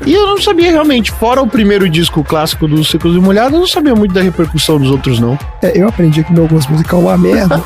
[0.06, 3.60] E eu não sabia realmente, fora o primeiro disco clássico dos Secos e Molhados, eu
[3.60, 5.38] não sabia muito da repercussão dos outros, não.
[5.62, 7.62] É, eu aprendi que meu gosto musical é uma merda.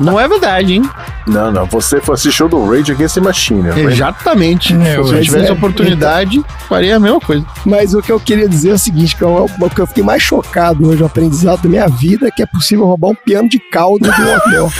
[0.00, 0.82] Não é verdade, hein?
[1.26, 1.66] Não, não.
[1.66, 3.62] Você foi assistir o do Rage Against the Machine.
[3.62, 3.80] né?
[3.82, 4.74] Exatamente.
[4.74, 7.44] É, Se eu tivesse é, oportunidade, faria a mesma coisa.
[7.64, 10.02] Mas o que eu queria dizer é o seguinte: que eu, o que eu fiquei
[10.02, 13.48] mais chocado hoje, o aprendizado da minha vida, é que é possível roubar um piano
[13.48, 14.71] de cauda de um hotel.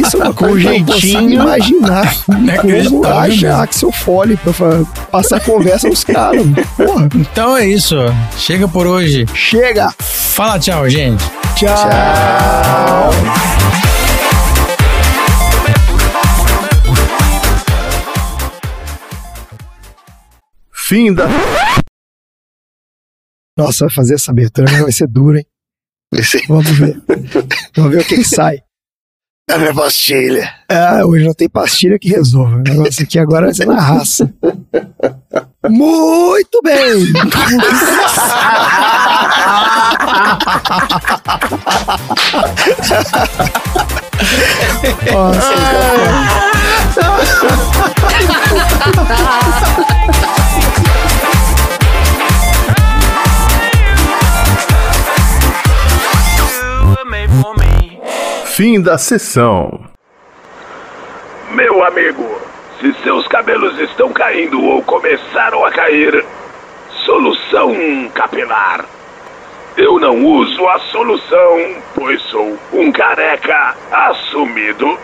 [0.00, 1.42] Isso é uma coisa que eu não consigo jeitinho.
[1.42, 2.14] imaginar.
[2.24, 3.52] Como Inacreditável acha mesmo.
[3.62, 4.52] Axel Foley pra
[5.10, 6.42] passar conversa nos caras.
[6.76, 7.96] Porra, Então é isso.
[8.36, 9.26] Chega por hoje.
[9.34, 9.90] chega!
[10.00, 11.24] Fala tchau, gente.
[11.56, 13.10] Tchau!
[20.72, 21.26] Fim da.
[23.58, 25.46] Nossa, vai fazer essa abertura vai ser duro, hein?
[26.48, 27.02] Vamos ver.
[27.74, 28.62] Vamos ver o que, que sai.
[29.48, 30.52] A minha pastilha.
[30.68, 32.56] Ah, hoje não tem pastilha que resolva.
[32.56, 34.28] O negócio aqui agora vai ser na raça.
[35.68, 37.12] Muito bem!
[45.12, 45.54] Nossa,
[58.56, 59.84] Fim da sessão.
[61.50, 62.40] Meu amigo,
[62.80, 66.24] se seus cabelos estão caindo ou começaram a cair,
[67.04, 67.76] solução
[68.14, 68.86] capilar.
[69.76, 74.98] Eu não uso a solução, pois sou um careca assumido.